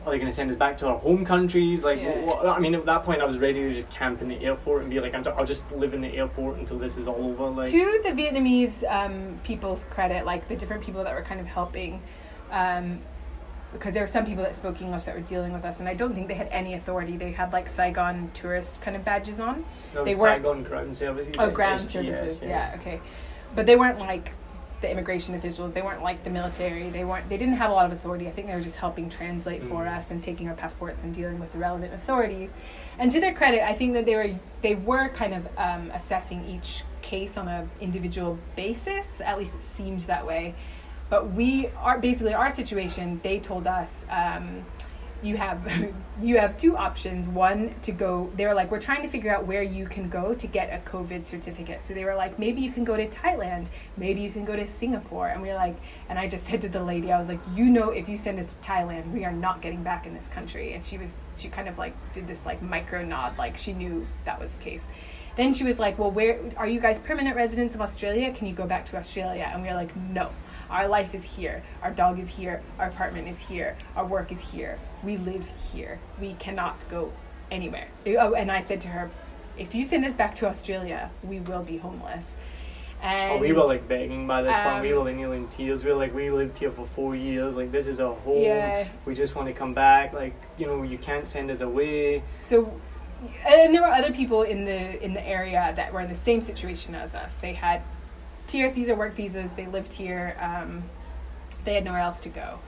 [0.06, 1.84] Are they going to send us back to our home countries?
[1.84, 2.20] Like, Yeah.
[2.26, 4.82] what, I mean, at that point, I was ready to just camp in the airport
[4.84, 7.50] and be like, I'll just live in the airport until this is all over.
[7.50, 11.48] Like, to the Vietnamese um, people's credit, like the different people that were kind of
[11.48, 12.04] helping,
[12.52, 13.00] um,
[13.74, 15.96] because there were some people that spoke English that were dealing with us, and I
[15.96, 17.18] don't think they had any authority.
[17.18, 19.66] They had like Saigon tourist kind of badges on.
[19.96, 21.34] No, They weren't- Saigon ground services.
[21.40, 22.44] Oh, ground services.
[22.44, 22.76] Yeah.
[22.80, 23.02] okay.
[23.56, 24.34] But they weren't like
[24.82, 25.74] the immigration officials.
[25.74, 26.90] They weren't like the military.
[26.90, 27.30] They weren't.
[27.30, 28.28] They didn't have a lot of authority.
[28.28, 29.98] I think they were just helping translate for Mm.
[29.98, 32.54] us and taking our passports and dealing with the relevant authorities.
[33.00, 36.46] And to their credit, I think that they were they were kind of um, assessing
[36.46, 39.22] each case on a individual basis.
[39.22, 40.56] At least it seemed that way.
[41.10, 43.20] But we are basically our situation.
[43.24, 44.06] They told us.
[44.10, 44.66] Um,
[45.26, 47.28] you have you have two options.
[47.28, 50.34] One to go they were like we're trying to figure out where you can go
[50.36, 51.84] to get a covid certificate.
[51.84, 53.68] So they were like maybe you can go to thailand.
[53.98, 55.28] Maybe you can go to singapore.
[55.28, 55.78] And we were like
[56.08, 58.40] and i just said to the lady i was like you know if you send
[58.40, 60.74] us to thailand we are not getting back in this country.
[60.74, 64.08] And she was she kind of like did this like micro nod like she knew
[64.26, 64.86] that was the case.
[65.36, 68.32] Then she was like well where are you guys permanent residents of australia?
[68.32, 69.50] Can you go back to australia?
[69.52, 70.30] And we were like no
[70.70, 71.64] our life is here.
[71.82, 72.62] Our dog is here.
[72.80, 73.78] Our apartment is here.
[73.96, 74.80] Our work is here.
[75.04, 76.00] We live here.
[76.20, 77.12] We cannot go
[77.52, 77.88] anywhere.
[78.08, 79.12] Oh, and I said to her,
[79.58, 82.36] if you send us back to Australia, we will be homeless.
[83.02, 84.82] And Oh, we were like begging by this point.
[84.82, 85.84] We Um, were like nearly in tears.
[85.84, 87.56] We were like, we lived here for four years.
[87.56, 88.42] Like this is our home.
[88.42, 88.88] Yeah.
[89.06, 90.14] We just want to come back.
[90.14, 92.24] Like you know, you can't send us away.
[92.40, 92.80] so
[93.48, 96.42] and there were other people in the in the area that were in the same
[96.42, 97.40] situation as us.
[97.40, 97.82] They had
[98.48, 99.54] TRCs or work visas.
[99.54, 100.38] They lived here.
[100.40, 100.84] Um,
[101.64, 102.60] they had nowhere else to go.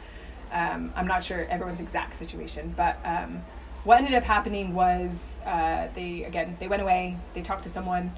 [0.52, 3.44] Um, I'm not sure everyone's exact situation, but um,
[3.84, 7.18] what ended up happening was uh, they again they went away.
[7.34, 8.14] They talked to someone,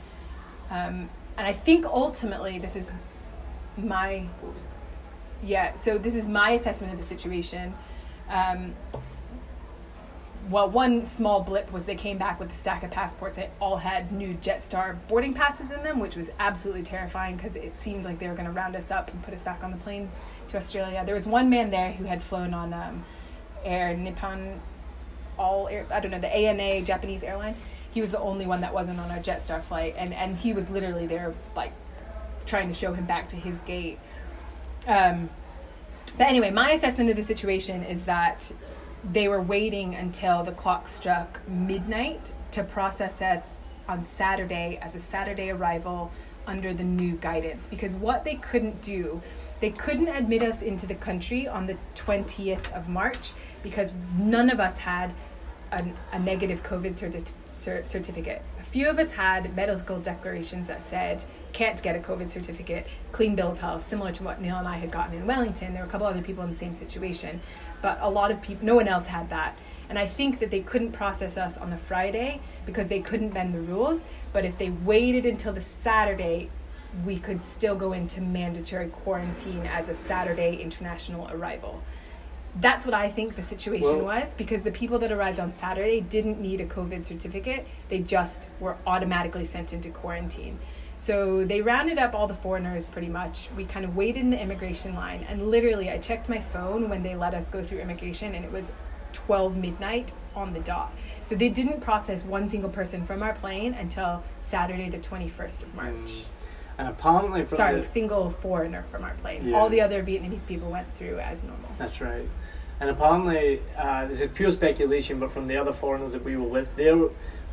[0.70, 2.92] um, and I think ultimately this is
[3.78, 4.26] my
[5.44, 5.74] yeah.
[5.76, 7.74] So this is my assessment of the situation.
[10.50, 13.78] Well, one small blip was they came back with a stack of passports that all
[13.78, 18.18] had new Jetstar boarding passes in them, which was absolutely terrifying because it seemed like
[18.18, 20.10] they were going to round us up and put us back on the plane
[20.48, 21.04] to Australia.
[21.06, 23.06] There was one man there who had flown on um,
[23.64, 24.60] Air Nippon,
[25.38, 27.56] all air, I don't know the ANA Japanese airline.
[27.92, 30.70] He was the only one that wasn't on our Jetstar flight, and and he was
[30.70, 31.74] literally there like
[32.46, 34.00] trying to show him back to his gate.
[34.88, 35.30] Um,
[36.18, 38.52] but anyway, my assessment of the situation is that
[39.04, 43.54] they were waiting until the clock struck midnight to process us
[43.88, 46.12] on Saturday as a Saturday arrival
[46.46, 47.68] under the new guidance.
[47.68, 49.22] Because what they couldn't do,
[49.60, 54.60] they couldn't admit us into the country on the 20th of March because none of
[54.60, 55.14] us had
[55.72, 58.44] an, a negative COVID certi- cer- certificate.
[58.60, 61.24] A few of us had medical declarations that said
[61.54, 64.78] can't get a COVID certificate, clean bill of health, similar to what Niall and I
[64.78, 65.74] had gotten in Wellington.
[65.74, 67.42] There were a couple other people in the same situation,
[67.82, 69.58] but a lot of people, no one else had that.
[69.90, 73.56] And I think that they couldn't process us on the Friday because they couldn't bend
[73.56, 74.04] the rules.
[74.32, 76.52] But if they waited until the Saturday,
[77.04, 81.82] we could still go into mandatory quarantine as a Saturday international arrival.
[82.60, 86.02] That's what I think the situation Well- was because the people that arrived on Saturday
[86.02, 87.66] didn't need a COVID certificate.
[87.88, 90.60] They just were automatically sent into quarantine.
[90.98, 93.50] So they rounded up all the foreigners pretty much.
[93.56, 97.04] We kind of waited in the immigration line, and literally, I checked my phone when
[97.04, 98.74] they let us go through immigration, and it was
[99.14, 100.94] 12 midnight on the dot.
[101.24, 105.74] So they didn't process one single person from our plane until Saturday, the 21st of
[105.74, 105.94] March.
[105.94, 106.26] Mm.
[106.80, 109.48] And apparently, from Sorry, the, single foreigner from our plane.
[109.48, 109.58] Yeah.
[109.58, 111.70] All the other Vietnamese people went through as normal.
[111.78, 112.28] That's right.
[112.80, 116.48] And apparently, uh, this is pure speculation, but from the other foreigners that we were
[116.48, 116.98] with, there,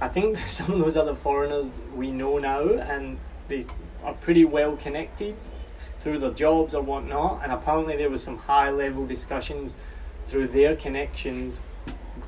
[0.01, 3.65] I think some of those other foreigners we know now, and they
[4.05, 5.35] are pretty well connected
[5.99, 7.41] through their jobs or whatnot.
[7.43, 9.77] And apparently, there was some high level discussions
[10.27, 11.59] through their connections,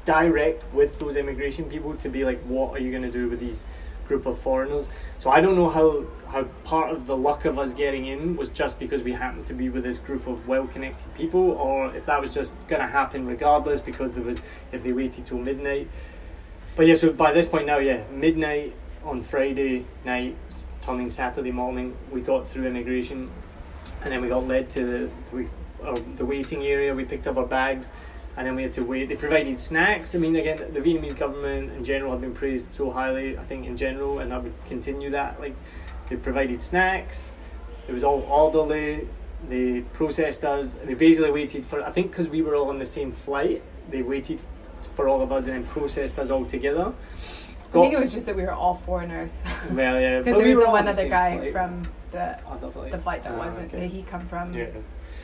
[0.05, 3.39] direct with those immigration people, to be like, what are you going to do with
[3.39, 3.63] these
[4.09, 4.89] group of foreigners?
[5.19, 8.51] So I don't know how how part of the luck of us getting in was
[8.51, 12.21] just because we happened to be with this group of well-connected people, or if that
[12.21, 14.41] was just going to happen regardless because there was
[14.73, 15.89] if they waited till midnight.
[16.77, 18.75] But yeah, so by this point now, yeah, midnight
[19.05, 20.37] on Friday night,
[20.83, 23.31] turning Saturday morning, we got through immigration,
[24.03, 25.49] and then we got led to the we,
[25.83, 26.95] uh, the waiting area.
[26.95, 27.89] We picked up our bags,
[28.37, 29.09] and then we had to wait.
[29.09, 30.15] They provided snacks.
[30.15, 33.37] I mean, again, the Vietnamese government in general have been praised so highly.
[33.39, 35.41] I think in general, and I would continue that.
[35.41, 35.57] Like,
[36.09, 37.33] they provided snacks.
[37.89, 39.09] It was all orderly.
[39.49, 40.75] They processed us.
[40.85, 41.83] They basically waited for.
[41.83, 44.41] I think because we were all on the same flight, they waited
[44.95, 46.93] for all of us and then processed us all together.
[47.69, 49.39] I think it was just that we were all foreigners.
[49.71, 51.53] well, yeah, Because but there we was were the one other same guy flight.
[51.53, 51.83] from
[52.13, 52.91] the Other flight.
[52.93, 53.67] the flight that Ah, wasn't.
[53.69, 53.81] okay.
[53.81, 54.67] Did he come from Yeah.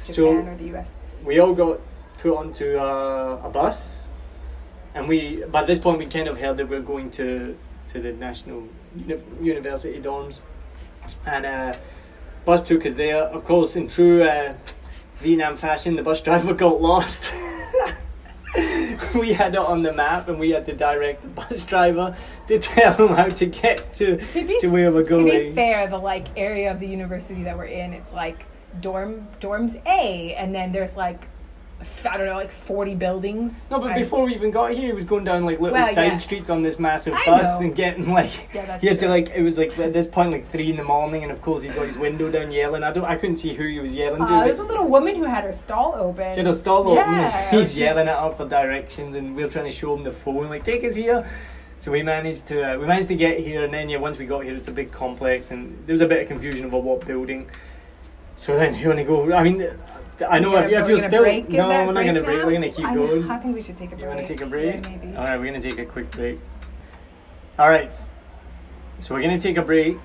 [0.05, 0.97] Japan So- or the US?
[1.25, 1.81] we all got
[2.19, 4.09] put onto a, a bus,
[4.95, 7.57] and we by this point we kind of heard that we are going to
[7.89, 10.43] to the national uni- university dorms,
[11.27, 11.75] and uh,
[12.45, 13.23] bus took us there.
[13.25, 14.55] Of course, in true uh,
[15.19, 17.33] Vietnam fashion, the bus driver got lost.
[19.15, 22.17] we had it on the map, and we had to direct the bus driver
[22.47, 25.27] to tell him how to get to To be to where we're going.
[25.27, 28.47] to be fair, the like area of the university that we're in, it's like
[28.81, 31.27] dorm dorms A, and then there's like
[32.07, 33.67] I don't know, like forty buildings.
[33.71, 35.87] No, but I- before we even got here, he was going down like little Well,
[35.93, 36.17] side yeah.
[36.17, 37.67] streets on this massive I bus know.
[37.67, 38.31] and getting like.
[38.55, 39.31] Yeah, he had to like.
[39.31, 41.73] It was like at this point like three in the morning, and of course he's
[41.73, 42.83] got his window down yelling.
[42.83, 43.05] I don't.
[43.05, 44.33] I couldn't see who he was yelling to.
[44.35, 46.33] Uh, there's a little woman who had her stall open.
[46.33, 46.97] she had a stall open.
[46.97, 50.05] Yeah, and he's yelling at her for directions, and we are trying to show him
[50.05, 51.29] the phone, like take us here.
[51.81, 54.25] So we managed to uh, we managed to get here, and then yeah, once we
[54.27, 57.07] got here, it's a big complex, and there was a bit of confusion about what
[57.07, 57.51] building.
[58.37, 59.33] So then you want to go?
[59.33, 59.59] I mean,
[60.23, 62.47] I know if, gonna- if you're still break no, we're not going to break now?
[62.47, 63.31] We're going to keep I, going.
[63.31, 64.03] I think we should take a break.
[64.03, 64.85] You want to take a break?
[64.85, 65.17] Yeah, maybe.
[65.17, 66.39] All right, we're going to take a quick break.
[67.59, 67.93] All right,
[69.01, 69.97] so we're going to take a break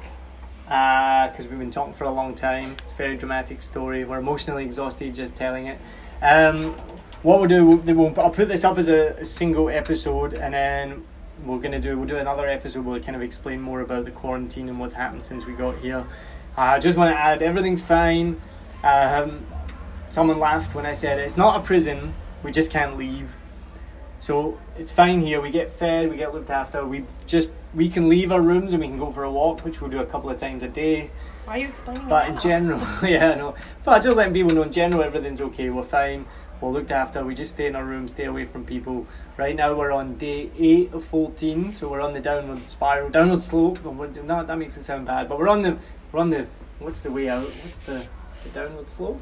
[0.63, 2.75] because we've been talking for a long time.
[2.83, 4.05] It's a very dramatic story.
[4.05, 5.79] We're emotionally exhausted just telling it.
[6.21, 6.75] Um,
[7.23, 11.03] what we'll do, we'll, we'll, I'll put this up as a, single episode, and then
[11.43, 14.05] we're going to do we'll do another episode where we kind of explain more about
[14.05, 16.05] the quarantine and what's happened since we got here.
[16.57, 18.39] I just want to add, everything's fine.
[18.83, 19.45] Um,
[20.09, 22.13] someone laughed when I said it's not a prison.
[22.43, 23.35] We just can't leave.
[24.19, 25.39] So it's fine here.
[25.41, 26.85] We get fed, we get looked after.
[26.85, 29.79] We just we can leave our rooms and we can go for a walk, which
[29.79, 31.09] we'll do a couple of times a day.
[31.45, 32.29] Why are you explaining But that?
[32.31, 33.55] in general, yeah, no.
[33.85, 35.69] But just letting people know in general everything's okay.
[35.69, 36.25] We're fine.
[36.59, 37.23] We're looked after.
[37.23, 39.07] We just stay in our room, stay away from people.
[39.37, 43.41] Right now we're on day eight of fourteen, so we're on the downward spiral, downward
[43.41, 43.79] slope.
[44.25, 45.77] Not that makes it sound bad, but we're on the
[46.11, 46.47] we're on the
[46.79, 47.45] what's the way out?
[47.45, 48.05] What's the
[48.43, 49.21] the downward slope?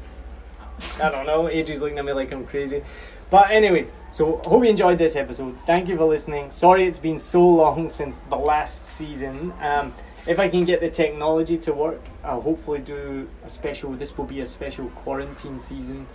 [1.02, 1.46] I don't know.
[1.48, 2.82] Adrie's looking at me like I'm crazy.
[3.30, 5.58] But anyway, so hope you enjoyed this episode.
[5.60, 6.50] Thank you for listening.
[6.50, 9.52] Sorry it's been so long since the last season.
[9.60, 9.92] Um,
[10.26, 13.92] if I can get the technology to work, I'll hopefully do a special.
[13.92, 16.06] This will be a special quarantine season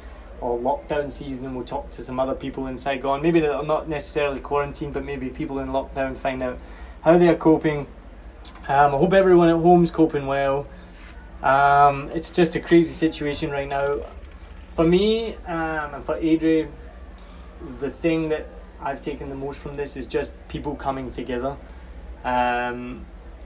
[0.42, 3.22] or lockdown season, and we'll talk to some other people in Saigon.
[3.22, 6.60] Maybe that are not necessarily quarantined, but maybe people in lockdown find out
[7.02, 7.88] how they are coping.
[8.68, 10.68] Um, I hope everyone at home's coping well.
[11.42, 14.00] Um, it's just a crazy situation right now.
[14.74, 16.68] For me um, and for Adrie,
[17.80, 18.48] the thing that
[18.82, 21.58] I've taken the most from this is just people coming together.
[22.24, 23.06] Um,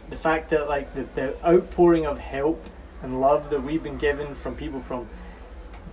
[0.10, 2.70] the fact that like the, the outpouring of help
[3.02, 5.08] and love that we've been given from people from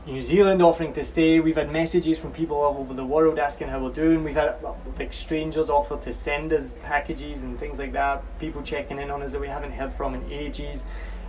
[0.07, 1.41] New Zealand offering to stay.
[1.41, 4.23] We've had messages from people all over the world asking how we're doing.
[4.23, 8.23] We've had uh, like strangers offer to send us packages and things like that.
[8.39, 10.85] People checking in on us that we haven't heard from in ages.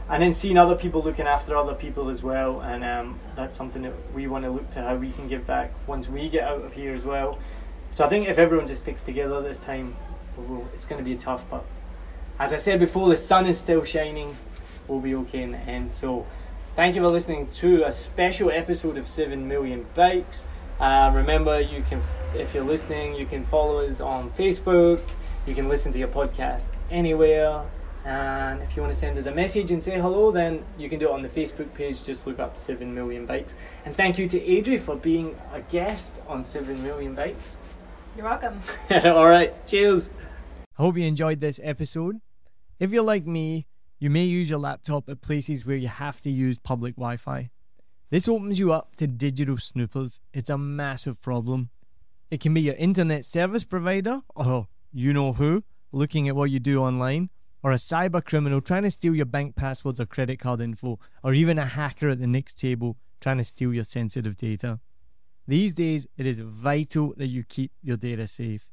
[0.08, 2.62] And then seeing other people looking after other people as well.
[2.62, 5.72] And um, that's something that we want to look to how we can give back
[5.88, 7.40] once we get out of here as well.
[7.92, 9.96] So I think if everyone just sticks together this time,
[10.74, 11.46] it's going to be tough.
[11.50, 11.66] But
[12.40, 14.36] as I said before, the sun is still shining.
[14.88, 15.94] We'll be okay in the end.
[15.94, 16.28] So
[16.76, 20.46] thank you for listening to a special episode of 7 Million Bikes.
[20.80, 22.02] Uh, remember, you can,
[22.36, 25.02] if you're listening, you can follow us on Facebook.
[25.48, 27.64] You can listen to your podcast anywhere.
[28.06, 31.00] And if you want to send us a message and say hello, then you can
[31.00, 32.04] do it on the Facebook page.
[32.04, 33.56] Just look up 7 Million Bikes.
[33.84, 37.58] And thank you to Adrie for being a guest on 7 Million Bikes.
[38.16, 38.62] You're welcome.
[39.06, 40.12] All right, cheers.
[40.78, 42.22] I hope you enjoyed this episode.
[42.80, 43.66] If you're like me,
[43.98, 47.50] you may use your laptop at places where you have to use public Wi Fi.
[48.12, 50.20] This opens you up to digital snoopers.
[50.32, 51.72] It's a massive problem.
[52.30, 56.60] It can be your internet service provider, or you know who, looking at what you
[56.60, 57.30] do online,
[57.66, 61.34] or a cyber criminal trying to steal your bank passwords or credit card info, or
[61.34, 64.80] even a hacker at the next table trying to steal your sensitive data.
[65.48, 68.70] These days, it is vital that you keep your data safe.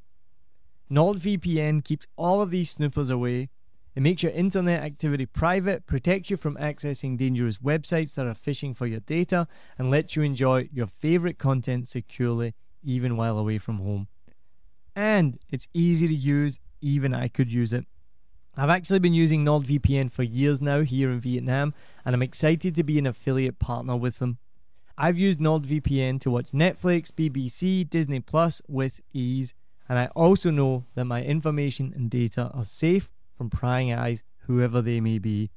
[0.91, 3.49] NordVPN keeps all of these snoopers away.
[3.95, 8.77] It makes your internet activity private, protects you from accessing dangerous websites that are phishing
[8.77, 9.47] for your data,
[9.79, 12.53] and lets you enjoy your favorite content securely
[12.83, 14.07] even while away from home.
[14.95, 17.87] And it's easy to use, even I could use it.
[18.55, 21.73] I've actually been using NordVPN for years now here in Vietnam,
[22.05, 24.37] and I'm excited to be an affiliate partner with them.
[24.95, 29.55] I've used NordVPN to watch Netflix, BBC, Disney Plus with ease,
[29.89, 34.83] and I also know that my information and data are safe from prying eyes, whoever
[34.83, 35.49] they may be.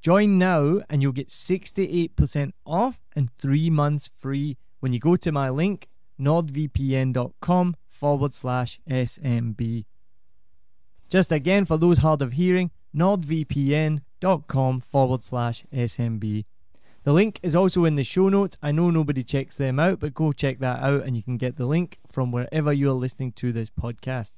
[0.00, 5.30] Join now, and you'll get 68% off and three months free when you go to
[5.30, 5.86] my link,
[6.20, 9.84] nordvpn.com forward slash SMB.
[11.08, 16.44] Just again, for those hard of hearing, nordvpn.com forward slash SMB.
[17.04, 18.56] The link is also in the show notes.
[18.60, 21.56] I know nobody checks them out, but go check that out and you can get
[21.56, 24.32] the link from wherever you're listening to this podcast.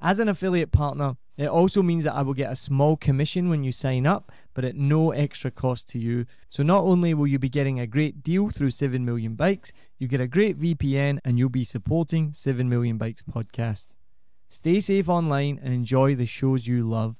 [0.00, 3.62] As an affiliate partner, it also means that I will get a small commission when
[3.62, 6.26] you sign up, but at no extra cost to you.
[6.48, 10.08] So not only will you be getting a great deal through 7 Million Bikes, you
[10.08, 13.94] get a great VPN and you'll be supporting 7 Million Bikes podcast.
[14.52, 17.14] Stay safe online and enjoy the shows you love.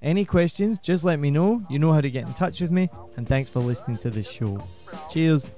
[0.00, 1.62] Any questions, just let me know.
[1.68, 2.88] You know how to get in touch with me,
[3.18, 4.66] and thanks for listening to this show.
[5.10, 5.50] Cheers.